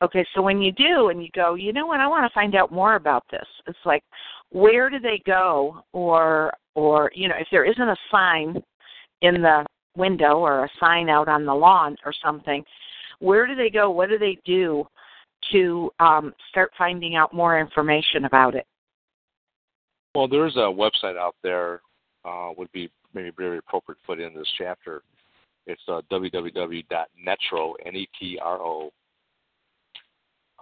okay, 0.00 0.24
so 0.32 0.40
when 0.40 0.62
you 0.62 0.70
do 0.70 1.08
and 1.08 1.20
you 1.20 1.28
go, 1.34 1.54
you 1.54 1.72
know 1.72 1.86
what, 1.86 1.98
I 1.98 2.06
want 2.06 2.24
to 2.24 2.32
find 2.32 2.54
out 2.54 2.70
more 2.70 2.94
about 2.94 3.24
this. 3.32 3.46
It's 3.66 3.84
like, 3.84 4.04
where 4.50 4.88
do 4.88 5.00
they 5.00 5.18
go, 5.26 5.82
or 5.92 6.52
or 6.76 7.10
you 7.14 7.26
know, 7.28 7.34
if 7.36 7.48
there 7.50 7.64
isn't 7.64 7.88
a 7.88 7.96
sign 8.12 8.62
in 9.22 9.42
the 9.42 9.66
window 9.96 10.38
or 10.38 10.64
a 10.64 10.70
sign 10.78 11.08
out 11.08 11.28
on 11.28 11.44
the 11.44 11.54
lawn 11.54 11.96
or 12.04 12.12
something, 12.24 12.64
where 13.18 13.44
do 13.48 13.56
they 13.56 13.70
go? 13.70 13.90
What 13.90 14.08
do 14.08 14.18
they 14.18 14.38
do 14.44 14.86
to 15.52 15.90
um, 15.98 16.32
start 16.50 16.70
finding 16.78 17.16
out 17.16 17.34
more 17.34 17.58
information 17.58 18.24
about 18.24 18.54
it? 18.54 18.66
Well, 20.14 20.28
there's 20.28 20.56
a 20.56 20.60
website 20.60 21.16
out 21.16 21.36
there 21.42 21.80
uh, 22.24 22.50
would 22.56 22.70
be 22.72 22.90
maybe 23.14 23.30
very 23.36 23.58
appropriate 23.58 23.98
to 24.00 24.06
put 24.06 24.20
in 24.20 24.34
this 24.34 24.48
chapter. 24.56 25.02
It's 25.66 25.82
uh, 25.88 26.00
www.netro, 26.10 27.72
N-E-T-R-O, 27.84 28.90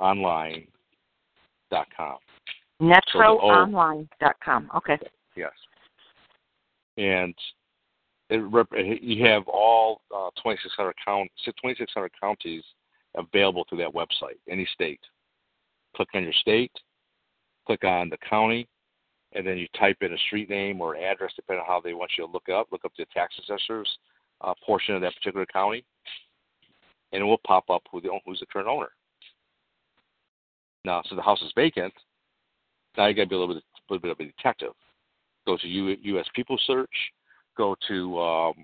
online.com. 0.01 2.18
NetroOnline.com. 2.82 4.70
Okay. 4.76 4.99
Yes. 5.36 5.53
And 6.99 7.34
it 8.28 8.38
rep- 8.38 8.66
you 8.74 9.24
have 9.26 9.47
all 9.49 10.03
uh, 10.14 10.30
2,600, 10.42 10.94
count- 11.05 11.30
2,600 11.44 12.11
counties 12.20 12.64
available 13.14 13.64
through 13.68 13.78
that 13.78 13.94
website, 13.94 14.38
any 14.51 14.66
state. 14.74 15.01
Click 15.94 16.09
on 16.14 16.24
your 16.24 16.32
state, 16.32 16.72
click 17.66 17.84
on 17.84 18.11
the 18.11 18.18
county, 18.28 18.66
and 19.37 19.47
then 19.47 19.59
you 19.59 19.68
type 19.78 19.99
in 20.01 20.14
a 20.14 20.18
street 20.26 20.49
name 20.49 20.80
or 20.80 20.97
address, 20.97 21.32
depending 21.37 21.61
on 21.61 21.66
how 21.66 21.80
they 21.80 21.93
want 21.93 22.11
you 22.16 22.26
to 22.26 22.32
look 22.32 22.49
up. 22.49 22.68
Look 22.72 22.84
up 22.84 22.93
the 22.97 23.05
tax 23.12 23.34
assessor's 23.39 23.89
uh, 24.41 24.55
portion 24.64 24.95
of 24.95 25.03
that 25.03 25.14
particular 25.16 25.47
county, 25.47 25.84
and 27.12 27.20
it 27.20 27.24
will 27.24 27.41
pop 27.47 27.68
up 27.70 27.82
who 27.93 28.01
the 28.01 28.09
who's 28.24 28.41
the 28.41 28.47
current 28.47 28.68
owner. 28.68 28.89
Now, 30.84 31.03
so 31.07 31.16
the 31.16 31.22
house 31.22 31.43
is 31.43 31.53
vacant. 31.55 31.93
Now 32.97 33.07
you 33.07 33.14
got 33.14 33.24
to 33.24 33.28
be 33.28 33.34
a 33.34 33.39
little 33.39 33.55
bit, 33.55 33.62
a 33.62 33.93
little 33.93 34.03
bit 34.03 34.11
of 34.12 34.20
a 34.20 34.24
detective. 34.24 34.72
Go 35.47 35.57
to 35.59 35.68
U, 35.68 35.97
U.S. 36.01 36.26
People 36.34 36.59
Search. 36.66 36.91
Go 37.57 37.76
to 37.89 38.18
um, 38.18 38.55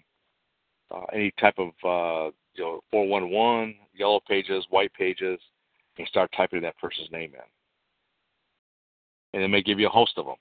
uh, 0.91 1.05
any 1.13 1.33
type 1.39 1.59
of 1.59 1.69
uh, 1.85 2.31
you 2.55 2.65
know 2.65 2.81
411, 2.93 3.75
yellow 3.95 4.21
pages, 4.27 4.65
white 4.71 4.93
pages, 4.95 5.39
and 5.99 6.09
start 6.09 6.31
typing 6.35 6.63
that 6.63 6.79
person's 6.79 7.11
name 7.11 7.33
in. 7.35 7.41
And 9.35 9.43
it 9.43 9.49
may 9.49 9.63
give 9.63 9.79
you 9.79 9.87
a 9.87 9.91
host 9.91 10.13
of 10.17 10.27
them. 10.27 10.37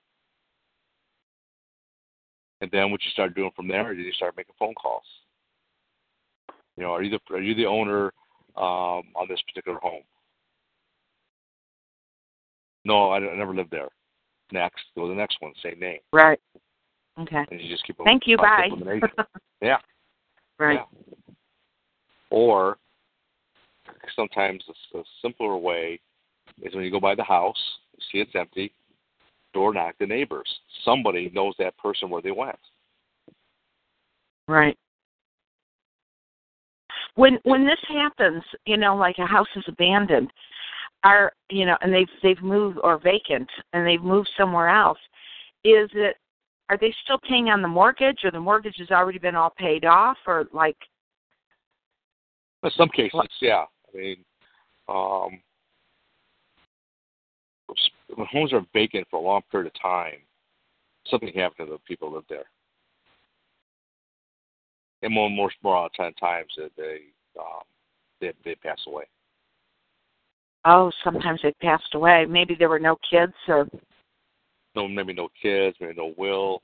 And 2.61 2.69
then 2.71 2.91
what 2.91 3.03
you 3.03 3.09
start 3.11 3.35
doing 3.35 3.51
from 3.55 3.67
there 3.67 3.91
is 3.91 3.97
you 3.97 4.13
start 4.13 4.37
making 4.37 4.53
phone 4.57 4.75
calls. 4.75 5.03
You 6.77 6.83
know, 6.83 6.91
are 6.91 7.03
you 7.03 7.09
the 7.09 7.35
are 7.35 7.41
you 7.41 7.55
the 7.55 7.65
owner 7.65 8.13
um, 8.55 9.11
on 9.15 9.27
this 9.27 9.41
particular 9.47 9.79
home? 9.79 10.03
No, 12.85 13.09
I, 13.09 13.17
I 13.17 13.35
never 13.35 13.53
lived 13.53 13.71
there. 13.71 13.89
Next, 14.51 14.81
go 14.95 15.03
to 15.03 15.09
the 15.09 15.15
next 15.15 15.37
one, 15.39 15.53
same 15.63 15.79
name. 15.79 15.99
Right. 16.13 16.39
Okay. 17.19 17.45
And 17.49 17.59
you 17.59 17.69
just 17.69 17.85
keep. 17.85 17.97
Thank 18.05 18.23
you. 18.25 18.37
Bye. 18.37 18.69
yeah. 19.61 19.77
Right. 20.59 20.79
Yeah. 20.79 21.33
Or 22.29 22.77
sometimes 24.15 24.63
a, 24.93 24.99
a 24.99 25.03
simpler 25.21 25.57
way 25.57 25.99
is 26.61 26.73
when 26.73 26.83
you 26.83 26.91
go 26.91 26.99
by 26.99 27.15
the 27.15 27.23
house, 27.23 27.57
you 27.93 28.03
see 28.11 28.19
it's 28.19 28.35
empty, 28.35 28.73
door 29.53 29.73
knock 29.73 29.95
the 29.99 30.05
neighbors. 30.05 30.47
Somebody 30.83 31.31
knows 31.33 31.53
that 31.59 31.77
person 31.77 32.09
where 32.09 32.21
they 32.21 32.31
went. 32.31 32.59
Right. 34.47 34.77
When 37.15 37.39
when 37.43 37.65
this 37.65 37.79
happens, 37.87 38.43
you 38.65 38.77
know, 38.77 38.95
like 38.95 39.17
a 39.17 39.25
house 39.25 39.47
is 39.55 39.63
abandoned, 39.67 40.31
are 41.03 41.33
you 41.49 41.65
know, 41.65 41.77
and 41.81 41.93
they've 41.93 42.07
they've 42.23 42.41
moved 42.41 42.79
or 42.83 42.99
vacant 42.99 43.49
and 43.73 43.85
they've 43.85 44.01
moved 44.01 44.29
somewhere 44.37 44.69
else, 44.69 44.99
is 45.63 45.89
it 45.93 46.15
are 46.69 46.77
they 46.77 46.93
still 47.03 47.19
paying 47.27 47.49
on 47.49 47.61
the 47.61 47.67
mortgage 47.67 48.19
or 48.23 48.31
the 48.31 48.39
mortgage 48.39 48.75
has 48.77 48.91
already 48.91 49.19
been 49.19 49.35
all 49.35 49.53
paid 49.57 49.83
off 49.83 50.17
or 50.25 50.45
like 50.53 50.77
in 52.63 52.71
some 52.77 52.89
cases, 52.89 53.19
yeah. 53.41 53.65
I 53.93 53.97
mean, 53.97 54.17
um, 54.87 55.41
when 58.15 58.27
homes 58.27 58.53
are 58.53 58.65
vacant 58.73 59.07
for 59.09 59.17
a 59.17 59.23
long 59.23 59.41
period 59.51 59.67
of 59.67 59.81
time, 59.81 60.19
something 61.07 61.31
happens 61.33 61.67
to 61.69 61.73
the 61.73 61.79
people 61.79 62.09
who 62.09 62.15
live 62.15 62.25
there. 62.29 62.45
And 65.01 65.13
more, 65.13 65.27
and 65.27 65.35
more, 65.35 65.51
more 65.63 65.75
often 65.75 66.13
times 66.13 66.51
that 66.57 66.71
they, 66.77 66.99
um, 67.39 67.63
they, 68.19 68.33
they 68.45 68.55
pass 68.55 68.79
away. 68.87 69.05
Oh, 70.63 70.91
sometimes 71.03 71.39
they 71.41 71.53
passed 71.53 71.95
away. 71.95 72.25
Maybe 72.29 72.55
there 72.57 72.69
were 72.69 72.79
no 72.79 72.97
kids, 73.09 73.33
or 73.47 73.67
no, 74.75 74.87
maybe 74.87 75.13
no 75.13 75.29
kids, 75.41 75.75
maybe 75.79 75.95
no 75.97 76.13
will. 76.17 76.61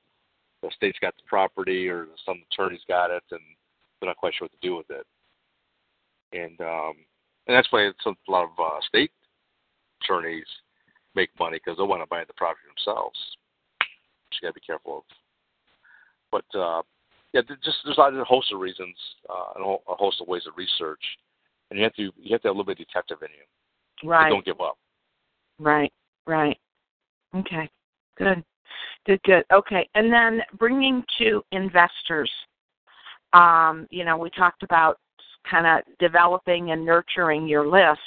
The 0.62 0.70
state's 0.76 1.00
got 1.00 1.16
the 1.16 1.24
property, 1.26 1.90
or 1.90 2.08
some 2.26 2.44
attorney's 2.52 2.82
got 2.88 3.10
it, 3.10 3.24
and 3.32 3.42
they're 4.00 4.10
not 4.10 4.18
quite 4.18 4.34
sure 4.36 4.46
what 4.46 4.52
to 4.52 4.68
do 4.68 4.76
with 4.76 4.90
it. 4.92 5.06
And 6.34 6.60
um, 6.62 6.94
and 7.48 7.56
that's 7.56 7.72
why 7.72 7.84
it's 7.84 8.06
a 8.06 8.32
lot 8.32 8.44
of 8.44 8.50
uh, 8.60 8.80
state 8.88 9.12
attorneys 10.04 10.46
make 11.18 11.30
money 11.40 11.58
because 11.58 11.78
they 11.78 11.84
want 11.84 12.02
to 12.04 12.08
buy 12.08 12.24
the 12.26 12.34
property 12.34 12.68
themselves. 12.70 13.18
you 14.32 14.40
got 14.42 14.50
to 14.50 14.54
be 14.54 14.62
careful 14.62 15.00
of. 15.00 15.04
But 16.32 16.58
uh, 16.58 16.82
yeah, 17.34 17.42
just 17.64 17.78
there's 17.84 17.98
a 17.98 18.24
host 18.24 18.54
of 18.54 18.60
reasons 18.60 18.96
uh, 19.30 19.54
and 19.56 19.66
a 19.66 19.96
host 19.96 20.22
of 20.22 20.28
ways 20.28 20.44
of 20.48 20.54
research, 20.56 21.02
and 21.70 21.80
you 21.80 21.84
have 21.84 21.96
to 21.96 22.04
you 22.18 22.32
have 22.32 22.42
to 22.42 22.50
have 22.50 22.56
a 22.56 22.58
little 22.58 22.66
bit 22.66 22.80
of 22.80 22.86
detective 22.88 23.18
in 23.22 23.30
you. 23.32 24.10
Right. 24.10 24.30
Don't 24.30 24.46
give 24.46 24.62
up. 24.62 24.78
Right. 25.60 25.92
Right. 26.28 26.58
Okay. 27.36 27.68
Good. 28.18 28.44
Good. 29.06 29.20
Good. 29.24 29.44
Okay. 29.52 29.90
And 29.96 30.14
then 30.14 30.42
bringing 30.60 31.04
to 31.20 31.42
investors. 31.52 32.32
Um, 33.34 33.88
you 33.90 34.06
know, 34.06 34.18
we 34.18 34.30
talked 34.30 34.64
about 34.64 35.00
kind 35.50 35.66
of 35.66 35.84
developing 36.00 36.72
and 36.72 36.86
nurturing 36.86 37.48
your 37.48 37.68
list 37.68 38.00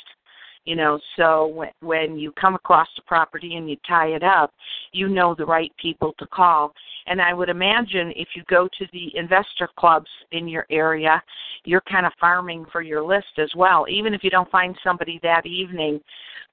you 0.71 0.77
know 0.77 1.01
so 1.17 1.49
when 1.49 1.71
when 1.81 2.17
you 2.17 2.31
come 2.41 2.55
across 2.55 2.87
the 2.95 3.03
property 3.03 3.57
and 3.57 3.69
you 3.69 3.77
tie 3.89 4.07
it 4.07 4.23
up 4.23 4.53
you 4.93 5.09
know 5.09 5.35
the 5.35 5.45
right 5.45 5.73
people 5.83 6.15
to 6.21 6.27
call. 6.29 6.73
And 7.09 7.21
i 7.21 7.35
would 7.35 7.49
imagine 7.49 8.13
if 8.15 8.29
you 8.37 8.45
go 8.49 8.69
to 8.79 8.87
the 8.93 9.11
investor 9.17 9.69
clubs 9.77 10.11
in 10.31 10.47
your 10.47 10.67
area 10.71 11.21
you're 11.65 11.83
kind 11.91 12.07
of 12.07 12.13
farming 12.21 12.65
for 12.73 12.83
your 12.83 13.03
list 13.03 13.35
as 13.39 13.51
well. 13.57 13.85
Even 13.91 14.15
if 14.15 14.23
you 14.23 14.31
don't 14.31 14.51
find 14.51 14.75
somebody 14.85 15.19
that 15.25 15.45
evening 15.45 16.01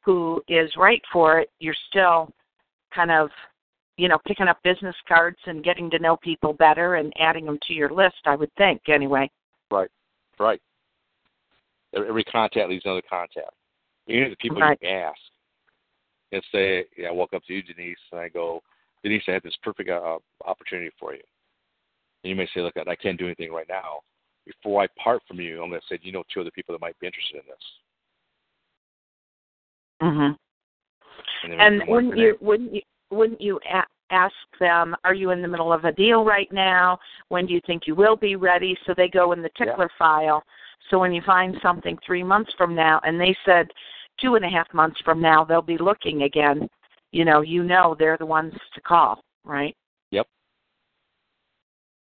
who 0.02 0.42
is 0.48 0.72
right 0.78 1.04
for 1.14 1.40
it 1.40 1.52
you're 1.60 1.76
still 1.92 2.34
kind 2.96 3.12
of 3.12 3.30
you 3.98 4.08
know 4.10 4.18
picking 4.26 4.48
up 4.48 4.58
business 4.64 4.96
cards 5.08 5.38
and 5.46 5.64
getting 5.64 5.92
to 5.92 6.00
know 6.00 6.18
people 6.18 6.54
better 6.54 6.96
and 6.96 7.14
adding 7.20 7.46
them 7.46 7.60
to 7.68 7.74
your 7.74 7.92
list 7.92 8.22
i 8.26 8.36
would 8.36 8.52
think 8.58 8.82
anyway. 8.90 9.30
Right 9.70 9.92
right. 10.40 10.62
Every 11.96 12.24
contact 12.24 12.68
leads 12.68 12.84
another 12.84 13.04
contact 13.08 13.54
even 14.08 14.30
the 14.30 14.36
people 14.38 14.60
right. 14.60 14.78
you 14.82 14.90
ask 14.90 15.20
and 16.32 16.44
say, 16.52 16.86
"Yeah, 16.98 17.10
I 17.10 17.12
walk 17.12 17.34
up 17.34 17.44
to 17.46 17.54
you, 17.54 17.62
Denise," 17.62 17.98
and 18.12 18.22
I 18.22 18.30
go, 18.30 18.62
"Denise, 19.04 19.24
I 19.28 19.32
have 19.32 19.44
this 19.44 19.58
perfect 19.64 19.90
uh, 19.90 20.20
opportunity 20.46 20.92
for 21.00 21.14
you." 21.14 21.24
And 22.24 22.30
you 22.30 22.36
may 22.36 22.48
say, 22.54 22.62
"Look, 22.62 22.76
I 22.78 22.96
can't 22.96 23.18
do 23.18 23.26
anything 23.26 23.52
right 23.52 23.68
now." 23.68 24.02
Before 24.46 24.82
I 24.82 24.88
part 25.02 25.22
from 25.28 25.42
you, 25.42 25.62
I'm 25.62 25.70
going 25.70 25.82
to 25.82 25.88
say, 25.88 25.98
"Do 25.98 26.08
you 26.08 26.14
know 26.14 26.24
two 26.34 26.42
other 26.42 26.52
people 26.52 26.74
that 26.74 26.82
might 26.82 27.00
be 27.00 27.08
interested 27.08 27.38
in 27.38 27.48
this?" 27.48 27.58
Mhm. 30.02 30.38
And, 31.44 31.54
and 31.54 31.88
wouldn't 31.88 32.18
you 32.18 32.38
wouldn't 32.42 32.74
you 32.74 32.82
wouldn't 33.10 33.42
you 33.42 33.60
a- 33.70 33.88
ask 34.10 34.36
them, 34.60 34.96
"Are 35.04 35.14
you 35.14 35.32
in 35.32 35.42
the 35.42 35.48
middle 35.48 35.74
of 35.74 35.86
a 35.86 35.92
deal 35.92 36.24
right 36.24 36.52
now? 36.52 37.00
When 37.30 37.46
do 37.46 37.54
you 37.54 37.62
think 37.62 37.88
you 37.88 37.96
will 37.96 38.16
be 38.16 38.36
ready?" 38.36 38.78
So 38.86 38.94
they 38.94 39.10
go 39.10 39.32
in 39.34 39.42
the 39.42 39.50
tickler 39.58 39.90
yeah. 39.92 39.98
file. 39.98 40.44
So 40.90 41.00
when 41.00 41.14
you 41.14 41.22
find 41.24 41.60
something 41.62 41.98
three 42.06 42.24
months 42.24 42.52
from 42.58 42.74
now, 42.74 43.02
and 43.04 43.20
they 43.20 43.36
said, 43.46 43.68
two 44.20 44.36
and 44.36 44.46
a 44.46 44.50
half 44.50 44.72
months 44.74 45.00
from 45.04 45.22
now 45.22 45.44
they'll 45.44 45.62
be 45.62 45.78
looking 45.78 46.24
again, 46.24 46.68
you 47.12 47.26
know, 47.26 47.42
you 47.42 47.64
know 47.64 47.96
they're 47.98 48.18
the 48.18 48.26
ones 48.26 48.54
to 48.76 48.82
call, 48.82 49.24
right? 49.44 49.76
Yep. 50.12 50.28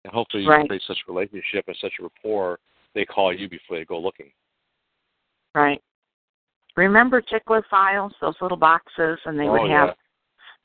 And 0.05 0.13
hopefully 0.13 0.45
you 0.45 0.51
right. 0.51 0.67
create 0.67 0.83
such 0.87 0.99
a 1.09 1.13
relationship 1.13 1.65
and 1.67 1.77
such 1.81 1.93
a 2.01 2.03
rapport, 2.03 2.59
they 2.95 3.05
call 3.05 3.33
you 3.33 3.49
before 3.49 3.79
they 3.79 3.85
go 3.85 3.99
looking. 3.99 4.31
Right. 5.55 5.81
Remember 6.77 7.21
tickler 7.21 7.65
files, 7.71 8.13
those 8.21 8.35
little 8.41 8.57
boxes, 8.57 9.19
and 9.25 9.39
they 9.39 9.45
oh, 9.45 9.53
would 9.53 9.71
have 9.71 9.89
yeah. 9.89 9.95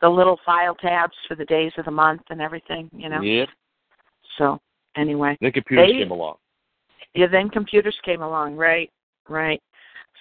the 0.01 0.09
little 0.09 0.39
file 0.45 0.75
tabs 0.75 1.13
for 1.27 1.35
the 1.35 1.45
days 1.45 1.71
of 1.77 1.85
the 1.85 1.91
month 1.91 2.21
and 2.29 2.41
everything, 2.41 2.89
you 2.93 3.09
know? 3.09 3.21
Yep. 3.21 3.49
So, 4.37 4.59
anyway. 4.97 5.37
Then 5.41 5.51
computers 5.51 5.89
they, 5.91 5.99
came 5.99 6.11
along. 6.11 6.35
Yeah, 7.13 7.27
then 7.31 7.49
computers 7.49 7.95
came 8.03 8.21
along, 8.21 8.55
right? 8.55 8.89
Right. 9.27 9.61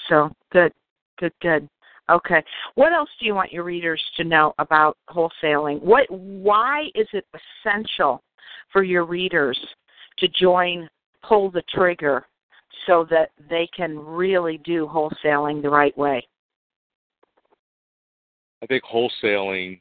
So, 0.09 0.31
good. 0.53 0.73
Good, 1.19 1.33
good. 1.41 1.69
Okay. 2.11 2.43
What 2.75 2.93
else 2.93 3.11
do 3.21 3.27
you 3.27 3.35
want 3.35 3.53
your 3.53 3.65
readers 3.65 4.03
to 4.17 4.25
know 4.25 4.55
about 4.59 4.97
wholesaling? 5.11 5.83
What 5.83 6.11
why 6.11 6.85
is 6.95 7.07
it 7.13 7.27
essential 7.67 8.23
for 8.73 8.83
your 8.83 9.05
readers 9.05 9.59
to 10.19 10.29
join 10.29 10.89
pull 11.23 11.51
the 11.51 11.63
trigger 11.75 12.25
so 12.87 13.07
that 13.11 13.31
they 13.51 13.69
can 13.77 13.99
really 13.99 14.59
do 14.65 14.87
wholesaling 14.87 15.61
the 15.61 15.69
right 15.69 15.97
way? 15.99 16.27
I 18.63 18.67
think 18.67 18.83
wholesaling 18.85 19.81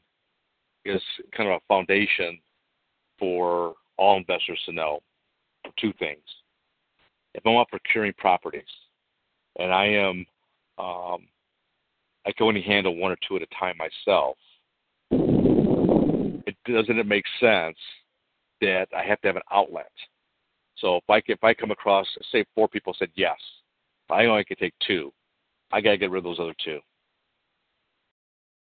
is 0.84 1.02
kind 1.36 1.48
of 1.48 1.56
a 1.56 1.66
foundation 1.66 2.38
for 3.18 3.74
all 3.96 4.16
investors 4.16 4.60
to 4.66 4.72
know 4.72 5.00
two 5.78 5.92
things. 5.98 6.22
If 7.34 7.46
I'm 7.46 7.56
out 7.56 7.68
procuring 7.68 8.12
properties 8.14 8.62
and 9.58 9.72
I 9.72 9.86
am 9.86 10.24
um, 10.78 11.26
I 12.26 12.32
can 12.32 12.46
only 12.46 12.62
handle 12.62 12.96
one 12.96 13.10
or 13.10 13.16
two 13.26 13.36
at 13.36 13.42
a 13.42 13.46
time 13.58 13.76
myself. 13.78 14.36
It 15.10 16.56
doesn't 16.66 16.98
it 16.98 17.06
make 17.06 17.24
sense 17.40 17.76
that 18.60 18.86
I 18.96 19.02
have 19.02 19.20
to 19.22 19.28
have 19.28 19.36
an 19.36 19.42
outlet. 19.50 19.90
So 20.76 20.96
if 20.96 21.04
I 21.08 21.22
if 21.26 21.42
I 21.42 21.54
come 21.54 21.70
across 21.70 22.06
say 22.30 22.44
four 22.54 22.68
people 22.68 22.94
said 22.98 23.10
yes, 23.14 23.38
I 24.10 24.26
only 24.26 24.44
can 24.44 24.56
take 24.56 24.74
two. 24.86 25.12
I 25.72 25.80
got 25.80 25.90
to 25.90 25.98
get 25.98 26.10
rid 26.10 26.18
of 26.18 26.24
those 26.24 26.38
other 26.40 26.54
two, 26.64 26.78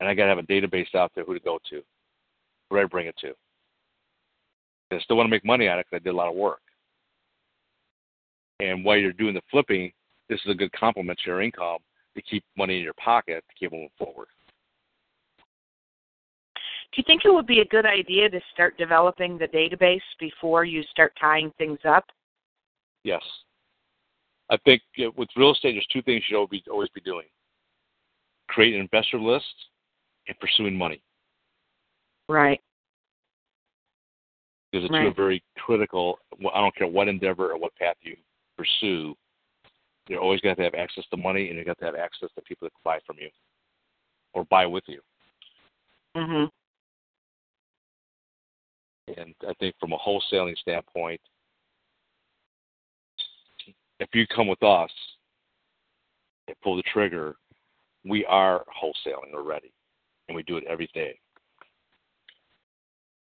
and 0.00 0.08
I 0.08 0.14
got 0.14 0.24
to 0.24 0.28
have 0.28 0.38
a 0.38 0.42
database 0.42 0.94
out 0.94 1.10
there 1.14 1.24
who 1.24 1.34
to 1.34 1.40
go 1.40 1.58
to, 1.70 1.82
where 2.68 2.82
I 2.82 2.86
bring 2.86 3.06
it 3.06 3.16
to. 3.20 3.32
And 4.90 5.00
I 5.00 5.02
still 5.02 5.16
want 5.16 5.26
to 5.26 5.30
make 5.30 5.44
money 5.44 5.68
on 5.68 5.78
it 5.78 5.86
because 5.90 6.02
I 6.02 6.04
did 6.04 6.14
a 6.14 6.16
lot 6.16 6.28
of 6.28 6.36
work. 6.36 6.60
And 8.60 8.84
while 8.84 8.98
you're 8.98 9.12
doing 9.12 9.34
the 9.34 9.42
flipping, 9.50 9.90
this 10.28 10.38
is 10.44 10.50
a 10.50 10.54
good 10.54 10.70
complement 10.72 11.18
to 11.24 11.30
your 11.30 11.42
income 11.42 11.78
to 12.14 12.22
keep 12.22 12.44
money 12.56 12.78
in 12.78 12.82
your 12.82 12.94
pocket 12.94 13.44
to 13.48 13.54
keep 13.58 13.72
moving 13.72 13.90
forward. 13.98 14.28
Do 16.92 16.96
you 16.98 17.04
think 17.06 17.22
it 17.24 17.32
would 17.32 17.46
be 17.46 17.60
a 17.60 17.64
good 17.66 17.86
idea 17.86 18.28
to 18.28 18.40
start 18.52 18.76
developing 18.76 19.38
the 19.38 19.48
database 19.48 20.02
before 20.20 20.64
you 20.64 20.82
start 20.90 21.14
tying 21.18 21.50
things 21.56 21.78
up? 21.88 22.04
Yes. 23.02 23.22
I 24.50 24.58
think 24.66 24.82
with 25.16 25.28
real 25.34 25.52
estate, 25.52 25.72
there's 25.72 25.86
two 25.90 26.02
things 26.02 26.22
you 26.28 26.36
should 26.36 26.50
be, 26.50 26.62
always 26.70 26.90
be 26.90 27.00
doing: 27.00 27.26
create 28.48 28.74
an 28.74 28.80
investor 28.82 29.18
list 29.18 29.46
and 30.28 30.38
pursuing 30.38 30.76
money. 30.76 31.02
Right. 32.28 32.60
Because 34.70 34.88
the 34.88 34.92
right. 34.94 35.04
two 35.04 35.08
are 35.08 35.14
very 35.14 35.42
critical. 35.56 36.18
I 36.54 36.60
don't 36.60 36.76
care 36.76 36.86
what 36.86 37.08
endeavor 37.08 37.52
or 37.52 37.58
what 37.58 37.74
path 37.76 37.96
you 38.02 38.16
pursue. 38.58 39.14
You're 40.09 40.20
always 40.20 40.40
going 40.40 40.57
to 40.57 40.62
have 40.62 40.74
access 40.74 41.05
to 41.11 41.16
money, 41.16 41.48
and 41.48 41.59
you 41.59 41.64
got 41.64 41.78
to 41.78 41.84
have 41.84 41.94
access 41.94 42.28
to 42.34 42.42
people 42.42 42.66
that 42.66 42.72
buy 42.84 42.98
from 43.07 43.16
you 43.18 43.30
or 44.32 44.44
buy 44.44 44.66
with 44.66 44.84
you. 44.88 45.00
Mhm. 46.14 46.50
And 49.16 49.34
I 49.46 49.55
think 49.55 49.76
from 49.78 49.92
a 49.92 49.98
wholesaling 49.98 50.57
standpoint, 50.59 51.20
if 54.00 54.14
you 54.14 54.26
come 54.26 54.48
with 54.48 54.62
us 54.62 54.90
and 56.48 56.61
pull 56.61 56.76
the 56.76 56.82
trigger, 56.82 57.36
we 58.05 58.24
are 58.26 58.64
wholesaling 58.64 59.34
already, 59.34 59.72
and 60.28 60.36
we 60.36 60.42
do 60.42 60.57
it 60.57 60.64
every 60.64 60.88
day. 60.88 61.18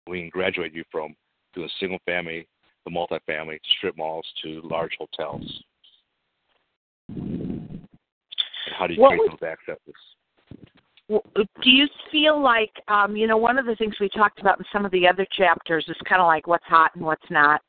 We 0.07 0.21
can 0.21 0.29
graduate 0.29 0.73
you 0.73 0.83
from 0.91 1.15
doing 1.53 1.69
single 1.79 1.99
family, 2.05 2.47
the 2.85 2.91
multifamily, 2.91 3.59
strip 3.77 3.95
malls 3.95 4.25
to 4.43 4.61
large 4.61 4.95
hotels. 4.97 5.63
And 7.09 7.87
how 8.81 8.87
do 8.87 8.95
you 8.95 9.01
What 9.01 9.09
create 9.09 9.29
those 9.39 9.47
accesses? 9.47 9.95
Do 11.37 11.69
you 11.69 11.87
feel 12.11 12.41
like 12.41 12.71
um 12.87 13.15
you 13.15 13.27
know 13.27 13.37
one 13.37 13.59
of 13.59 13.65
the 13.67 13.75
things 13.75 13.95
we 13.99 14.09
talked 14.09 14.39
about 14.39 14.57
in 14.59 14.65
some 14.73 14.85
of 14.85 14.91
the 14.91 15.07
other 15.07 15.27
chapters 15.37 15.85
is 15.87 15.95
kind 16.09 16.19
of 16.21 16.25
like 16.25 16.47
what's 16.47 16.65
hot 16.65 16.91
and 16.95 17.05
what's 17.05 17.29
not 17.29 17.61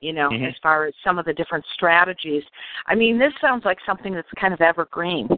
you 0.00 0.12
know 0.12 0.28
Mhm. 0.30 0.48
as 0.48 0.54
far 0.62 0.84
as 0.86 0.94
some 1.02 1.18
of 1.18 1.24
the 1.24 1.32
different 1.32 1.64
strategies 1.74 2.44
i 2.86 2.94
mean 2.94 3.18
this 3.18 3.32
sounds 3.40 3.64
like 3.64 3.78
something 3.84 4.14
that's 4.14 4.28
kind 4.38 4.54
of 4.54 4.60
evergreen 4.60 5.28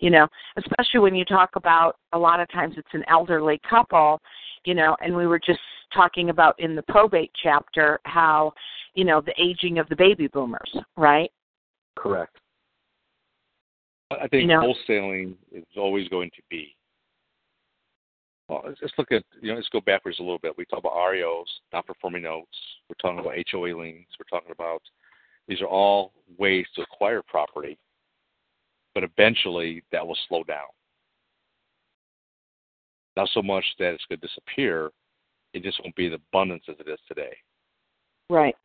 you 0.00 0.10
know 0.10 0.26
especially 0.56 1.00
when 1.00 1.14
you 1.14 1.24
talk 1.24 1.56
about 1.56 1.96
a 2.12 2.18
lot 2.18 2.40
of 2.40 2.48
times 2.50 2.74
it's 2.76 2.94
an 2.94 3.04
elderly 3.08 3.60
couple 3.68 4.20
you 4.64 4.74
know 4.74 4.96
and 5.00 5.16
we 5.16 5.26
were 5.26 5.38
just 5.40 5.60
talking 5.92 6.30
about 6.30 6.58
in 6.58 6.74
the 6.74 6.82
probate 6.82 7.30
chapter 7.42 8.00
how 8.04 8.52
you 8.94 9.04
know 9.04 9.20
the 9.20 9.34
aging 9.40 9.78
of 9.78 9.88
the 9.88 9.96
baby 9.96 10.26
boomers 10.28 10.76
right 10.96 11.30
Correct. 11.96 12.36
I 14.10 14.28
think 14.28 14.42
You 14.42 14.46
know- 14.48 14.74
wholesaling 14.88 15.36
is 15.52 15.64
always 15.76 16.08
going 16.08 16.30
to 16.30 16.42
be. 16.48 16.76
Well, 18.48 18.62
let's, 18.66 18.78
let's 18.82 18.94
look 18.98 19.10
at 19.10 19.24
you 19.40 19.48
know 19.48 19.54
let's 19.56 19.68
go 19.70 19.80
backwards 19.80 20.18
a 20.18 20.22
little 20.22 20.38
bit. 20.38 20.56
We 20.56 20.66
talk 20.66 20.80
about 20.80 20.92
REOs, 20.92 21.46
non-performing 21.72 22.22
notes. 22.22 22.56
We're 22.88 22.96
talking 23.00 23.18
about 23.18 23.36
HOA 23.50 23.76
liens. 23.76 24.06
We're 24.18 24.38
talking 24.38 24.52
about 24.52 24.82
these 25.48 25.62
are 25.62 25.66
all 25.66 26.12
ways 26.38 26.66
to 26.74 26.82
acquire 26.82 27.22
property, 27.22 27.78
but 28.94 29.02
eventually 29.02 29.82
that 29.92 30.06
will 30.06 30.18
slow 30.28 30.44
down. 30.44 30.66
Not 33.16 33.28
so 33.32 33.42
much 33.42 33.64
that 33.78 33.94
it's 33.94 34.04
going 34.08 34.20
to 34.20 34.26
disappear, 34.26 34.90
it 35.52 35.62
just 35.62 35.80
won't 35.82 35.94
be 35.94 36.08
the 36.08 36.16
abundance 36.16 36.64
as 36.68 36.76
it 36.80 36.88
is 36.90 36.98
today. 37.06 37.36
right 38.28 38.56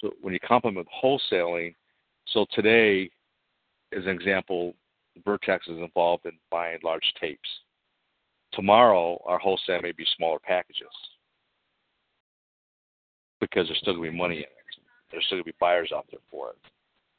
So 0.00 0.10
when 0.20 0.34
you 0.34 0.40
complement 0.40 0.86
wholesaling, 1.02 1.74
so 2.28 2.46
today, 2.52 3.10
as 3.96 4.04
an 4.04 4.10
example, 4.10 4.74
Vertex 5.24 5.66
is 5.68 5.78
involved 5.78 6.26
in 6.26 6.32
buying 6.50 6.78
large 6.82 7.04
tapes. 7.20 7.48
Tomorrow, 8.52 9.20
our 9.26 9.38
wholesale 9.38 9.82
may 9.82 9.92
be 9.92 10.06
smaller 10.16 10.38
packages 10.38 10.88
because 13.40 13.66
there's 13.66 13.78
still 13.78 13.94
going 13.94 14.06
to 14.06 14.12
be 14.12 14.16
money 14.16 14.36
in 14.36 14.42
it. 14.42 14.48
There's 15.10 15.24
still 15.26 15.36
going 15.36 15.44
to 15.44 15.52
be 15.52 15.56
buyers 15.60 15.92
out 15.94 16.06
there 16.10 16.20
for 16.30 16.50
it. 16.50 16.56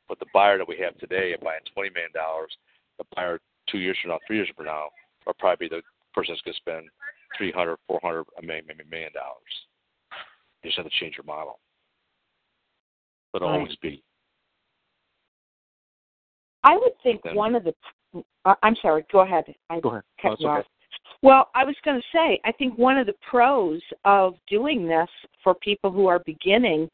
But 0.07 0.19
the 0.19 0.25
buyer 0.33 0.57
that 0.57 0.67
we 0.67 0.77
have 0.83 0.97
today 0.97 1.33
at 1.33 1.41
buying 1.41 1.61
$20 1.77 1.93
million, 1.93 2.11
the 2.13 3.05
buyer 3.15 3.39
two 3.69 3.79
years 3.79 3.97
from 4.01 4.11
now, 4.11 4.19
three 4.27 4.37
years 4.37 4.49
from 4.55 4.65
now, 4.65 4.89
will 5.25 5.33
probably 5.39 5.67
be 5.67 5.75
the 5.75 5.81
person 6.13 6.33
that's 6.33 6.41
going 6.41 6.53
to 6.53 6.59
spend 6.59 6.89
300 7.37 7.77
400 7.87 8.25
a 8.39 8.41
million, 8.41 8.65
maybe 8.67 8.83
a 8.83 8.89
million 8.89 9.11
dollars. 9.13 9.53
You 10.63 10.69
just 10.69 10.77
have 10.77 10.85
to 10.85 10.99
change 10.99 11.15
your 11.17 11.25
model. 11.25 11.59
But 13.31 13.41
it'll 13.41 13.49
Right. 13.49 13.59
always 13.59 13.75
be. 13.77 14.03
I 16.65 16.75
would 16.75 16.91
think 17.01 17.21
Then- 17.23 17.35
one 17.35 17.55
of 17.55 17.63
the 17.63 17.73
uh, 18.45 18.55
i'm 18.63 18.75
sorry 18.81 19.05
go 19.11 19.19
ahead 19.21 19.45
i 19.69 19.79
Go 19.79 19.89
ahead. 19.89 20.03
cut 20.21 20.27
No, 20.27 20.33
it's 20.33 20.43
okay. 20.43 20.69
Well, 21.21 21.49
I 21.55 21.63
was 21.63 21.75
going 21.83 21.99
to 21.99 22.07
say, 22.13 22.39
I 22.45 22.51
think 22.51 22.77
one 22.77 22.97
of 22.97 23.07
the 23.07 23.15
pros 23.27 23.81
of 24.03 24.35
doing 24.47 24.87
this 24.87 25.09
for 25.43 25.55
people 25.55 25.91
who 25.91 26.05
are 26.07 26.19
beginning 26.19 26.89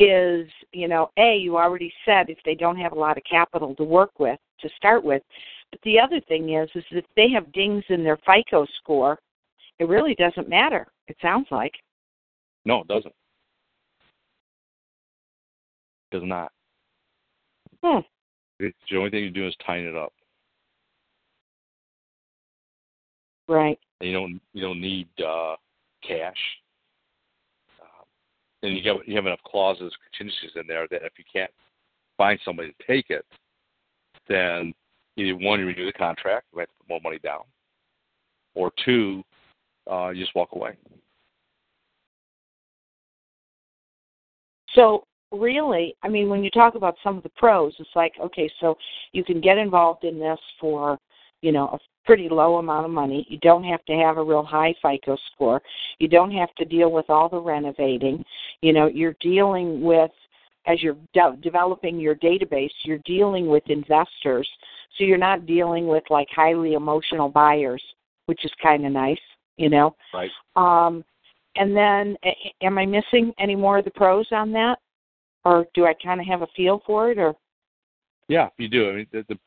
is, 0.00 0.48
you 0.72 0.88
know, 0.88 1.10
A, 1.16 1.36
you 1.36 1.56
already 1.56 1.92
said 2.04 2.28
if 2.28 2.38
they 2.44 2.54
don't 2.54 2.76
have 2.76 2.92
a 2.92 2.98
lot 2.98 3.16
of 3.16 3.22
capital 3.24 3.74
to 3.76 3.84
work 3.84 4.18
with 4.18 4.38
to 4.60 4.68
start 4.76 5.04
with. 5.04 5.22
But 5.70 5.80
the 5.82 6.00
other 6.00 6.20
thing 6.28 6.54
is, 6.54 6.68
is 6.74 6.84
if 6.90 7.04
they 7.14 7.28
have 7.30 7.52
dings 7.52 7.84
in 7.88 8.02
their 8.02 8.18
FICO 8.26 8.66
score, 8.78 9.18
it 9.78 9.88
really 9.88 10.14
doesn't 10.16 10.48
matter, 10.48 10.88
it 11.06 11.16
sounds 11.22 11.46
like. 11.50 11.74
No, 12.64 12.80
it 12.80 12.88
doesn't. 12.88 13.14
Does 16.10 16.22
not. 16.24 16.50
Hmm. 17.84 18.00
It's, 18.60 18.76
the 18.90 18.96
only 18.96 19.10
thing 19.10 19.22
you're 19.22 19.30
doing 19.30 19.48
is 19.48 19.56
tying 19.64 19.86
it 19.86 19.96
up. 19.96 20.12
Right. 23.46 23.78
And 24.00 24.10
you 24.10 24.16
don't 24.16 24.40
you 24.52 24.62
don't 24.62 24.80
need 24.80 25.08
uh, 25.24 25.56
cash. 26.06 26.36
Um, 27.80 28.04
and 28.62 28.76
you 28.76 28.92
have 28.92 28.98
you 29.06 29.16
have 29.16 29.26
enough 29.26 29.42
clauses, 29.46 29.92
contingencies 30.10 30.50
in 30.56 30.66
there 30.66 30.86
that 30.90 31.02
if 31.02 31.12
you 31.18 31.24
can't 31.32 31.50
find 32.16 32.38
somebody 32.44 32.72
to 32.72 32.86
take 32.86 33.10
it, 33.10 33.24
then 34.28 34.74
either 35.16 35.36
one 35.36 35.60
you 35.60 35.66
renew 35.66 35.86
the 35.86 35.92
contract, 35.92 36.46
you 36.52 36.60
have 36.60 36.68
to 36.68 36.74
put 36.80 36.88
more 36.88 37.00
money 37.02 37.18
down, 37.20 37.42
or 38.54 38.70
two, 38.84 39.22
uh, 39.90 40.10
you 40.10 40.22
just 40.22 40.34
walk 40.34 40.50
away. 40.52 40.76
So 44.74 45.04
really, 45.32 45.94
I 46.02 46.08
mean, 46.08 46.28
when 46.28 46.42
you 46.42 46.50
talk 46.50 46.74
about 46.74 46.96
some 47.02 47.16
of 47.16 47.22
the 47.22 47.30
pros, 47.30 47.74
it's 47.78 47.90
like, 47.94 48.12
okay, 48.20 48.50
so 48.60 48.76
you 49.12 49.24
can 49.24 49.40
get 49.40 49.58
involved 49.58 50.04
in 50.04 50.18
this 50.18 50.38
for, 50.60 50.98
you 51.42 51.52
know, 51.52 51.68
a 51.68 51.78
pretty 52.04 52.28
low 52.28 52.56
amount 52.56 52.86
of 52.86 52.90
money. 52.90 53.26
You 53.28 53.38
don't 53.38 53.64
have 53.64 53.84
to 53.84 53.92
have 53.92 54.16
a 54.16 54.24
real 54.24 54.42
high 54.42 54.74
FICO 54.82 55.16
score. 55.32 55.60
You 55.98 56.08
don't 56.08 56.30
have 56.32 56.54
to 56.54 56.64
deal 56.64 56.90
with 56.90 57.10
all 57.10 57.28
the 57.28 57.40
renovating. 57.40 58.24
You 58.62 58.72
know, 58.72 58.86
you're 58.86 59.16
dealing 59.20 59.82
with 59.82 60.10
as 60.66 60.82
you're 60.82 60.96
de- 61.14 61.38
developing 61.42 61.98
your 61.98 62.14
database, 62.16 62.70
you're 62.84 63.00
dealing 63.04 63.46
with 63.48 63.62
investors. 63.68 64.48
So 64.96 65.04
you're 65.04 65.16
not 65.16 65.46
dealing 65.46 65.86
with 65.86 66.04
like 66.10 66.28
highly 66.34 66.74
emotional 66.74 67.28
buyers, 67.28 67.82
which 68.26 68.44
is 68.44 68.52
kind 68.62 68.84
of 68.84 68.92
nice, 68.92 69.18
you 69.56 69.70
know. 69.70 69.96
Right. 70.12 70.30
Um, 70.56 71.04
and 71.56 71.76
then, 71.76 72.16
a- 72.24 72.54
am 72.62 72.78
I 72.78 72.86
missing 72.86 73.32
any 73.38 73.56
more 73.56 73.78
of 73.78 73.84
the 73.84 73.90
pros 73.90 74.26
on 74.30 74.52
that, 74.52 74.78
or 75.44 75.66
do 75.74 75.86
I 75.86 75.94
kind 75.94 76.20
of 76.20 76.26
have 76.26 76.42
a 76.42 76.46
feel 76.56 76.82
for 76.86 77.10
it? 77.10 77.18
Or 77.18 77.34
Yeah, 78.28 78.48
you 78.58 78.68
do. 78.68 78.90
I 78.90 78.92
mean, 78.94 79.06
the, 79.12 79.24
the 79.28 79.38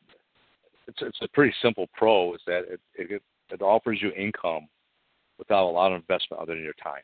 it's 0.88 1.02
it's 1.02 1.20
a 1.22 1.28
pretty 1.30 1.54
simple 1.62 1.88
pro 1.96 2.34
is 2.34 2.42
that 2.48 2.64
it, 2.70 2.80
it 2.96 3.22
it 3.52 3.62
offers 3.62 4.00
you 4.02 4.12
income 4.12 4.68
without 5.38 5.66
a 5.66 5.72
lot 5.72 5.92
of 5.92 6.00
investment 6.02 6.42
other 6.42 6.56
than 6.56 6.64
your 6.64 6.74
time. 6.82 7.02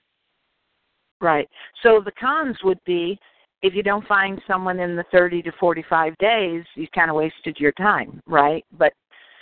right. 1.21 1.47
So 1.83 2.01
the 2.03 2.11
cons 2.11 2.57
would 2.63 2.79
be 2.85 3.19
if 3.63 3.73
you 3.73 3.81
don't 3.81 4.05
find 4.07 4.39
someone 4.47 4.79
in 4.79 4.95
the 4.95 5.03
30 5.11 5.41
to 5.43 5.51
45 5.59 6.15
days, 6.19 6.63
you 6.75 6.87
kind 6.93 7.09
of 7.09 7.15
wasted 7.15 7.57
your 7.59 7.71
time, 7.73 8.21
right? 8.27 8.63
But 8.77 8.93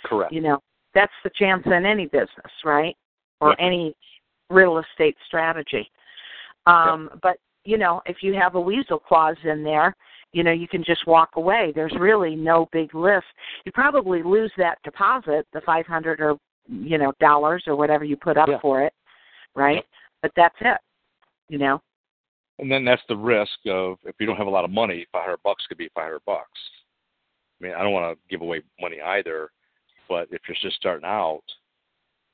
Correct. 0.04 0.32
you 0.32 0.40
know 0.40 0.60
that's 0.94 1.12
the 1.24 1.30
chance 1.36 1.62
in 1.66 1.84
any 1.84 2.06
business, 2.06 2.52
right? 2.64 2.96
Or 3.40 3.50
Yep. 3.50 3.58
any 3.60 3.94
real 4.48 4.78
estate 4.78 5.16
strategy. 5.26 5.90
Um, 6.66 7.10
But 7.22 7.36
you 7.66 7.76
know, 7.76 8.00
if 8.06 8.18
you 8.22 8.32
have 8.34 8.54
a 8.54 8.60
weasel 8.60 8.98
clause 8.98 9.36
in 9.44 9.64
there, 9.64 9.94
you 10.32 10.42
know, 10.44 10.52
you 10.52 10.68
can 10.68 10.84
just 10.84 11.06
walk 11.06 11.30
away. 11.34 11.72
There's 11.74 11.94
really 11.98 12.36
no 12.36 12.68
big 12.72 12.94
list. 12.94 13.26
You 13.64 13.72
probably 13.72 14.22
lose 14.22 14.52
that 14.56 14.78
deposit, 14.84 15.46
the 15.52 15.60
five 15.62 15.86
hundred 15.86 16.20
or 16.20 16.36
you 16.68 16.98
know 16.98 17.12
dollars 17.20 17.64
or 17.66 17.76
whatever 17.76 18.04
you 18.04 18.16
put 18.16 18.36
up 18.36 18.48
Yeah. 18.48 18.60
for 18.60 18.82
it, 18.82 18.92
right? 19.54 19.84
But 20.22 20.32
that's 20.36 20.56
it. 20.60 20.78
You 21.48 21.58
know. 21.58 21.82
And 22.58 22.70
then 22.72 22.84
that's 22.84 23.02
the 23.08 23.16
risk 23.16 23.58
of 23.66 23.98
if 24.04 24.14
you 24.18 24.26
don't 24.26 24.36
have 24.36 24.46
a 24.46 24.50
lot 24.50 24.64
of 24.64 24.70
money, 24.70 25.06
five 25.12 25.24
hundred 25.24 25.42
bucks 25.42 25.64
could 25.66 25.78
be 25.78 25.90
five 25.94 26.04
hundred 26.04 26.24
bucks. 26.24 26.60
I 27.60 27.64
mean, 27.64 27.74
I 27.74 27.82
don't 27.82 27.92
want 27.92 28.16
to 28.16 28.28
give 28.30 28.42
away 28.42 28.62
money 28.80 29.00
either, 29.00 29.50
but 30.08 30.28
if 30.30 30.42
you're 30.46 30.56
just 30.60 30.76
starting 30.76 31.06
out, 31.06 31.42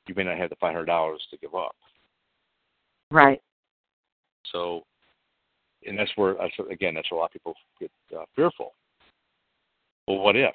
you 0.06 0.14
may 0.14 0.24
not 0.24 0.38
have 0.38 0.50
the 0.50 0.56
five 0.56 0.72
hundred 0.72 0.86
dollars 0.86 1.24
to 1.30 1.38
give 1.38 1.54
up. 1.54 1.76
Right. 3.10 3.40
So, 4.50 4.84
and 5.86 5.98
that's 5.98 6.10
where 6.16 6.34
that's 6.34 6.54
again 6.70 6.94
that's 6.94 7.10
where 7.10 7.18
a 7.18 7.20
lot 7.20 7.26
of 7.26 7.32
people 7.32 7.54
get 7.80 7.90
uh, 8.16 8.24
fearful. 8.36 8.74
Well, 10.06 10.18
what 10.18 10.36
if? 10.36 10.54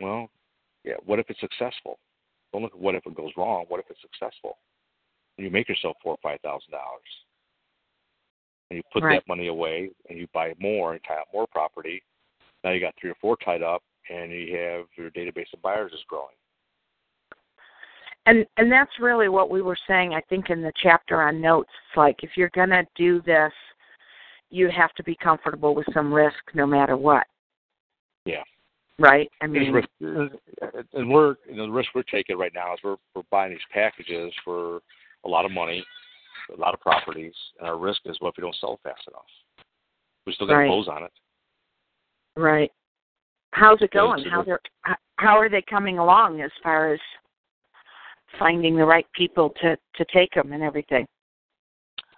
Well, 0.00 0.28
yeah. 0.84 0.94
What 1.04 1.18
if 1.18 1.26
it's 1.28 1.40
successful? 1.40 1.98
Don't 2.52 2.62
look 2.62 2.72
at 2.74 2.80
what 2.80 2.94
if 2.94 3.04
it 3.06 3.14
goes 3.14 3.32
wrong. 3.36 3.64
What 3.68 3.80
if 3.80 3.86
it's 3.90 4.00
successful? 4.00 4.58
And 5.36 5.44
you 5.44 5.50
make 5.50 5.68
yourself 5.68 5.96
four 6.02 6.12
or 6.14 6.18
five 6.22 6.40
thousand 6.40 6.70
dollars, 6.70 7.10
and 8.70 8.76
you 8.78 8.82
put 8.92 9.02
Right. 9.02 9.16
that 9.20 9.28
money 9.28 9.48
away, 9.48 9.90
and 10.08 10.18
you 10.18 10.26
buy 10.32 10.54
more 10.58 10.92
and 10.92 11.00
tie 11.04 11.20
up 11.20 11.28
more 11.32 11.46
property. 11.46 12.02
Now 12.64 12.70
you 12.70 12.80
got 12.80 12.94
three 13.00 13.10
or 13.10 13.16
four 13.20 13.36
tied 13.44 13.62
up. 13.62 13.82
and 14.08 14.30
you 14.30 14.56
have 14.56 14.86
your 14.96 15.10
database 15.10 15.52
of 15.52 15.60
buyers 15.62 15.92
is 15.92 16.04
growing. 16.08 16.36
And 18.26 18.46
and 18.56 18.70
that's 18.70 18.90
really 19.00 19.28
what 19.28 19.50
we 19.50 19.62
were 19.62 19.76
saying. 19.88 20.14
I 20.14 20.20
think 20.22 20.50
in 20.50 20.62
the 20.62 20.72
chapter 20.82 21.22
on 21.22 21.40
notes, 21.40 21.70
it's 21.88 21.96
like 21.96 22.16
if 22.22 22.30
you're 22.36 22.50
going 22.54 22.70
to 22.70 22.84
do 22.96 23.20
this, 23.22 23.52
you 24.50 24.70
have 24.70 24.92
to 24.94 25.02
be 25.02 25.16
comfortable 25.22 25.74
with 25.74 25.86
some 25.92 26.12
risk, 26.12 26.36
no 26.54 26.66
matter 26.66 26.96
what. 26.96 27.26
Yeah. 28.24 28.42
Right. 28.98 29.30
I 29.42 29.46
mean, 29.46 29.72
risk, 29.72 29.88
and 30.00 31.10
we're 31.10 31.36
you 31.48 31.56
know 31.56 31.66
the 31.66 31.72
risk 31.72 31.90
we're 31.94 32.02
taking 32.02 32.38
right 32.38 32.52
now 32.54 32.72
is 32.72 32.80
we're 32.82 32.96
we're 33.14 33.22
buying 33.30 33.50
these 33.50 33.60
packages 33.70 34.32
for 34.42 34.80
a 35.24 35.28
lot 35.28 35.44
of 35.44 35.50
money, 35.50 35.84
a 36.56 36.58
lot 36.58 36.72
of 36.72 36.80
properties, 36.80 37.34
and 37.58 37.68
our 37.68 37.76
risk 37.76 38.00
is 38.06 38.16
what 38.20 38.30
if 38.30 38.36
we 38.38 38.42
don't 38.42 38.56
sell 38.58 38.80
fast 38.82 39.02
enough? 39.06 39.26
We 40.26 40.32
still 40.32 40.46
got 40.46 40.54
right. 40.54 40.64
to 40.64 40.70
close 40.70 40.88
on 40.88 41.02
it. 41.02 41.12
Right. 42.36 42.72
How's 43.50 43.82
it 43.82 43.90
going? 43.90 44.24
How 44.24 44.42
they 44.42 44.52
how 45.18 45.38
are 45.38 45.50
they 45.50 45.62
coming 45.68 45.98
along 45.98 46.40
as 46.40 46.50
far 46.62 46.92
as 46.92 47.00
finding 48.38 48.76
the 48.76 48.84
right 48.84 49.06
people 49.14 49.52
to 49.60 49.76
to 49.96 50.04
take 50.12 50.32
them 50.32 50.52
and 50.52 50.62
everything? 50.62 51.06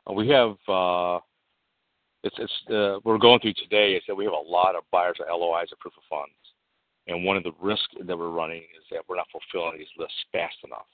Uh, 0.08 0.12
we 0.12 0.28
have 0.28 0.56
uh, 0.68 1.18
it's 2.24 2.36
it's 2.38 2.52
uh, 2.70 2.98
we're 3.04 3.18
going 3.18 3.40
through 3.40 3.54
today 3.54 3.92
is 3.92 4.02
that 4.08 4.14
we 4.14 4.24
have 4.24 4.32
a 4.32 4.50
lot 4.50 4.74
of 4.74 4.82
buyers 4.90 5.16
of 5.20 5.26
LOIs 5.28 5.70
of 5.72 5.78
proof 5.78 5.94
of 5.96 6.02
funds, 6.10 6.34
and 7.06 7.24
one 7.24 7.36
of 7.36 7.44
the 7.44 7.52
risks 7.60 7.94
that 8.00 8.18
we're 8.18 8.30
running 8.30 8.62
is 8.62 8.84
that 8.90 9.02
we're 9.08 9.16
not 9.16 9.28
fulfilling 9.30 9.78
these 9.78 9.86
lists 9.96 10.16
fast 10.32 10.56
enough. 10.64 10.86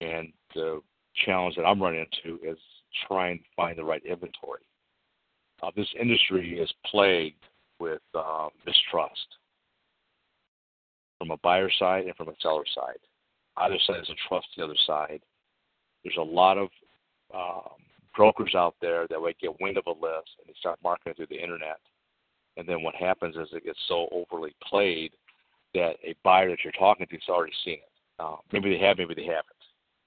And 0.00 0.32
the 0.54 0.82
challenge 1.24 1.56
that 1.56 1.64
I'm 1.64 1.82
running 1.82 2.04
into 2.04 2.38
is 2.44 2.58
trying 3.06 3.38
to 3.38 3.44
find 3.56 3.78
the 3.78 3.84
right 3.84 4.04
inventory. 4.04 4.62
Uh, 5.62 5.70
this 5.74 5.88
industry 5.98 6.58
is 6.58 6.70
plagued 6.84 7.42
with 7.78 8.02
uh, 8.14 8.48
mistrust 8.66 9.26
from 11.18 11.30
a 11.30 11.38
buyer 11.38 11.70
side 11.78 12.04
and 12.04 12.16
from 12.16 12.28
a 12.28 12.34
seller 12.42 12.64
side. 12.74 12.98
Either 13.56 13.78
side 13.86 13.96
doesn't 14.00 14.18
trust 14.28 14.46
the 14.56 14.64
other 14.64 14.76
side. 14.86 15.20
There's 16.04 16.18
a 16.18 16.22
lot 16.22 16.58
of 16.58 16.68
um, 17.34 17.80
brokers 18.16 18.54
out 18.54 18.74
there 18.80 19.06
that 19.08 19.20
would 19.20 19.38
get 19.38 19.60
wind 19.60 19.76
of 19.76 19.86
a 19.86 19.90
list 19.90 20.30
and 20.38 20.48
they 20.48 20.54
start 20.58 20.78
marketing 20.82 21.14
through 21.14 21.26
the 21.28 21.42
internet. 21.42 21.78
And 22.56 22.66
then 22.66 22.82
what 22.82 22.94
happens 22.94 23.36
is 23.36 23.48
it 23.52 23.64
gets 23.64 23.78
so 23.86 24.08
overly 24.10 24.54
played 24.68 25.12
that 25.74 25.96
a 26.02 26.14
buyer 26.24 26.48
that 26.50 26.58
you're 26.64 26.72
talking 26.72 27.06
to 27.06 27.14
has 27.14 27.28
already 27.28 27.52
seen 27.64 27.74
it. 27.74 27.90
Uh, 28.18 28.36
maybe 28.52 28.70
they 28.70 28.82
have, 28.84 28.96
maybe 28.96 29.14
they 29.14 29.26
haven't. 29.26 29.44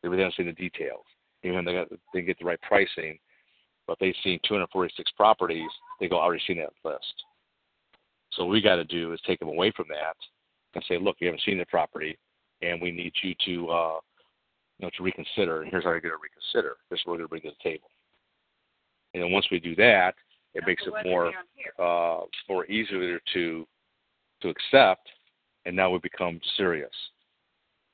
Maybe 0.02 0.16
they 0.16 0.24
haven't 0.24 0.36
seen 0.36 0.48
the 0.48 0.54
details. 0.54 1.06
Even 1.44 1.64
they, 1.64 1.74
got, 1.74 1.88
they 2.14 2.22
get 2.22 2.40
the 2.40 2.46
right 2.46 2.62
pricing, 2.62 3.20
but 3.88 3.98
they've 4.00 4.16
seen 4.24 4.40
246 4.48 5.12
properties, 5.16 5.70
they 6.00 6.08
go, 6.10 6.20
already 6.20 6.42
seen 6.48 6.58
that 6.58 6.74
list. 6.84 7.14
So 8.32 8.46
what 8.46 8.52
we 8.52 8.62
got 8.62 8.76
to 8.76 8.86
do 8.86 9.14
is 9.14 9.20
take 9.26 9.40
them 9.40 9.48
away 9.48 9.72
from 9.76 9.86
that 9.90 10.16
and 10.74 10.84
say, 10.88 10.98
look, 11.00 11.18
you 11.20 11.28
haven't 11.28 11.44
seen 11.46 11.58
the 11.58 11.66
property, 11.66 12.18
and 12.62 12.82
we 12.82 12.92
need 12.92 13.14
you 13.24 13.34
to, 13.46 13.70
uh, 13.70 14.00
you 14.80 14.86
know, 14.86 14.90
to 14.98 15.04
reconsider. 15.04 15.62
And 15.62 15.72
here's 15.72 15.84
how 15.84 15.92
you're 15.92 16.02
going 16.02 16.14
to 16.14 16.22
reconsider. 16.22 16.78
This 16.90 17.00
is 17.00 17.06
what 17.06 17.14
we're 17.14 17.18
going 17.18 17.28
to 17.28 17.30
bring 17.30 17.42
to 17.42 17.50
the 17.50 17.70
table. 17.70 17.90
And 19.14 19.24
then 19.24 19.32
once 19.32 19.48
we 19.52 19.60
do 19.60 19.76
that, 19.76 20.16
it 20.54 20.64
makes 20.66 20.84
it 20.86 20.94
more 21.06 21.32
uh, 21.80 22.26
more 22.48 22.66
easier 22.66 23.20
to 23.34 23.68
to 24.42 24.50
accept, 24.50 25.08
and 25.66 25.76
now 25.76 25.90
we 25.90 26.00
become 26.00 26.40
serious. 26.58 26.92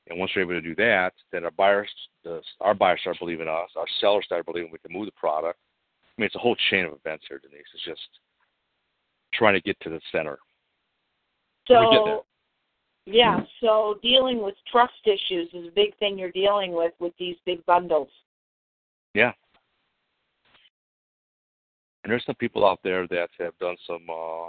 And 0.08 0.18
once 0.18 0.30
we're 0.34 0.42
able 0.42 0.52
to 0.52 0.60
do 0.60 0.74
that, 0.76 1.12
then 1.32 1.44
our 1.44 1.50
buyers, 1.50 1.90
the, 2.22 2.40
our 2.60 2.74
buyers 2.74 3.00
start 3.00 3.18
believing 3.18 3.48
us. 3.48 3.68
Our 3.76 3.86
sellers 4.00 4.24
start 4.24 4.46
believing 4.46 4.70
we 4.70 4.78
can 4.78 4.92
move 4.92 5.06
the 5.06 5.12
product. 5.12 5.58
I 6.16 6.20
mean, 6.20 6.26
it's 6.26 6.36
a 6.36 6.38
whole 6.40 6.56
chain 6.70 6.84
of 6.84 6.92
events 6.92 7.24
here, 7.28 7.40
Denise. 7.40 7.66
It's 7.74 7.84
just 7.84 8.00
trying 9.34 9.54
to 9.54 9.60
get 9.60 9.78
to 9.80 9.90
the 9.90 10.00
center. 10.12 10.38
So, 11.66 12.24
yeah. 13.04 13.40
So 13.60 13.98
dealing 14.02 14.42
with 14.42 14.54
trust 14.70 14.92
issues 15.04 15.48
is 15.52 15.66
a 15.68 15.74
big 15.74 15.96
thing 15.98 16.18
you're 16.18 16.30
dealing 16.30 16.72
with 16.72 16.92
with 17.00 17.12
these 17.18 17.36
big 17.44 17.64
bundles. 17.66 18.08
Yeah. 19.14 19.32
And 22.06 22.12
there's 22.12 22.24
some 22.24 22.36
people 22.36 22.64
out 22.64 22.78
there 22.84 23.08
that 23.08 23.30
have 23.40 23.58
done 23.58 23.74
some 23.84 24.06
uh, 24.08 24.46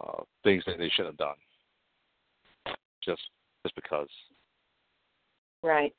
uh, 0.00 0.22
things 0.44 0.64
that 0.66 0.78
they 0.78 0.88
shouldn't 0.88 1.08
have 1.12 1.18
done, 1.18 2.74
just 3.04 3.20
just 3.62 3.74
because. 3.74 4.08
Right. 5.62 5.94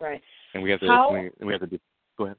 Right. 0.00 0.22
And 0.54 0.62
we 0.62 0.70
have 0.70 0.80
to. 0.80 0.86
How, 0.86 1.12
we, 1.12 1.46
we 1.46 1.52
have 1.52 1.60
to 1.60 1.66
do. 1.66 1.78
Go 2.16 2.24
ahead. 2.24 2.38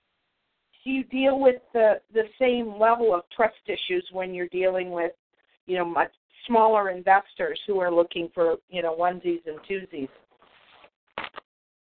Do 0.84 0.90
you 0.90 1.04
deal 1.04 1.40
with 1.40 1.62
the 1.74 2.02
the 2.12 2.24
same 2.40 2.80
level 2.80 3.14
of 3.14 3.22
trust 3.30 3.54
issues 3.68 4.04
when 4.12 4.34
you're 4.34 4.48
dealing 4.48 4.90
with, 4.90 5.12
you 5.68 5.78
know, 5.78 5.86
much 5.86 6.12
smaller 6.48 6.90
investors 6.90 7.60
who 7.68 7.80
are 7.80 7.94
looking 7.94 8.32
for, 8.34 8.56
you 8.72 8.82
know, 8.82 8.96
onesies 8.96 9.42
and 9.46 9.60
twosies? 9.70 10.10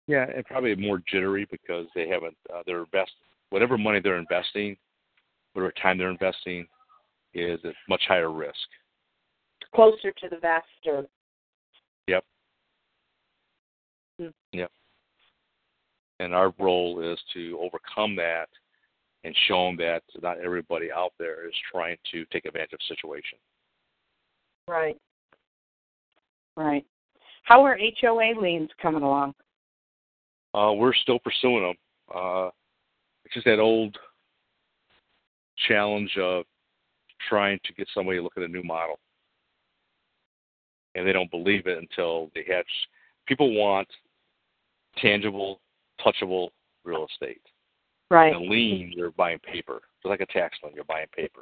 Yeah, 0.06 0.28
and 0.30 0.46
probably 0.46 0.76
more 0.76 1.02
jittery 1.12 1.48
because 1.50 1.88
they 1.96 2.08
haven't. 2.08 2.38
Uh, 2.54 2.62
their 2.68 2.82
invest 2.82 3.14
whatever 3.50 3.80
money 3.80 4.00
they're 4.00 4.20
investing 4.20 4.78
whatever 5.54 5.74
time 5.82 5.98
they're 5.98 6.10
investing 6.10 6.68
is 7.34 7.60
at 7.64 7.74
much 7.90 8.04
higher 8.08 8.32
risk. 8.32 8.56
Closer 9.74 10.12
to 10.12 10.30
the 10.30 10.36
investor. 10.36 11.08
Yep. 12.08 12.24
Hmm. 14.20 14.28
Yep. 14.52 14.72
And 16.20 16.34
our 16.34 16.54
role 16.60 17.02
is 17.02 17.20
to 17.34 17.60
overcome 17.62 18.16
that 18.18 18.50
and 19.24 19.36
show 19.48 19.66
them 19.66 19.78
that 19.78 20.04
not 20.22 20.40
everybody 20.40 20.92
out 20.92 21.14
there 21.18 21.48
is 21.48 21.56
trying 21.72 21.98
to 22.12 22.26
take 22.26 22.46
advantage 22.46 22.74
of 22.74 22.80
the 22.80 22.96
situation. 22.96 23.38
Right. 24.68 24.98
Right. 26.56 26.86
How 27.44 27.64
are 27.66 27.78
HOA 28.02 28.40
liens 28.40 28.70
coming 28.82 29.04
along? 29.04 29.34
Uh, 30.54 30.74
we're 30.74 30.94
still 30.94 31.20
pursuing 31.20 31.64
them. 31.64 31.76
Uh, 32.14 32.50
it's 33.26 33.34
just 33.34 33.46
that 33.46 33.60
old 33.60 33.98
challenge 35.68 36.18
of 36.18 36.46
trying 37.30 37.60
to 37.66 37.74
get 37.74 37.88
somebody 37.94 38.18
to 38.18 38.24
look 38.24 38.38
at 38.38 38.44
a 38.44 38.48
new 38.48 38.64
model. 38.64 39.00
And 40.96 41.08
they 41.08 41.14
don't 41.14 41.32
believe 41.32 41.66
it 41.68 41.78
until 41.78 42.30
they 42.36 42.46
have 42.54 42.66
people 43.28 43.56
want 43.56 43.88
tangible, 44.98 45.60
touchable 46.06 46.50
real 46.84 47.08
estate. 47.10 47.42
Right. 48.12 48.36
And 48.36 48.46
a 48.46 48.50
lien, 48.50 48.92
you're 48.96 49.12
buying 49.12 49.40
paper. 49.40 49.78
It's 49.78 50.06
like 50.06 50.22
a 50.22 50.26
tax 50.28 50.58
lien, 50.64 50.74
you're 50.76 50.84
buying 50.84 51.08
paper. 51.16 51.42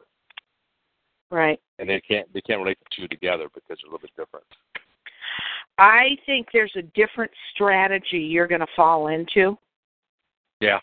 Right. 1.29 1.59
And 1.79 1.89
they 1.89 2.01
can't 2.01 2.31
they 2.33 2.41
can't 2.41 2.59
relate 2.59 2.77
the 2.79 2.95
two 2.95 3.07
together 3.07 3.47
because 3.53 3.77
they're 3.81 3.89
a 3.89 3.93
little 3.93 3.99
bit 3.99 4.11
different. 4.17 4.45
I 5.77 6.17
think 6.25 6.47
there's 6.53 6.73
a 6.77 6.81
different 6.81 7.31
strategy 7.53 8.19
you're 8.19 8.47
going 8.47 8.61
to 8.61 8.67
fall 8.75 9.07
into. 9.07 9.57
Yeah. 10.59 10.79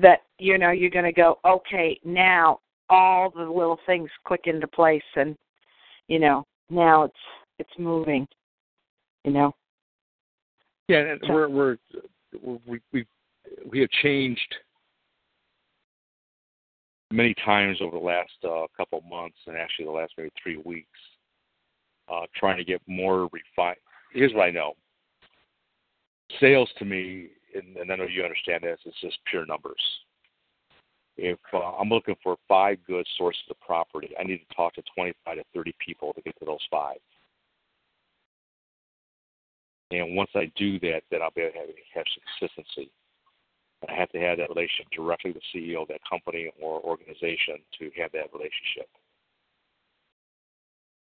That 0.00 0.20
you 0.38 0.58
know 0.58 0.70
you're 0.70 0.90
going 0.90 1.04
to 1.04 1.12
go 1.12 1.38
okay 1.44 1.98
now 2.04 2.60
all 2.90 3.30
the 3.30 3.42
little 3.42 3.78
things 3.86 4.10
click 4.26 4.42
into 4.44 4.66
place 4.66 5.02
and 5.16 5.36
you 6.06 6.18
know 6.18 6.46
now 6.70 7.04
it's 7.04 7.14
it's 7.58 7.78
moving 7.78 8.26
you 9.24 9.32
know? 9.32 9.54
Yeah 10.88 10.98
and 10.98 11.20
so, 11.26 11.32
we're 11.32 11.48
we're 11.48 11.76
we 12.66 12.80
we 12.92 13.06
we 13.70 13.80
have 13.80 13.90
changed 14.02 14.54
many 17.10 17.34
times 17.44 17.78
over 17.80 17.98
the 17.98 18.04
last 18.04 18.30
uh, 18.44 18.66
couple 18.76 18.98
of 18.98 19.04
months 19.04 19.36
and 19.46 19.56
actually 19.56 19.86
the 19.86 19.90
last 19.90 20.12
maybe 20.16 20.30
three 20.42 20.60
weeks 20.64 20.88
uh, 22.12 22.24
trying 22.36 22.56
to 22.56 22.64
get 22.64 22.80
more 22.86 23.28
refined 23.32 23.76
here's 24.12 24.32
what 24.32 24.44
i 24.44 24.50
know. 24.50 24.74
Sales 26.40 26.70
to 26.78 26.84
me 26.84 27.28
and, 27.58 27.76
and 27.76 27.92
i 27.92 27.96
know 27.96 28.04
you 28.04 28.22
understand 28.22 28.62
this 28.62 28.78
it's 28.84 29.00
just 29.00 29.18
pure 29.30 29.46
numbers 29.46 29.80
if 31.18 31.38
uh, 31.52 31.58
I'm 31.58 31.88
looking 31.88 32.14
for 32.22 32.36
five 32.46 32.78
good 32.86 33.04
sources 33.18 33.42
of 33.50 33.58
property, 33.60 34.10
I 34.18 34.22
need 34.22 34.38
to 34.38 34.54
talk 34.54 34.74
to 34.74 34.82
25 34.94 35.36
to 35.36 35.44
30 35.52 35.74
people 35.84 36.12
to 36.14 36.22
get 36.22 36.38
to 36.38 36.44
those 36.44 36.64
five. 36.70 36.98
And 39.90 40.14
once 40.14 40.30
I 40.36 40.50
do 40.54 40.78
that, 40.80 41.02
then 41.10 41.20
I'll 41.22 41.32
be 41.32 41.42
able 41.42 41.54
to 41.54 41.58
have, 41.58 41.68
have 41.94 42.04
consistency. 42.38 42.90
I 43.88 43.94
have 43.94 44.10
to 44.10 44.20
have 44.20 44.38
that 44.38 44.48
relationship 44.48 44.86
directly 44.94 45.32
with 45.32 45.42
the 45.52 45.58
CEO 45.58 45.82
of 45.82 45.88
that 45.88 46.00
company 46.08 46.50
or 46.60 46.80
organization 46.80 47.58
to 47.80 47.90
have 48.00 48.12
that 48.12 48.30
relationship. 48.32 48.86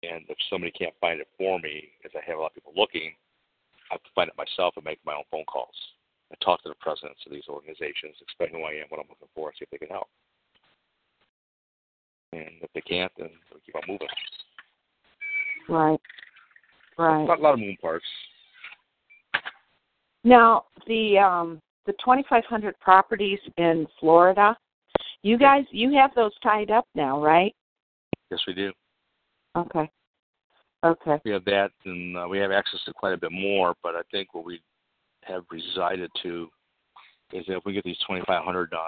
And 0.02 0.24
if 0.28 0.38
somebody 0.48 0.72
can't 0.72 0.94
find 1.00 1.20
it 1.20 1.28
for 1.36 1.58
me, 1.58 1.90
as 2.06 2.12
I 2.16 2.24
have 2.26 2.38
a 2.38 2.40
lot 2.40 2.52
of 2.52 2.54
people 2.54 2.72
looking, 2.74 3.12
I 3.90 3.94
have 3.94 4.02
to 4.02 4.10
find 4.14 4.30
it 4.30 4.38
myself 4.38 4.74
and 4.76 4.84
make 4.84 4.98
my 5.04 5.14
own 5.14 5.24
phone 5.30 5.44
calls. 5.44 5.76
I 6.32 6.44
talk 6.44 6.62
to 6.62 6.68
the 6.68 6.74
presidents 6.80 7.20
of 7.26 7.32
these 7.32 7.48
organizations, 7.48 8.16
explain 8.20 8.50
who 8.50 8.62
I 8.64 8.72
am, 8.72 8.86
what 8.88 9.00
I'm 9.00 9.08
looking 9.08 9.28
for, 9.34 9.52
see 9.52 9.64
if 9.64 9.70
they 9.70 9.78
can 9.78 9.88
help. 9.88 10.08
And 12.32 12.62
if 12.62 12.70
they 12.74 12.80
can't, 12.82 13.10
then 13.18 13.30
we 13.52 13.60
keep 13.66 13.74
on 13.74 13.82
moving. 13.88 14.08
Right. 15.68 16.00
Right. 16.96 17.28
A 17.28 17.42
lot 17.42 17.54
of 17.54 17.58
moving 17.58 17.76
parts. 17.80 18.04
Now 20.22 20.64
the 20.86 21.18
um 21.18 21.60
the 21.86 21.92
2,500 21.92 22.78
properties 22.78 23.38
in 23.56 23.86
Florida, 23.98 24.56
you 25.22 25.38
guys 25.38 25.64
you 25.70 25.92
have 25.94 26.14
those 26.14 26.32
tied 26.42 26.70
up 26.70 26.86
now, 26.94 27.22
right? 27.22 27.54
Yes, 28.30 28.40
we 28.46 28.52
do. 28.52 28.72
Okay. 29.56 29.90
Okay. 30.84 31.20
We 31.24 31.32
have 31.32 31.44
that, 31.44 31.70
and 31.84 32.16
uh, 32.16 32.26
we 32.28 32.38
have 32.38 32.52
access 32.52 32.80
to 32.86 32.92
quite 32.92 33.12
a 33.12 33.18
bit 33.18 33.32
more. 33.32 33.74
But 33.82 33.96
I 33.96 34.02
think 34.10 34.34
what 34.34 34.44
we 34.44 34.60
have 35.22 35.44
resided 35.50 36.10
to 36.22 36.48
is 37.32 37.46
that 37.46 37.56
if 37.56 37.64
we 37.64 37.72
get 37.72 37.84
these 37.84 37.98
2,500 37.98 38.70
done, 38.70 38.80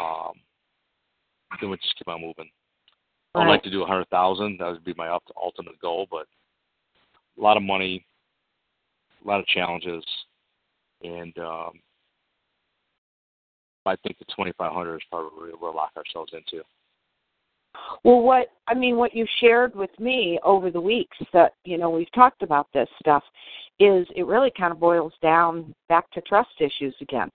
um, 0.00 0.32
then 1.60 1.70
we 1.70 1.76
just 1.76 1.96
keep 1.96 2.08
on 2.08 2.20
moving. 2.20 2.50
Right. 3.34 3.44
I'd 3.46 3.50
like 3.50 3.62
to 3.62 3.70
do 3.70 3.80
100,000. 3.80 4.58
That 4.58 4.70
would 4.70 4.84
be 4.84 4.94
my 4.96 5.16
ultimate 5.40 5.80
goal, 5.80 6.06
but 6.10 6.26
a 7.38 7.40
lot 7.40 7.56
of 7.56 7.62
money, 7.62 8.04
a 9.24 9.28
lot 9.28 9.40
of 9.40 9.46
challenges, 9.46 10.04
and 11.02 11.36
um, 11.38 11.72
I 13.86 13.96
think 13.96 14.18
the 14.18 14.24
2,500 14.26 14.96
is 14.96 15.02
probably 15.10 15.30
where 15.38 15.52
we'll 15.60 15.74
lock 15.74 15.92
ourselves 15.96 16.32
into. 16.34 16.64
Well, 18.04 18.20
what 18.20 18.48
I 18.68 18.74
mean, 18.74 18.96
what 18.96 19.14
you 19.14 19.26
shared 19.40 19.74
with 19.74 19.90
me 19.98 20.38
over 20.44 20.70
the 20.70 20.80
weeks 20.80 21.16
that 21.32 21.54
you 21.64 21.78
know 21.78 21.90
we've 21.90 22.12
talked 22.12 22.42
about 22.42 22.66
this 22.74 22.88
stuff 23.00 23.22
is 23.82 24.06
it 24.14 24.26
really 24.26 24.50
kind 24.56 24.72
of 24.72 24.80
boils 24.80 25.12
down 25.22 25.74
back 25.88 26.10
to 26.12 26.20
trust 26.22 26.50
issues 26.60 26.94
again. 27.00 27.30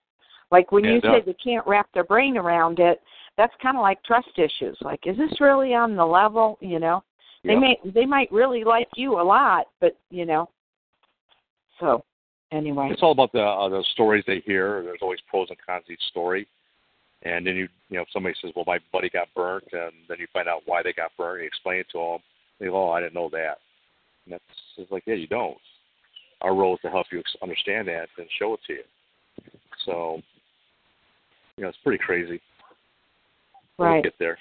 Like 0.51 0.71
when 0.71 0.85
you 0.85 1.01
say 1.01 1.21
they 1.25 1.33
can't 1.33 1.67
wrap 1.67 1.89
their 1.93 2.05
brain 2.05 2.37
around 2.37 2.79
it, 2.79 3.01
that's 3.37 3.53
kind 3.61 3.75
of 3.75 3.81
like 3.81 4.01
trust 4.03 4.29
issues. 4.37 4.77
Like, 4.81 5.01
is 5.05 5.17
this 5.17 5.41
really 5.41 5.73
on 5.73 5.95
the 5.95 6.05
level? 6.05 6.57
You 6.61 6.79
know, 6.79 7.03
they 7.43 7.53
Yep. 7.53 7.59
may 7.59 7.79
they 7.91 8.05
might 8.05 8.31
really 8.31 8.63
like 8.63 8.87
you 8.95 9.19
a 9.19 9.21
lot, 9.21 9.67
but 9.81 9.97
you 10.09 10.25
know. 10.25 10.49
So, 11.79 12.03
anyway, 12.51 12.89
It's 12.91 13.03
all 13.03 13.11
about 13.11 13.33
the 13.33 13.43
uh, 13.43 13.69
the 13.69 13.83
stories 13.91 14.23
they 14.25 14.39
hear. 14.39 14.81
There's 14.83 15.01
always 15.01 15.19
pros 15.29 15.49
and 15.49 15.59
cons 15.63 15.85
to 15.87 15.93
each 15.93 16.03
story. 16.09 16.47
And 17.23 17.45
then 17.45 17.55
you 17.55 17.67
you 17.89 17.97
know 17.97 18.03
if 18.03 18.11
somebody 18.11 18.35
says, 18.41 18.51
"Well, 18.55 18.65
my 18.65 18.79
buddy 18.93 19.09
got 19.09 19.27
burnt," 19.35 19.65
and 19.73 19.91
then 20.07 20.17
you 20.19 20.27
find 20.31 20.47
out 20.47 20.61
why 20.65 20.81
they 20.81 20.93
got 20.93 21.11
burnt. 21.17 21.41
You 21.41 21.47
explain 21.47 21.81
it 21.81 21.87
to 21.91 21.97
them. 21.97 22.19
They 22.59 22.67
go, 22.67 22.89
"Oh, 22.89 22.91
I 22.91 23.01
didn't 23.01 23.15
know 23.15 23.29
that." 23.29 23.57
And 24.25 24.33
that's 24.33 24.43
it's 24.77 24.91
like, 24.91 25.03
yeah, 25.05 25.15
you 25.15 25.27
don't. 25.27 25.57
Our 26.41 26.55
role 26.55 26.75
is 26.75 26.81
to 26.81 26.89
help 26.89 27.07
you 27.11 27.21
understand 27.41 27.87
that 27.87 28.07
and 28.17 28.27
show 28.39 28.53
it 28.53 28.59
to 28.67 28.73
you. 28.73 28.83
So, 29.85 30.21
you 31.55 31.63
know, 31.63 31.69
it's 31.69 31.77
pretty 31.83 32.03
crazy. 32.03 32.41
We'll 33.77 33.89
right. 33.89 34.03
get 34.03 34.13
there. 34.19 34.37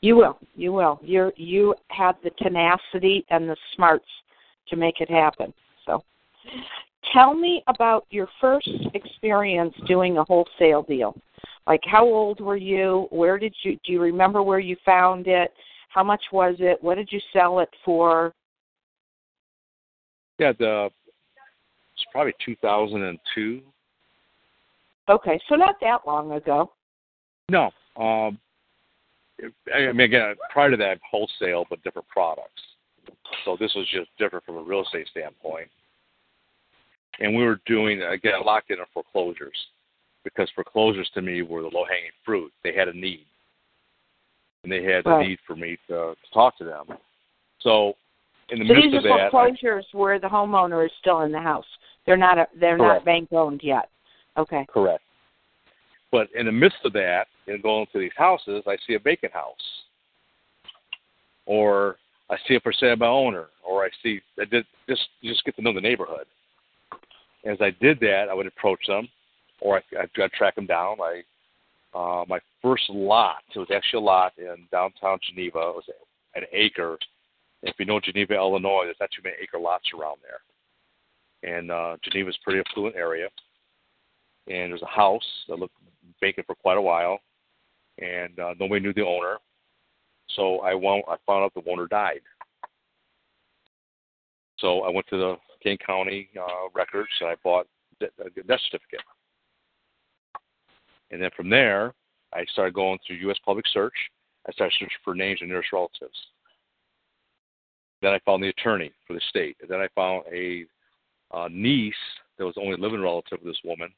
You 0.00 0.16
will. 0.16 0.38
You 0.54 0.72
will. 0.72 1.00
You're 1.02 1.32
you 1.36 1.74
have 1.88 2.16
the 2.22 2.30
tenacity 2.38 3.24
and 3.30 3.48
the 3.48 3.56
smarts 3.74 4.04
to 4.68 4.76
make 4.76 5.00
it 5.00 5.10
happen. 5.10 5.52
So 5.86 6.02
tell 7.14 7.32
me 7.32 7.62
about 7.68 8.06
your 8.10 8.28
first 8.38 8.68
experience 8.92 9.74
doing 9.86 10.18
a 10.18 10.24
wholesale 10.24 10.82
deal. 10.82 11.16
Like 11.66 11.80
how 11.84 12.04
old 12.04 12.40
were 12.40 12.56
you? 12.56 13.06
Where 13.10 13.38
did 13.38 13.54
you 13.62 13.78
do 13.84 13.92
you 13.92 14.02
remember 14.02 14.42
where 14.42 14.58
you 14.58 14.76
found 14.84 15.26
it? 15.26 15.52
How 15.88 16.04
much 16.04 16.22
was 16.32 16.56
it? 16.58 16.82
What 16.82 16.96
did 16.96 17.08
you 17.10 17.20
sell 17.32 17.60
it 17.60 17.70
for? 17.82 18.34
Yeah, 20.38 20.52
the 20.58 20.90
it's 21.94 22.04
probably 22.12 22.34
2002. 22.44 23.62
Okay, 25.08 25.40
so 25.48 25.54
not 25.54 25.76
that 25.80 26.00
long 26.06 26.32
ago. 26.32 26.72
No. 27.50 27.70
Um, 27.96 28.38
I 29.72 29.92
mean, 29.92 30.00
again, 30.00 30.34
prior 30.50 30.70
to 30.70 30.76
that, 30.78 30.98
wholesale, 31.08 31.66
but 31.68 31.82
different 31.84 32.08
products. 32.08 32.62
So 33.44 33.56
this 33.58 33.72
was 33.74 33.86
just 33.90 34.08
different 34.18 34.44
from 34.44 34.56
a 34.56 34.62
real 34.62 34.82
estate 34.82 35.06
standpoint. 35.10 35.68
And 37.20 37.36
we 37.36 37.44
were 37.44 37.60
doing, 37.66 38.02
again, 38.02 38.44
locked 38.44 38.70
in 38.70 38.80
on 38.80 38.86
foreclosures 38.92 39.56
because 40.24 40.50
foreclosures 40.54 41.10
to 41.14 41.22
me 41.22 41.42
were 41.42 41.62
the 41.62 41.68
low 41.68 41.84
hanging 41.84 42.10
fruit. 42.24 42.52
They 42.64 42.74
had 42.74 42.88
a 42.88 42.96
need. 42.96 43.26
And 44.64 44.72
they 44.72 44.82
had 44.82 45.04
Right. 45.04 45.24
a 45.24 45.28
need 45.28 45.38
for 45.46 45.54
me 45.54 45.78
to, 45.88 46.14
to 46.14 46.30
talk 46.32 46.56
to 46.58 46.64
them. 46.64 46.86
So 47.60 47.94
in 48.50 48.60
the 48.60 48.66
So 48.66 48.74
midst 48.74 48.90
these 48.90 48.94
are 48.94 49.02
that, 49.02 49.12
I- 49.12 49.30
foreclosures 49.30 49.86
where 49.92 50.18
the 50.18 50.28
homeowner 50.28 50.84
is 50.84 50.92
still 51.00 51.22
in 51.22 51.32
the 51.32 51.40
house. 51.40 51.66
They're 52.06 52.16
not 52.16 52.38
a, 52.38 52.46
they're 52.58 52.76
not 52.76 53.04
bank 53.04 53.28
owned 53.32 53.60
yet. 53.62 53.88
Okay. 54.36 54.66
Correct. 54.68 55.02
But 56.12 56.28
in 56.34 56.46
the 56.46 56.52
midst 56.52 56.78
of 56.84 56.92
that, 56.92 57.26
in 57.46 57.60
going 57.60 57.86
to 57.92 57.98
these 57.98 58.12
houses, 58.16 58.62
I 58.66 58.76
see 58.86 58.94
a 58.94 58.98
vacant 58.98 59.32
house, 59.32 59.54
or 61.46 61.96
I 62.30 62.36
see 62.46 62.54
a 62.54 62.60
for 62.60 62.72
sale 62.72 62.96
by 62.96 63.06
owner, 63.06 63.46
or 63.66 63.84
I 63.84 63.88
see 64.02 64.20
I 64.40 64.44
did 64.44 64.64
just 64.88 65.02
just 65.22 65.44
get 65.44 65.56
to 65.56 65.62
know 65.62 65.72
the 65.74 65.80
neighborhood. 65.80 66.26
As 67.44 67.58
I 67.60 67.70
did 67.80 68.00
that, 68.00 68.26
I 68.30 68.34
would 68.34 68.46
approach 68.46 68.86
them, 68.86 69.08
or 69.60 69.78
I, 69.78 70.02
I'd, 70.02 70.22
I'd 70.22 70.32
track 70.32 70.54
them 70.54 70.66
down. 70.66 70.98
I 71.00 71.22
uh, 71.94 72.24
my 72.28 72.40
first 72.60 72.88
lot, 72.90 73.42
it 73.54 73.58
was 73.58 73.68
actually 73.74 74.02
a 74.02 74.04
lot 74.04 74.32
in 74.38 74.66
downtown 74.72 75.18
Geneva. 75.28 75.58
It 75.58 75.74
was 75.76 75.84
an 76.34 76.42
acre. 76.52 76.98
If 77.64 77.76
you 77.78 77.86
know 77.86 78.00
Geneva, 78.00 78.34
Illinois, 78.34 78.84
there's 78.84 78.96
not 79.00 79.10
too 79.10 79.22
many 79.24 79.36
acre 79.42 79.58
lots 79.58 79.86
around 79.98 80.18
there. 80.22 80.40
And 81.42 81.70
uh, 81.70 81.96
Geneva's 82.02 82.38
a 82.40 82.44
pretty 82.44 82.62
affluent 82.66 82.96
area 82.96 83.28
and 84.46 84.70
there's 84.70 84.82
a 84.82 84.86
house 84.86 85.24
that 85.48 85.58
looked 85.58 85.76
vacant 86.20 86.46
for 86.46 86.54
quite 86.54 86.76
a 86.76 86.82
while, 86.82 87.18
and 87.98 88.38
uh, 88.38 88.54
nobody 88.60 88.80
knew 88.80 88.92
the 88.92 89.04
owner. 89.04 89.38
So 90.36 90.60
I 90.60 90.74
wound, 90.74 91.04
I 91.08 91.16
found 91.26 91.44
out 91.44 91.52
the 91.54 91.70
owner 91.70 91.86
died. 91.86 92.20
So 94.58 94.82
I 94.82 94.90
went 94.90 95.06
to 95.08 95.16
the 95.16 95.36
Kane 95.62 95.78
County 95.84 96.30
uh, 96.38 96.68
records 96.74 97.10
and 97.20 97.30
I 97.30 97.34
bought 97.42 97.66
a 98.00 98.06
death 98.46 98.60
certificate. 98.70 99.00
And 101.10 101.22
then 101.22 101.30
from 101.36 101.50
there, 101.50 101.92
I 102.32 102.44
started 102.52 102.74
going 102.74 102.98
through 103.06 103.16
U.S. 103.16 103.36
Public 103.44 103.66
Search. 103.72 103.94
I 104.48 104.52
started 104.52 104.74
searching 104.74 104.88
for 105.04 105.14
names 105.14 105.42
of 105.42 105.48
nearest 105.48 105.72
relatives. 105.72 106.16
Then 108.04 108.12
I 108.12 108.18
found 108.26 108.42
the 108.42 108.50
attorney 108.50 108.92
for 109.06 109.14
the 109.14 109.20
state. 109.30 109.56
And 109.62 109.70
then 109.70 109.80
I 109.80 109.88
found 109.94 110.24
a 110.30 110.66
uh, 111.30 111.48
niece 111.50 111.94
that 112.36 112.44
was 112.44 112.54
the 112.54 112.60
only 112.60 112.76
living 112.76 113.00
relative 113.00 113.38
of 113.38 113.46
this 113.46 113.56
woman 113.64 113.88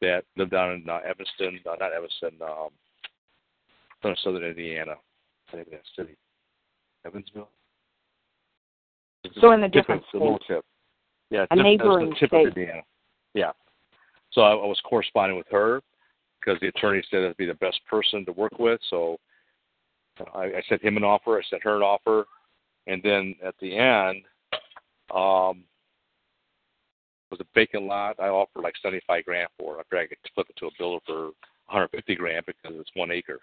that 0.00 0.22
lived 0.36 0.52
down 0.52 0.74
in 0.74 0.88
uh, 0.88 1.00
Evanston, 1.04 1.58
uh, 1.68 1.74
not 1.80 1.92
Evanston, 1.92 2.40
um, 2.40 2.68
down 4.00 4.12
in 4.12 4.16
southern 4.22 4.44
Indiana. 4.44 4.92
I 5.48 5.56
think 5.56 5.70
that 5.70 5.80
city, 5.96 6.16
Evansville. 7.04 7.48
So 9.40 9.50
in 9.50 9.60
the 9.60 9.68
different 9.68 10.02
state. 10.02 10.12
the 10.12 10.24
little 10.24 10.38
states. 10.44 10.46
tip. 10.58 10.64
Yeah, 11.30 11.46
A 11.50 11.56
neighboring 11.56 12.10
the 12.10 12.16
tip 12.20 12.28
state. 12.28 12.46
of 12.46 12.56
Indiana. 12.56 12.82
Yeah. 13.34 13.50
So 14.30 14.42
I, 14.42 14.52
I 14.52 14.66
was 14.66 14.80
corresponding 14.88 15.36
with 15.36 15.48
her 15.50 15.82
because 16.38 16.60
the 16.60 16.68
attorney 16.68 17.02
said 17.10 17.24
I'd 17.24 17.36
be 17.36 17.46
the 17.46 17.54
best 17.54 17.80
person 17.90 18.24
to 18.26 18.32
work 18.32 18.56
with. 18.60 18.78
So 18.88 19.18
I, 20.32 20.44
I 20.44 20.62
sent 20.68 20.84
him 20.84 20.96
an 20.96 21.02
offer. 21.02 21.36
I 21.36 21.42
sent 21.50 21.64
her 21.64 21.74
an 21.74 21.82
offer, 21.82 22.26
and 22.86 23.02
then 23.02 23.34
at 23.44 23.54
the 23.60 23.76
end, 23.76 24.22
um, 25.14 25.64
was 27.30 27.40
a 27.40 27.44
vacant 27.54 27.84
lot. 27.84 28.20
I 28.20 28.28
offered 28.28 28.62
like 28.62 28.74
seventy 28.82 29.02
five 29.06 29.24
grand 29.24 29.48
for. 29.58 29.76
it. 29.76 29.80
I 29.80 29.82
figured 29.84 30.04
I 30.04 30.06
could 30.08 30.32
flip 30.34 30.46
it 30.50 30.56
to 30.56 30.66
a 30.66 30.70
builder 30.78 31.02
for 31.06 31.22
one 31.24 31.32
hundred 31.66 31.90
fifty 31.90 32.14
grand 32.14 32.46
because 32.46 32.78
it's 32.78 32.90
one 32.94 33.10
acre, 33.10 33.40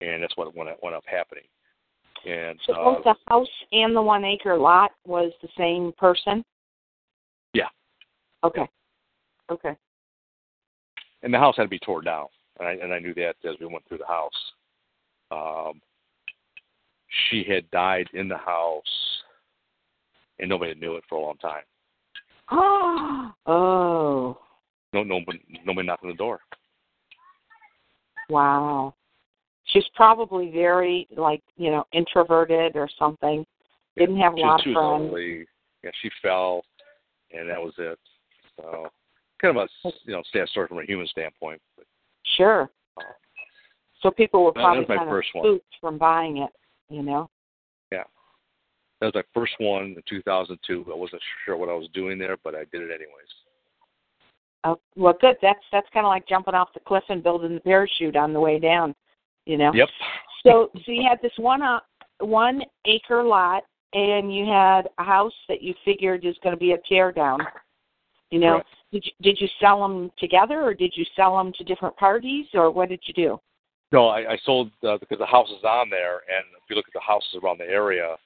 and 0.00 0.22
that's 0.22 0.36
what 0.36 0.54
went 0.56 0.70
went 0.82 0.96
up 0.96 1.04
happening. 1.06 1.44
And 2.26 2.58
So 2.66 2.74
uh, 2.74 2.84
both 2.84 3.04
the 3.04 3.14
house 3.28 3.48
and 3.72 3.96
the 3.96 4.02
one 4.02 4.24
acre 4.24 4.56
lot 4.56 4.92
was 5.06 5.32
the 5.42 5.48
same 5.58 5.92
person? 5.98 6.44
Yeah. 7.52 7.68
Okay. 8.44 8.68
Okay. 9.50 9.76
and 11.22 11.32
the 11.34 11.38
house 11.38 11.56
had 11.56 11.64
to 11.64 11.68
be 11.68 11.78
torn 11.80 12.04
down, 12.04 12.26
and 12.58 12.68
I 12.68 12.72
and 12.72 12.92
I 12.92 12.98
knew 12.98 13.14
that 13.14 13.36
as 13.44 13.56
we 13.60 13.66
went 13.66 13.86
through 13.88 13.98
the 13.98 14.06
house. 14.06 14.52
Um, 15.30 15.80
she 17.28 17.44
had 17.48 17.70
died 17.70 18.08
in 18.14 18.28
the 18.28 18.36
house, 18.36 18.82
and 20.38 20.48
nobody 20.48 20.74
knew 20.74 20.96
it 20.96 21.04
for 21.08 21.16
a 21.18 21.20
long 21.20 21.36
time. 21.38 21.62
oh, 22.50 23.32
oh. 23.46 24.38
No, 24.94 25.02
nobody, 25.02 25.40
nobody 25.64 25.86
knocked 25.86 26.04
on 26.04 26.10
the 26.10 26.16
door. 26.16 26.40
wow. 28.28 28.94
She's 29.66 29.84
probably 29.94 30.50
very 30.50 31.06
like, 31.16 31.42
you 31.56 31.70
know, 31.70 31.84
introverted 31.92 32.76
or 32.76 32.88
something. 32.98 33.46
Didn't 33.96 34.18
have 34.18 34.34
a 34.34 34.36
She, 34.36 34.42
lot 34.42 34.60
she 34.62 34.70
of 34.70 34.74
friends. 34.74 35.04
elderly. 35.04 35.46
Yeah, 35.82 35.90
she 36.02 36.10
fell, 36.20 36.62
and 37.32 37.48
that 37.48 37.60
was 37.60 37.72
it. 37.78 37.98
So, 38.56 38.88
kind 39.40 39.56
of 39.56 39.66
a 39.84 39.88
you 40.04 40.12
know 40.12 40.22
sad 40.32 40.48
story 40.48 40.68
from 40.68 40.78
a 40.78 40.84
human 40.84 41.06
standpoint. 41.06 41.60
But 41.76 41.86
Sure. 42.36 42.70
Uh, 42.98 43.02
so 44.02 44.10
people 44.10 44.44
were 44.44 44.52
probably 44.52 44.84
kind 44.84 45.08
of 45.08 45.22
spooked 45.28 45.64
from 45.80 45.96
buying 45.96 46.38
it, 46.38 46.50
you 46.92 47.02
know. 47.02 47.28
Yeah. 47.90 48.04
That 49.00 49.06
was 49.06 49.14
my 49.14 49.22
first 49.34 49.52
one 49.58 49.84
in 49.84 50.02
2002. 50.08 50.86
I 50.92 50.96
wasn't 50.96 51.22
sure 51.44 51.56
what 51.56 51.68
I 51.68 51.74
was 51.74 51.88
doing 51.92 52.18
there, 52.18 52.36
but 52.44 52.54
I 52.54 52.64
did 52.70 52.82
it 52.82 52.90
anyways. 52.90 53.28
Oh, 54.64 54.78
well, 54.94 55.14
good. 55.20 55.36
That's 55.42 55.58
that's 55.72 55.88
kind 55.92 56.06
of 56.06 56.10
like 56.10 56.28
jumping 56.28 56.54
off 56.54 56.72
the 56.72 56.80
cliff 56.80 57.02
and 57.08 57.22
building 57.22 57.54
the 57.54 57.60
parachute 57.60 58.14
on 58.14 58.32
the 58.32 58.40
way 58.40 58.60
down, 58.60 58.94
you 59.44 59.58
know. 59.58 59.72
Yep. 59.74 59.88
So, 60.44 60.70
so 60.74 60.92
you 60.92 61.02
had 61.08 61.20
this 61.20 61.32
one 61.36 61.62
uh, 61.62 61.80
one 62.20 62.62
acre 62.86 63.24
lot, 63.24 63.64
and 63.92 64.34
you 64.34 64.46
had 64.46 64.88
a 64.98 65.04
house 65.04 65.32
that 65.48 65.62
you 65.62 65.74
figured 65.84 66.24
is 66.24 66.36
going 66.44 66.54
to 66.54 66.60
be 66.60 66.72
a 66.72 66.78
tear 66.88 67.10
down. 67.10 67.40
You 68.30 68.38
know, 68.38 68.52
Correct. 68.52 68.68
did 68.92 69.04
you, 69.04 69.12
did 69.20 69.40
you 69.40 69.48
sell 69.60 69.82
them 69.82 70.10
together, 70.18 70.62
or 70.62 70.74
did 70.74 70.92
you 70.96 71.04
sell 71.16 71.36
them 71.36 71.52
to 71.58 71.64
different 71.64 71.96
parties, 71.96 72.46
or 72.54 72.70
what 72.70 72.88
did 72.88 73.00
you 73.04 73.14
do? 73.14 73.40
No, 73.92 74.08
I, 74.08 74.32
I 74.32 74.38
sold 74.44 74.70
uh, 74.88 74.96
because 74.96 75.18
the 75.18 75.26
house 75.26 75.50
is 75.50 75.62
on 75.64 75.90
there, 75.90 76.22
and 76.24 76.46
if 76.56 76.70
you 76.70 76.76
look 76.76 76.88
at 76.88 76.94
the 76.94 77.00
houses 77.00 77.36
around 77.42 77.58
the 77.58 77.68
area, 77.68 78.16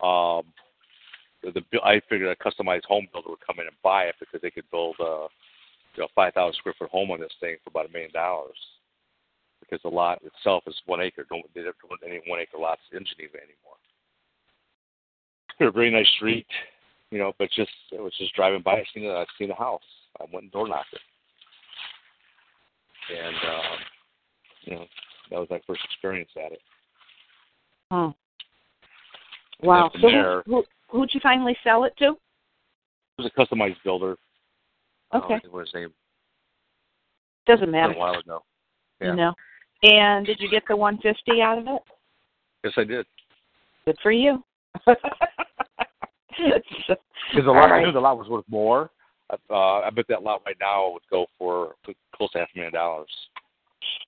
um, 0.00 0.44
the, 1.42 1.50
the 1.52 1.80
I 1.82 2.00
figured 2.08 2.30
a 2.30 2.36
customized 2.36 2.84
home 2.84 3.08
builder 3.12 3.30
would 3.30 3.44
come 3.44 3.58
in 3.58 3.66
and 3.66 3.76
buy 3.82 4.04
it 4.04 4.14
because 4.20 4.40
they 4.40 4.50
could 4.50 4.70
build 4.70 4.94
a 5.00 5.26
you 5.96 6.02
know, 6.02 6.08
5,000 6.14 6.54
square 6.54 6.74
foot 6.78 6.90
home 6.90 7.10
on 7.10 7.18
this 7.18 7.32
thing 7.40 7.56
for 7.64 7.70
about 7.70 7.88
a 7.88 7.92
million 7.92 8.12
dollars. 8.12 8.56
Because 9.58 9.82
the 9.82 9.88
lot 9.88 10.22
itself 10.22 10.62
is 10.66 10.74
one 10.86 11.00
acre. 11.00 11.26
Don't 11.28 11.44
they 11.54 11.62
don't 11.62 11.76
put 11.78 11.98
any 12.06 12.20
one 12.26 12.40
acre 12.40 12.58
lots 12.58 12.80
in 12.92 13.04
Geneva 13.04 13.36
anymore. 13.38 13.78
It's 15.58 15.68
a 15.68 15.70
very 15.72 15.90
nice 15.90 16.08
street, 16.16 16.46
you 17.10 17.18
know, 17.18 17.32
but 17.38 17.50
just 17.50 17.70
it 17.92 18.00
was 18.00 18.14
just 18.16 18.34
driving 18.34 18.62
by, 18.62 18.74
I 18.74 18.84
seen 18.94 19.10
I 19.10 19.24
seen 19.38 19.48
the 19.48 19.54
house. 19.54 19.82
I 20.20 20.24
went 20.32 20.44
and 20.44 20.52
door 20.52 20.68
knocked 20.68 20.92
it, 20.92 21.00
and 23.16 23.36
um, 23.36 23.78
you 24.62 24.74
know 24.76 24.86
that 25.30 25.38
was 25.38 25.48
my 25.50 25.60
first 25.66 25.80
experience 25.84 26.30
at 26.36 26.52
it. 26.52 26.60
Hmm. 27.90 28.08
Wow. 29.62 29.90
So 29.94 30.08
there- 30.08 30.42
who, 30.46 30.64
who 30.88 31.00
who'd 31.00 31.10
you 31.14 31.20
finally 31.22 31.56
sell 31.62 31.84
it 31.84 31.94
to? 31.98 32.10
It 33.18 33.22
was 33.22 33.30
a 33.34 33.40
customized 33.40 33.76
builder. 33.84 34.16
Okay. 35.14 35.34
Uh, 35.34 35.48
what 35.50 35.66
his 35.66 35.74
name? 35.74 35.92
Doesn't 37.46 37.70
matter. 37.70 37.92
A 37.92 37.98
while 37.98 38.14
ago. 38.14 38.42
Yeah. 39.00 39.10
You 39.10 39.16
know. 39.16 39.34
And 39.82 40.26
did 40.26 40.38
you 40.40 40.50
get 40.50 40.62
the 40.68 40.76
150 40.76 41.40
out 41.40 41.58
of 41.58 41.66
it? 41.66 41.82
Yes, 42.64 42.74
I 42.76 42.84
did. 42.84 43.06
Good 43.86 43.96
for 44.02 44.12
you. 44.12 44.42
Because 46.38 47.46
All 47.46 47.54
lot, 47.54 47.70
I 47.70 47.84
knew 47.84 47.92
the 47.92 48.00
lot 48.00 48.16
was 48.16 48.28
worth 48.28 48.46
more. 48.48 48.90
Uh, 49.50 49.80
I 49.80 49.90
bet 49.90 50.06
that 50.08 50.22
lot 50.22 50.42
right 50.46 50.56
now 50.60 50.90
would 50.92 51.02
go 51.10 51.26
for 51.38 51.74
close 52.14 52.30
to 52.32 52.38
half 52.38 52.48
a 52.54 52.58
million 52.58 52.72
dollars. 52.72 53.10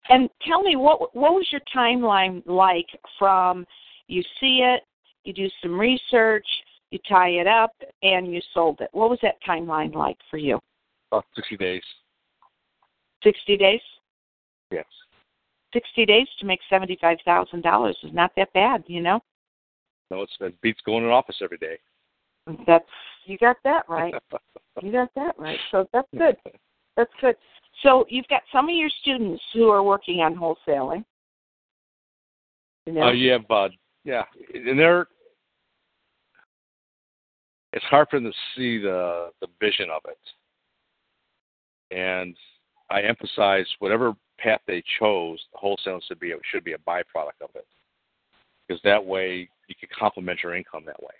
And 0.08 0.28
tell 0.46 0.62
me 0.62 0.76
what 0.76 1.14
what 1.14 1.32
was 1.32 1.46
your 1.50 1.60
timeline 1.74 2.42
like 2.46 2.86
from 3.18 3.66
you 4.08 4.22
see 4.40 4.60
it, 4.62 4.82
you 5.24 5.32
do 5.32 5.48
some 5.62 5.78
research, 5.78 6.46
you 6.90 6.98
tie 7.08 7.30
it 7.30 7.46
up, 7.46 7.72
and 8.02 8.32
you 8.32 8.40
sold 8.52 8.80
it. 8.80 8.88
What 8.92 9.10
was 9.10 9.18
that 9.22 9.36
timeline 9.48 9.94
like 9.94 10.18
for 10.30 10.36
you? 10.36 10.58
About 11.10 11.24
sixty 11.34 11.56
days. 11.56 11.82
60 13.22 13.56
days? 13.56 13.80
Yes. 14.70 14.84
60 15.72 16.06
days 16.06 16.26
to 16.38 16.46
make 16.46 16.60
$75,000 16.70 17.90
is 17.90 17.96
not 18.12 18.32
that 18.36 18.52
bad, 18.52 18.84
you 18.86 19.00
know? 19.00 19.20
No, 20.10 20.22
it's 20.22 20.32
it 20.40 20.60
beats 20.60 20.80
going 20.84 21.04
to 21.04 21.10
office 21.10 21.36
every 21.42 21.56
day. 21.56 21.78
That's 22.66 22.84
you 23.24 23.38
got 23.38 23.56
that 23.64 23.84
right. 23.88 24.14
You 24.82 24.90
got 24.90 25.10
that 25.14 25.34
right. 25.38 25.58
So 25.70 25.86
that's 25.92 26.08
good. 26.16 26.34
That's 26.96 27.10
good. 27.20 27.36
So 27.82 28.06
you've 28.08 28.28
got 28.28 28.42
some 28.52 28.68
of 28.68 28.74
your 28.74 28.90
students 29.00 29.42
who 29.52 29.68
are 29.68 29.82
working 29.82 30.20
on 30.20 30.36
wholesaling. 30.36 31.04
Know? 32.86 33.02
Uh, 33.02 33.12
have, 33.32 33.50
uh, 33.50 33.68
yeah, 34.04 34.22
and 34.54 34.78
they're. 34.78 35.06
It's 37.72 37.84
hard 37.86 38.08
for 38.10 38.18
them 38.18 38.30
to 38.30 38.38
see 38.56 38.78
the 38.78 39.30
the 39.40 39.46
vision 39.60 39.88
of 39.90 40.02
it, 40.08 40.18
and 41.96 42.36
I 42.90 43.02
emphasize 43.02 43.66
whatever 43.78 44.14
path 44.38 44.60
they 44.66 44.82
chose, 44.98 45.38
wholesaling 45.54 46.02
should 46.06 46.18
be 46.18 46.34
should 46.50 46.64
be 46.64 46.72
a 46.72 46.78
byproduct 46.78 47.40
of 47.40 47.50
it, 47.54 47.66
because 48.66 48.82
that 48.82 49.04
way 49.04 49.48
you 49.68 49.74
can 49.78 49.88
complement 49.96 50.40
your 50.42 50.56
income 50.56 50.82
that 50.86 51.00
way. 51.00 51.14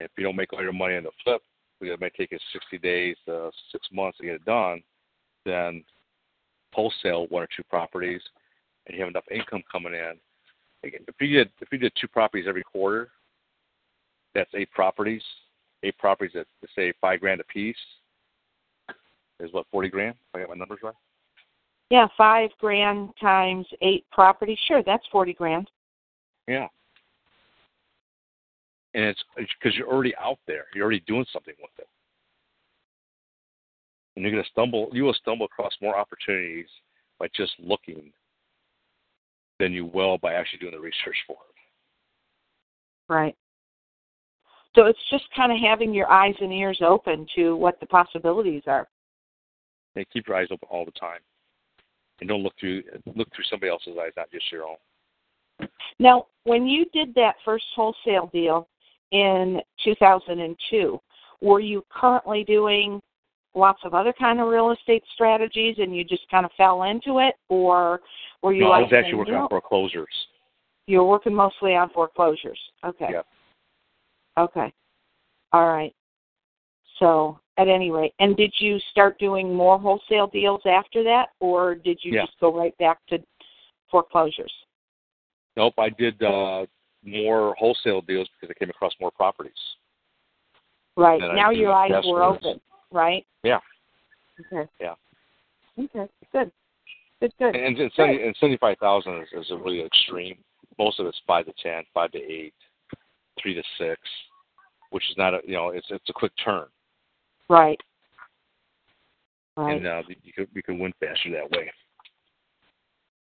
If 0.00 0.10
you 0.16 0.24
don't 0.24 0.36
make 0.36 0.52
all 0.54 0.62
your 0.62 0.72
money 0.72 0.96
on 0.96 1.04
the 1.04 1.10
flip, 1.22 1.42
it 1.82 2.00
may 2.00 2.10
take 2.10 2.32
you 2.32 2.38
60 2.52 2.78
days, 2.78 3.16
uh, 3.30 3.50
six 3.70 3.86
months 3.92 4.18
to 4.18 4.24
get 4.24 4.36
it 4.36 4.44
done. 4.46 4.82
Then 5.44 5.84
wholesale 6.72 7.26
one 7.28 7.42
or 7.42 7.48
two 7.54 7.64
properties, 7.64 8.20
and 8.86 8.96
you 8.96 9.02
have 9.02 9.10
enough 9.10 9.24
income 9.30 9.62
coming 9.70 9.94
in. 9.94 10.12
Again, 10.82 11.00
If 11.08 11.14
you 11.20 11.28
did 11.36 11.50
if 11.60 11.68
you 11.72 11.78
did 11.78 11.92
two 12.00 12.08
properties 12.08 12.46
every 12.48 12.62
quarter, 12.62 13.10
that's 14.34 14.50
eight 14.54 14.70
properties. 14.70 15.22
Eight 15.82 15.96
properties 15.98 16.36
at 16.36 16.46
say 16.76 16.92
five 17.00 17.20
grand 17.20 17.40
a 17.40 17.44
piece 17.44 17.76
is 19.40 19.52
what 19.52 19.66
forty 19.70 19.88
grand. 19.88 20.14
If 20.28 20.36
I 20.36 20.40
got 20.40 20.50
my 20.50 20.54
numbers 20.56 20.80
right. 20.82 20.94
yeah, 21.90 22.06
five 22.16 22.50
grand 22.60 23.10
times 23.20 23.66
eight 23.82 24.04
properties. 24.12 24.58
Sure, 24.68 24.82
that's 24.84 25.04
40 25.10 25.32
grand. 25.34 25.70
Yeah. 26.46 26.68
And 28.94 29.04
it's 29.04 29.22
because 29.36 29.76
you're 29.76 29.88
already 29.88 30.14
out 30.16 30.38
there. 30.46 30.64
You're 30.74 30.84
already 30.84 31.02
doing 31.06 31.26
something 31.32 31.54
with 31.60 31.70
it. 31.78 31.88
And 34.16 34.24
you're 34.24 34.32
going 34.32 34.42
to 34.42 34.50
stumble. 34.50 34.90
You 34.92 35.04
will 35.04 35.14
stumble 35.14 35.46
across 35.46 35.72
more 35.80 35.96
opportunities 35.96 36.66
by 37.18 37.28
just 37.34 37.52
looking 37.58 38.12
than 39.60 39.72
you 39.72 39.84
will 39.86 40.18
by 40.18 40.34
actually 40.34 40.58
doing 40.58 40.72
the 40.72 40.80
research 40.80 41.16
for 41.26 41.34
it. 41.34 43.12
Right. 43.12 43.36
So 44.74 44.86
it's 44.86 44.98
just 45.10 45.24
kind 45.34 45.52
of 45.52 45.58
having 45.58 45.92
your 45.92 46.10
eyes 46.10 46.34
and 46.40 46.52
ears 46.52 46.80
open 46.84 47.26
to 47.36 47.56
what 47.56 47.78
the 47.80 47.86
possibilities 47.86 48.62
are. 48.66 48.88
And 49.96 50.06
keep 50.12 50.28
your 50.28 50.36
eyes 50.36 50.48
open 50.50 50.68
all 50.70 50.84
the 50.84 50.92
time, 50.92 51.18
and 52.20 52.28
don't 52.28 52.44
look 52.44 52.54
through 52.60 52.84
look 53.16 53.28
through 53.34 53.44
somebody 53.50 53.70
else's 53.70 53.96
eyes, 54.00 54.12
not 54.16 54.30
just 54.30 54.50
your 54.52 54.64
own. 54.64 55.68
Now, 55.98 56.26
when 56.44 56.66
you 56.66 56.86
did 56.92 57.12
that 57.16 57.34
first 57.44 57.64
wholesale 57.74 58.30
deal 58.32 58.68
in 59.10 59.60
2002, 59.84 61.00
were 61.40 61.60
you 61.60 61.84
currently 61.90 62.44
doing 62.44 63.02
lots 63.54 63.80
of 63.84 63.94
other 63.94 64.12
kind 64.12 64.40
of 64.40 64.48
real 64.48 64.70
estate 64.70 65.02
strategies 65.14 65.76
and 65.78 65.94
you 65.96 66.04
just 66.04 66.22
kind 66.30 66.44
of 66.44 66.52
fell 66.56 66.84
into 66.84 67.18
it 67.18 67.34
or 67.48 68.00
were 68.42 68.52
you 68.52 68.62
No, 68.64 68.70
like 68.70 68.78
I 68.78 68.82
was 68.82 68.92
actually 68.92 69.14
working 69.18 69.34
"No, 69.34 69.42
on 69.42 69.48
foreclosures. 69.48 70.08
you 70.86 70.98
were 70.98 71.06
working 71.06 71.34
mostly 71.34 71.74
on 71.74 71.90
foreclosures. 71.90 72.58
Okay. 72.84 73.08
Yep. 73.10 73.26
Okay. 74.38 74.72
All 75.52 75.66
right. 75.66 75.94
So, 76.98 77.40
at 77.56 77.66
any 77.68 77.90
rate, 77.90 78.14
and 78.20 78.36
did 78.36 78.52
you 78.58 78.78
start 78.90 79.18
doing 79.18 79.54
more 79.54 79.78
wholesale 79.78 80.26
deals 80.28 80.60
after 80.66 81.02
that, 81.04 81.30
or 81.40 81.74
did 81.74 81.98
you 82.02 82.12
Yeah. 82.12 82.26
just 82.26 82.38
go 82.40 82.56
right 82.56 82.76
back 82.78 82.98
to 83.08 83.18
foreclosures? 83.90 84.52
Nope, 85.56 85.74
I 85.78 85.88
did 85.90 86.22
uh, 86.22 86.66
more 87.02 87.54
wholesale 87.56 88.00
deals 88.02 88.28
because 88.28 88.54
I 88.54 88.58
came 88.58 88.70
across 88.70 88.94
more 89.00 89.10
properties. 89.10 89.52
Right. 90.96 91.20
Now 91.20 91.50
your 91.50 91.72
eyes 91.72 92.04
were 92.06 92.22
open, 92.22 92.60
right? 92.92 93.26
Yeah. 93.42 93.58
Okay. 94.52 94.68
Yeah. 94.80 94.94
Okay. 95.78 96.08
Good. 96.32 96.50
Good. 97.20 97.32
Good. 97.38 97.56
And, 97.56 97.78
and, 97.78 97.92
70, 97.94 98.22
and 98.22 98.36
75,000 98.40 99.22
is, 99.22 99.28
is 99.32 99.50
a 99.50 99.56
really 99.56 99.82
extreme. 99.82 100.38
Most 100.78 100.98
of 101.00 101.06
it's 101.06 101.20
5 101.26 101.46
to 101.46 101.52
10, 101.62 101.82
5 101.92 102.12
to 102.12 102.18
8, 102.18 102.54
3 103.42 103.54
to 103.54 103.62
6, 103.78 104.00
which 104.90 105.04
is 105.10 105.16
not 105.16 105.34
a, 105.34 105.40
you 105.44 105.54
know, 105.54 105.70
it's 105.70 105.86
it's 105.90 106.08
a 106.08 106.12
quick 106.12 106.32
turn. 106.42 106.66
Right. 107.48 107.80
Right. 109.56 109.76
And 109.76 109.86
uh, 109.86 110.02
you 110.08 110.32
can, 110.32 110.46
you 110.54 110.62
can 110.62 110.78
win 110.78 110.92
faster 111.00 111.30
that 111.32 111.50
way. 111.50 111.70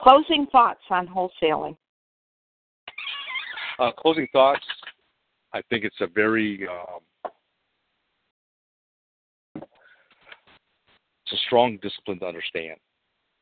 Closing 0.01 0.47
thoughts 0.51 0.81
on 0.89 1.07
wholesaling. 1.07 1.77
Uh, 3.79 3.91
closing 3.91 4.27
thoughts. 4.31 4.63
I 5.53 5.61
think 5.69 5.83
it's 5.83 6.01
a 6.01 6.07
very 6.07 6.67
um, 6.67 6.99
it's 11.25 11.33
a 11.33 11.45
strong 11.45 11.77
discipline 11.81 12.19
to 12.19 12.25
understand 12.25 12.77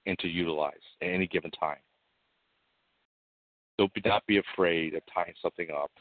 and 0.06 0.18
to 0.20 0.28
utilize 0.28 0.74
at 1.02 1.10
any 1.10 1.28
given 1.28 1.52
time. 1.52 1.78
Don't 3.78 3.94
be, 3.94 4.02
not 4.06 4.26
be 4.28 4.38
afraid 4.38 4.94
of 4.94 5.02
tying 5.14 5.34
something 5.42 5.68
up 5.72 5.92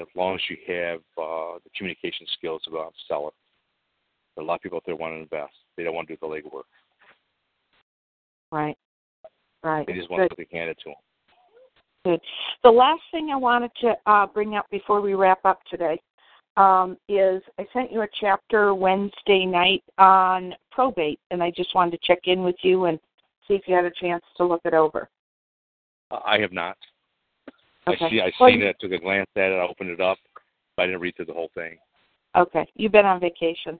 as 0.00 0.06
long 0.16 0.34
as 0.34 0.40
you 0.50 0.56
have 0.66 0.98
uh, 1.18 1.58
the 1.62 1.70
communication 1.76 2.26
skills 2.36 2.62
to 2.62 2.70
go 2.70 2.80
out 2.80 2.86
and 2.86 2.94
sell 3.06 3.28
it. 3.28 3.34
There 4.34 4.42
are 4.42 4.44
a 4.44 4.48
lot 4.48 4.56
of 4.56 4.62
people 4.62 4.76
out 4.76 4.82
there 4.86 4.96
want 4.96 5.14
to 5.14 5.20
invest. 5.20 5.52
They 5.76 5.84
don't 5.84 5.94
want 5.94 6.08
to 6.08 6.14
do 6.14 6.18
the 6.20 6.26
legwork. 6.26 6.64
Right. 8.50 8.76
Right. 9.62 9.86
They 9.86 9.92
just 9.92 10.10
want 10.10 10.22
Good. 10.22 10.30
something 10.32 10.58
handed 10.58 10.78
to 10.78 10.90
them. 10.90 10.94
Good. 12.04 12.20
The 12.64 12.70
last 12.70 13.02
thing 13.12 13.30
I 13.32 13.36
wanted 13.36 13.70
to 13.82 13.94
uh, 14.06 14.26
bring 14.26 14.56
up 14.56 14.66
before 14.70 15.00
we 15.00 15.14
wrap 15.14 15.44
up 15.44 15.60
today 15.70 16.00
um, 16.56 16.96
is 17.08 17.42
I 17.58 17.66
sent 17.72 17.92
you 17.92 18.02
a 18.02 18.08
chapter 18.20 18.74
Wednesday 18.74 19.44
night 19.44 19.82
on 19.98 20.54
probate, 20.70 21.20
and 21.30 21.42
I 21.42 21.50
just 21.50 21.74
wanted 21.74 21.92
to 21.92 22.06
check 22.06 22.20
in 22.24 22.42
with 22.42 22.56
you 22.62 22.86
and 22.86 22.98
see 23.46 23.54
if 23.54 23.62
you 23.66 23.74
had 23.74 23.84
a 23.84 23.90
chance 24.00 24.24
to 24.36 24.44
look 24.44 24.62
it 24.64 24.74
over. 24.74 25.08
Uh, 26.10 26.20
I 26.24 26.38
have 26.38 26.52
not. 26.52 26.76
Okay. 27.86 28.04
I 28.04 28.10
see. 28.10 28.20
I 28.20 28.32
Well, 28.40 28.50
seen 28.50 28.62
it. 28.62 28.76
Took 28.80 28.92
a 28.92 28.98
glance 28.98 29.28
at 29.36 29.50
it. 29.50 29.56
I 29.56 29.66
opened 29.66 29.90
it 29.90 30.00
up. 30.00 30.18
But 30.76 30.84
I 30.84 30.86
didn't 30.86 31.00
read 31.00 31.16
through 31.16 31.26
the 31.26 31.32
whole 31.32 31.50
thing. 31.54 31.78
Okay, 32.36 32.66
you've 32.74 32.92
been 32.92 33.06
on 33.06 33.20
vacation. 33.20 33.78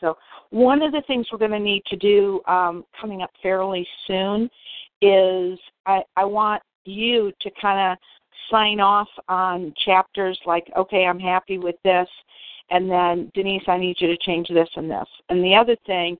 So, 0.00 0.16
one 0.50 0.82
of 0.82 0.92
the 0.92 1.02
things 1.06 1.26
we're 1.30 1.38
going 1.38 1.50
to 1.50 1.58
need 1.58 1.84
to 1.86 1.96
do 1.96 2.40
um, 2.46 2.84
coming 2.98 3.22
up 3.22 3.30
fairly 3.42 3.86
soon 4.06 4.50
is 5.02 5.58
I, 5.86 6.02
I 6.16 6.24
want 6.24 6.62
you 6.84 7.32
to 7.40 7.50
kind 7.60 7.92
of 7.92 7.98
sign 8.50 8.80
off 8.80 9.08
on 9.28 9.72
chapters 9.84 10.38
like, 10.46 10.70
okay, 10.76 11.06
I'm 11.06 11.20
happy 11.20 11.58
with 11.58 11.76
this, 11.84 12.08
and 12.70 12.90
then 12.90 13.30
Denise, 13.34 13.62
I 13.68 13.78
need 13.78 13.96
you 14.00 14.08
to 14.08 14.16
change 14.18 14.48
this 14.48 14.68
and 14.76 14.90
this. 14.90 15.08
And 15.28 15.42
the 15.44 15.54
other 15.54 15.76
thing 15.86 16.18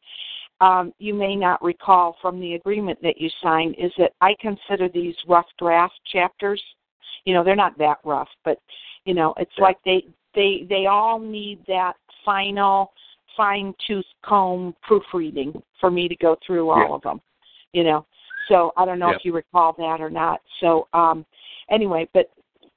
um, 0.60 0.92
you 0.98 1.14
may 1.14 1.34
not 1.36 1.62
recall 1.62 2.16
from 2.22 2.40
the 2.40 2.54
agreement 2.54 2.98
that 3.02 3.20
you 3.20 3.28
signed 3.42 3.74
is 3.78 3.92
that 3.98 4.12
I 4.20 4.34
consider 4.40 4.88
these 4.88 5.16
rough 5.26 5.46
draft 5.58 5.98
chapters. 6.10 6.62
You 7.24 7.34
know, 7.34 7.42
they're 7.42 7.56
not 7.56 7.76
that 7.78 7.98
rough, 8.04 8.28
but 8.44 8.58
you 9.04 9.14
know, 9.14 9.34
it's 9.36 9.56
Yeah. 9.58 9.64
like 9.64 9.82
they 9.84 10.06
they 10.34 10.64
they 10.68 10.86
all 10.86 11.18
need 11.18 11.64
that 11.66 11.96
final 12.24 12.92
fine 13.36 13.74
tooth 13.86 14.06
comb 14.22 14.74
proofreading 14.82 15.60
for 15.80 15.90
me 15.90 16.08
to 16.08 16.16
go 16.16 16.36
through 16.46 16.70
all 16.70 16.88
Yeah. 16.88 16.94
of 16.94 17.02
them. 17.02 17.20
You 17.72 17.84
know, 17.84 18.06
so 18.48 18.72
I 18.76 18.84
don't 18.84 18.98
know 18.98 19.10
Yeah. 19.10 19.16
if 19.16 19.24
you 19.24 19.32
recall 19.32 19.72
that 19.74 20.00
or 20.00 20.10
not. 20.10 20.40
So 20.60 20.88
um 20.92 21.26
anyway, 21.70 22.08
but 22.12 22.30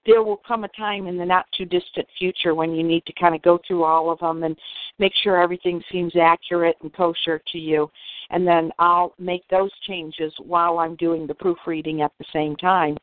there 0.06 0.24
will 0.24 0.42
come 0.48 0.64
a 0.64 0.70
time 0.70 1.06
in 1.06 1.18
the 1.18 1.26
not 1.26 1.46
too 1.56 1.66
distant 1.66 2.08
future 2.18 2.56
when 2.56 2.74
you 2.74 2.82
need 2.82 3.06
to 3.06 3.14
kind 3.14 3.36
of 3.36 3.42
go 3.42 3.60
through 3.68 3.84
all 3.84 4.10
of 4.10 4.20
them 4.20 4.44
and 4.44 4.58
make 5.00 5.12
sure 5.22 5.42
everything 5.42 5.84
seems 5.92 6.16
accurate 6.16 6.78
and 6.82 6.94
kosher 6.94 7.42
to 7.52 7.60
you. 7.60 7.92
And 8.30 8.48
then 8.48 8.72
I'll 8.80 9.14
make 9.20 9.48
those 9.50 9.72
changes 9.86 10.34
while 10.40 10.80
I'm 10.80 10.96
doing 10.96 11.28
the 11.28 11.36
proofreading 11.36 12.02
at 12.02 12.12
the 12.18 12.26
same 12.32 12.56
time. 12.56 12.98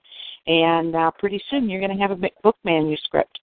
And 0.47 0.97
uh, 0.97 1.11
pretty 1.19 1.43
soon 1.51 1.69
you're 1.69 1.81
going 1.81 1.97
to 1.97 2.03
have 2.03 2.11
a 2.11 2.31
book 2.43 2.57
manuscript. 2.65 3.39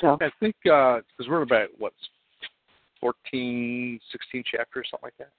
So 0.00 0.18
I 0.20 0.30
think 0.38 0.54
because 0.62 1.02
we're 1.28 1.42
about 1.42 1.68
what 1.78 1.92
14, 3.00 3.98
16 4.12 4.44
chapters, 4.50 4.88
something 4.90 5.06
like 5.06 5.16
that. 5.18 5.30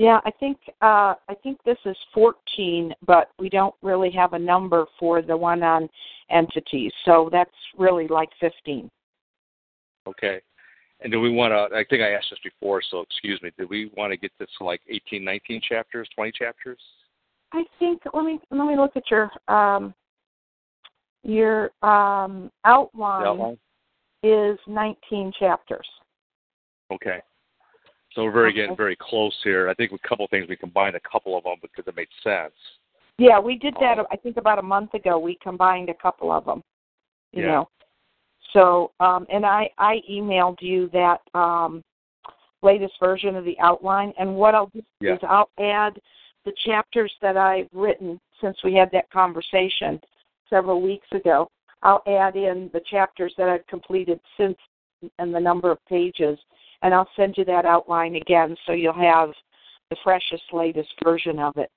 Yeah, 0.00 0.18
I 0.24 0.30
think 0.30 0.56
uh, 0.80 1.12
I 1.28 1.34
think 1.42 1.58
this 1.66 1.76
is 1.84 1.94
14, 2.14 2.94
but 3.06 3.32
we 3.38 3.50
don't 3.50 3.74
really 3.82 4.10
have 4.12 4.32
a 4.32 4.38
number 4.38 4.86
for 4.98 5.20
the 5.20 5.36
one 5.36 5.62
on 5.62 5.90
entities. 6.30 6.90
So 7.04 7.28
that's 7.30 7.50
really 7.76 8.08
like 8.08 8.30
15. 8.40 8.90
Okay. 10.06 10.40
And 11.02 11.12
do 11.12 11.20
we 11.20 11.30
want 11.30 11.52
to? 11.52 11.76
I 11.76 11.84
think 11.90 12.00
I 12.00 12.12
asked 12.12 12.28
this 12.30 12.38
before, 12.42 12.80
so 12.90 13.00
excuse 13.00 13.42
me. 13.42 13.50
Do 13.58 13.66
we 13.68 13.90
want 13.94 14.10
to 14.10 14.16
get 14.16 14.32
this 14.38 14.48
to 14.56 14.64
like 14.64 14.80
18, 14.88 15.22
19 15.22 15.60
chapters, 15.68 16.08
20 16.14 16.32
chapters? 16.32 16.80
I 17.52 17.64
think 17.78 18.00
let 18.14 18.24
me 18.24 18.40
let 18.50 18.66
me 18.66 18.78
look 18.78 18.96
at 18.96 19.10
your 19.10 19.30
um 19.48 19.92
your 21.24 21.72
um 21.82 22.50
outline, 22.64 23.26
outline? 23.26 23.58
is 24.22 24.58
19 24.66 25.32
chapters. 25.38 25.86
Okay. 26.90 27.20
So 28.14 28.24
we're 28.24 28.32
very 28.32 28.52
getting 28.52 28.76
very 28.76 28.96
close 28.96 29.36
here. 29.44 29.68
I 29.68 29.74
think 29.74 29.92
with 29.92 30.00
a 30.04 30.08
couple 30.08 30.24
of 30.24 30.30
things 30.30 30.46
we 30.48 30.56
combined 30.56 30.96
a 30.96 31.00
couple 31.00 31.36
of 31.36 31.44
them 31.44 31.56
because 31.62 31.84
it 31.86 31.96
made 31.96 32.08
sense. 32.24 32.52
Yeah, 33.18 33.38
we 33.38 33.56
did 33.56 33.74
that. 33.80 33.98
Oh. 33.98 34.06
I 34.10 34.16
think 34.16 34.36
about 34.36 34.58
a 34.58 34.62
month 34.62 34.94
ago. 34.94 35.18
We 35.18 35.38
combined 35.42 35.90
a 35.90 35.94
couple 35.94 36.32
of 36.32 36.44
them. 36.44 36.62
You 37.32 37.42
Yeah. 37.42 37.48
know, 37.48 37.68
so 38.52 38.90
um, 38.98 39.26
and 39.30 39.46
I 39.46 39.70
I 39.78 40.00
emailed 40.10 40.60
you 40.60 40.88
that 40.88 41.20
um, 41.34 41.84
latest 42.62 42.94
version 42.98 43.36
of 43.36 43.44
the 43.44 43.58
outline. 43.60 44.12
And 44.18 44.34
what 44.34 44.54
I'll 44.54 44.66
do 44.66 44.82
Yeah. 45.00 45.14
is 45.14 45.20
I'll 45.22 45.50
add 45.58 46.00
the 46.44 46.52
chapters 46.64 47.12
that 47.20 47.36
I've 47.36 47.68
written 47.72 48.20
since 48.40 48.56
we 48.64 48.74
had 48.74 48.90
that 48.92 49.10
conversation 49.10 50.00
several 50.48 50.80
weeks 50.80 51.06
ago. 51.12 51.48
I'll 51.82 52.02
add 52.06 52.36
in 52.36 52.70
the 52.72 52.80
chapters 52.80 53.34
that 53.38 53.48
I've 53.48 53.66
completed 53.66 54.20
since 54.36 54.56
and 55.18 55.34
the 55.34 55.40
number 55.40 55.70
of 55.70 55.78
pages, 55.86 56.38
and 56.82 56.94
I'll 56.94 57.08
send 57.16 57.36
you 57.36 57.44
that 57.46 57.64
outline 57.64 58.16
again 58.16 58.56
so 58.66 58.72
you'll 58.72 58.92
have 58.92 59.30
the 59.90 59.96
freshest, 60.02 60.44
latest 60.52 60.90
version 61.02 61.38
of 61.38 61.56
it. 61.56 61.70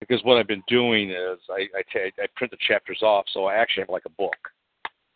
Because 0.00 0.22
what 0.22 0.38
I've 0.38 0.46
been 0.46 0.62
doing 0.68 1.10
is 1.10 1.38
I 1.50 1.66
I, 1.76 1.82
ta- 1.92 2.22
I 2.22 2.26
print 2.36 2.50
the 2.52 2.58
chapters 2.66 3.00
off, 3.02 3.24
so 3.32 3.46
I 3.46 3.54
actually 3.56 3.82
have 3.82 3.88
like 3.90 4.04
a 4.06 4.10
book 4.10 4.36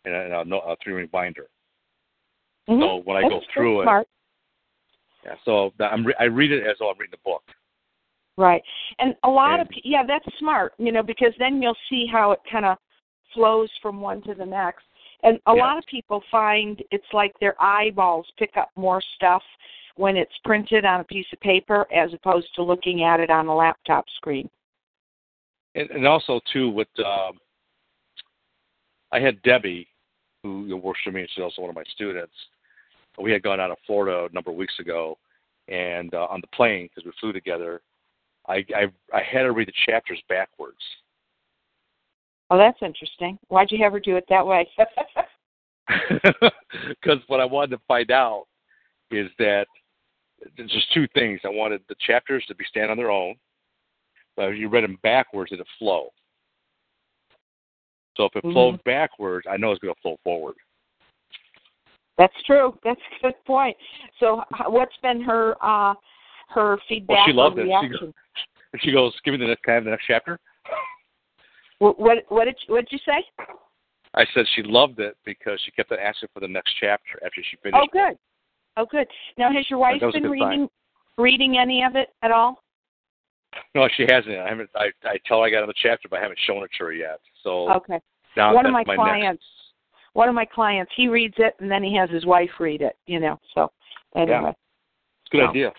and 0.05 0.15
a, 0.15 0.39
a, 0.39 0.59
a 0.73 0.77
three 0.83 0.95
ring 0.95 1.09
binder. 1.13 1.49
So 2.67 2.73
Mhm. 2.73 3.05
when 3.05 3.17
I 3.17 3.23
That's 3.23 3.35
go 3.35 3.41
through 3.53 3.83
it, 3.83 4.09
yeah. 5.25 5.35
So 5.45 5.73
I'm 5.81 6.05
re- 6.07 6.15
I 6.19 6.25
read 6.25 6.51
it 6.53 6.67
as 6.67 6.77
though 6.79 6.91
I'm 6.91 6.99
reading 6.99 7.13
the 7.13 7.29
book. 7.31 7.43
Right. 8.37 8.63
And 8.99 9.15
a 9.25 9.31
lot 9.31 9.61
of 9.61 9.69
And- 9.69 9.81
yeah, 9.85 10.05
that's 10.05 10.27
smart, 10.39 10.73
you 10.79 10.91
know, 10.91 11.03
because 11.03 11.35
then 11.39 11.61
you'll 11.63 11.77
see 11.89 12.07
how 12.07 12.33
it 12.33 12.41
kind 12.51 12.65
of 12.65 12.79
flows 13.35 13.71
from 13.81 14.01
one 14.01 14.23
to 14.23 14.35
the 14.35 14.47
next. 14.47 14.85
And 15.23 15.41
a 15.47 15.55
Yeah. 15.55 15.63
lot 15.63 15.79
of 15.79 15.87
people 15.87 16.23
find 16.31 16.83
it's 16.91 17.13
like 17.13 17.39
their 17.39 17.61
eyeballs 17.63 18.31
pick 18.37 18.57
up 18.57 18.71
more 18.77 19.01
stuff 19.15 19.43
when 19.97 20.17
it's 20.17 20.37
printed 20.45 20.85
on 20.85 21.01
a 21.01 21.05
piece 21.05 21.31
of 21.33 21.41
paper 21.41 21.87
as 21.93 22.13
opposed 22.13 22.55
to 22.55 22.63
looking 22.63 23.05
at 23.05 23.21
it 23.21 23.31
on 23.31 23.47
a 23.47 23.55
laptop 23.55 24.09
screen. 24.17 24.51
And, 25.75 25.91
and 25.91 26.07
also 26.07 26.41
too 26.53 26.71
with 26.71 26.89
um, 26.99 27.39
I 29.13 29.21
had 29.21 29.41
Debbie, 29.43 29.87
who 30.43 30.65
you 30.65 30.71
know, 30.71 30.77
works 30.77 31.01
for 31.05 31.13
me, 31.13 31.21
and 31.21 31.31
she's 31.31 31.43
also 31.43 31.61
one 31.61 31.71
of 31.71 31.77
my 31.77 31.85
students. 31.95 32.35
We 33.19 33.31
had 33.31 33.43
gone 33.43 33.61
out 33.61 33.71
of 33.71 33.77
Florida 33.87 34.27
a 34.31 34.35
number 34.35 34.51
of 34.51 34.57
weeks 34.57 34.79
ago, 34.81 35.19
and 35.69 36.13
uh, 36.15 36.27
on 36.31 36.41
the 36.41 36.47
plane 36.49 36.89
because 36.89 37.05
we 37.05 37.13
flew 37.21 37.33
together, 37.33 37.83
I, 38.49 38.65
I 38.75 38.87
I 39.13 39.23
had 39.23 39.43
to 39.43 39.53
read 39.53 39.69
the 39.69 39.73
chapters 39.87 40.21
backwards. 40.29 40.81
Oh, 42.53 42.59
that's 42.59 42.83
interesting. 42.83 43.39
Why'd 43.49 43.73
you 43.73 43.83
have 43.83 43.93
her 43.95 44.01
do 44.01 44.17
it 44.17 44.27
that 44.29 44.47
way? 44.47 44.69
Because 46.89 47.19
what 47.27 47.41
I 47.41 47.45
wanted 47.45 47.71
to 47.71 47.83
find 47.89 48.11
out 48.11 48.45
is 49.11 49.31
that 49.39 49.67
there's 50.57 50.71
just 50.71 50.93
two 50.93 51.07
things. 51.15 51.41
I 51.45 51.49
wanted 51.49 51.81
the 51.89 51.95
chapters 52.07 52.45
to 52.49 52.55
be 52.55 52.65
stand 52.69 52.91
on 52.91 52.97
their 52.97 53.11
own, 53.11 53.35
but 54.37 54.51
if 54.51 54.59
you 54.59 54.69
read 54.69 54.85
them 54.85 54.99
backwards, 55.03 55.53
it'd 55.53 55.67
flow. 55.79 56.09
So 58.17 58.25
if 58.25 58.37
it 58.37 58.45
Mhm. 58.45 58.53
flowed 58.53 58.85
backwards, 58.85 59.47
I 59.47 59.57
know 59.57 59.71
it's 59.71 59.81
going 59.81 59.95
to 59.95 60.01
flow 60.01 60.19
forward. 60.25 60.57
that's 62.19 62.43
true. 62.43 62.79
That's 62.85 63.01
a 63.19 63.23
good 63.23 63.45
point. 63.47 63.77
So, 64.19 64.45
what's 64.67 64.97
been 64.99 65.23
her 65.23 65.57
uh 65.65 65.95
her 66.49 66.77
feedback 66.89 67.17
Well, 67.17 67.27
she 67.27 67.33
loved 67.33 67.59
or 67.59 67.63
it. 67.63 67.65
She 67.65 67.69
reaction? 67.69 68.15
And 68.73 68.83
she 68.83 68.93
goes, 68.93 69.19
"Give 69.25 69.33
me 69.33 69.39
the 69.39 69.47
next, 69.47 69.63
can 69.63 69.73
I 69.73 69.75
have 69.77 69.85
the 69.85 69.91
next 69.91 70.05
chapter." 70.07 70.39
What 71.83 71.99
what 71.99 72.19
what 72.29 72.45
did 72.45 72.55
you, 72.69 72.75
what 72.75 72.89
did 72.89 72.93
you 72.93 72.99
say? 73.05 73.25
I 74.15 74.25
said 74.33 74.45
she 74.55 74.63
loved 74.63 75.01
it 75.01 75.17
because 75.25 75.61
she 75.65 75.73
kept 75.73 75.91
on 75.91 75.99
asking 75.99 76.29
for 76.33 76.39
the 76.39 76.47
next 76.47 76.73
chapter 76.79 77.19
after 77.27 77.43
she 77.43 77.57
finished. 77.61 77.83
Oh, 77.83 77.89
good. 77.93 78.17
Oh, 78.77 78.87
good. 78.89 79.09
Now, 79.37 79.53
has 79.53 79.69
your 79.69 79.81
wife 79.81 79.99
That 79.99 80.07
was 80.07 80.15
a 80.15 80.21
been 80.21 80.31
good 80.31 80.39
sign. 80.39 80.49
reading 80.49 80.69
reading 81.19 81.59
any 81.59 81.83
of 81.83 81.97
it 81.97 82.11
at 82.23 82.31
all? 82.31 82.63
No, 83.75 83.89
she 83.97 84.07
hasn't. 84.09 84.37
I 84.39 84.49
haven't. 84.49 84.71
I 84.77 84.91
I 85.03 85.17
tell 85.27 85.41
her 85.41 85.47
I 85.47 85.51
got 85.51 85.59
another 85.59 85.75
chapter, 85.83 86.09
but 86.09 86.21
I 86.21 86.23
haven't 86.23 86.39
shown 86.47 86.63
it 86.63 86.71
to 86.79 86.85
her 86.85 86.93
yet. 86.93 87.19
So 87.43 87.69
Okay. 87.73 87.99
now 88.37 88.55
one 88.55 88.65
of 88.65 88.71
my, 88.73 88.85
my 88.87 88.95
clients, 88.95 89.43
one 90.13 90.29
of 90.29 90.37
my 90.37 90.45
clients, 90.45 90.93
he 90.97 91.09
reads 91.09 91.35
it 91.39 91.55
and 91.59 91.69
then 91.69 91.83
he 91.83 91.97
has 91.97 92.09
his 92.11 92.25
wife 92.25 92.51
read 92.61 92.81
it. 92.83 92.97
You 93.07 93.19
know. 93.19 93.41
So 93.57 93.73
anyway. 94.15 94.41
next. 94.41 94.59
It's 95.25 95.33
a 95.33 95.37
good 95.37 95.43
Oh. 95.47 95.51
idea. 95.51 95.73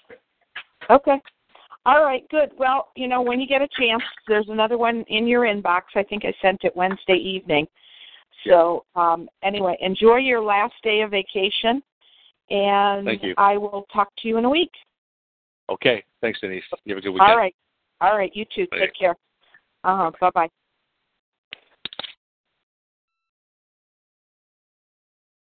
Okay. 0.89 1.21
All 1.85 2.03
right. 2.03 2.27
Good. 2.29 2.51
Well, 2.57 2.89
you 2.95 3.07
know, 3.07 3.21
when 3.21 3.41
you 3.41 3.47
get 3.47 3.61
a 3.61 3.67
chance, 3.77 4.03
there's 4.27 4.47
another 4.49 4.77
one 4.77 5.03
in 5.09 5.27
your 5.27 5.41
inbox. 5.41 5.81
I 5.95 6.03
think 6.03 6.23
I 6.25 6.33
sent 6.41 6.63
it 6.63 6.75
Wednesday 6.75 7.15
evening. 7.15 7.67
So 8.47 8.85
um, 8.95 9.29
anyway, 9.43 9.77
enjoy 9.81 10.17
your 10.17 10.41
last 10.41 10.73
day 10.83 11.01
of 11.01 11.11
vacation, 11.11 11.81
and 12.49 13.05
Thank 13.05 13.23
you. 13.23 13.33
I 13.37 13.57
will 13.57 13.85
talk 13.93 14.09
to 14.19 14.27
you 14.27 14.37
in 14.37 14.45
a 14.45 14.49
week. 14.49 14.71
Okay. 15.69 16.03
Thanks, 16.21 16.39
Denise. 16.41 16.63
You 16.85 16.95
have 16.95 16.99
a 16.99 17.01
good 17.01 17.11
weekend. 17.11 17.31
All 17.31 17.37
right. 17.37 17.55
All 18.01 18.17
right. 18.17 18.31
You 18.33 18.45
too. 18.53 18.67
Bye. 18.71 18.79
Take 18.79 18.95
care. 18.97 19.15
Uh 19.83 19.97
huh. 19.97 20.11
Bye 20.19 20.29
bye. 20.33 20.49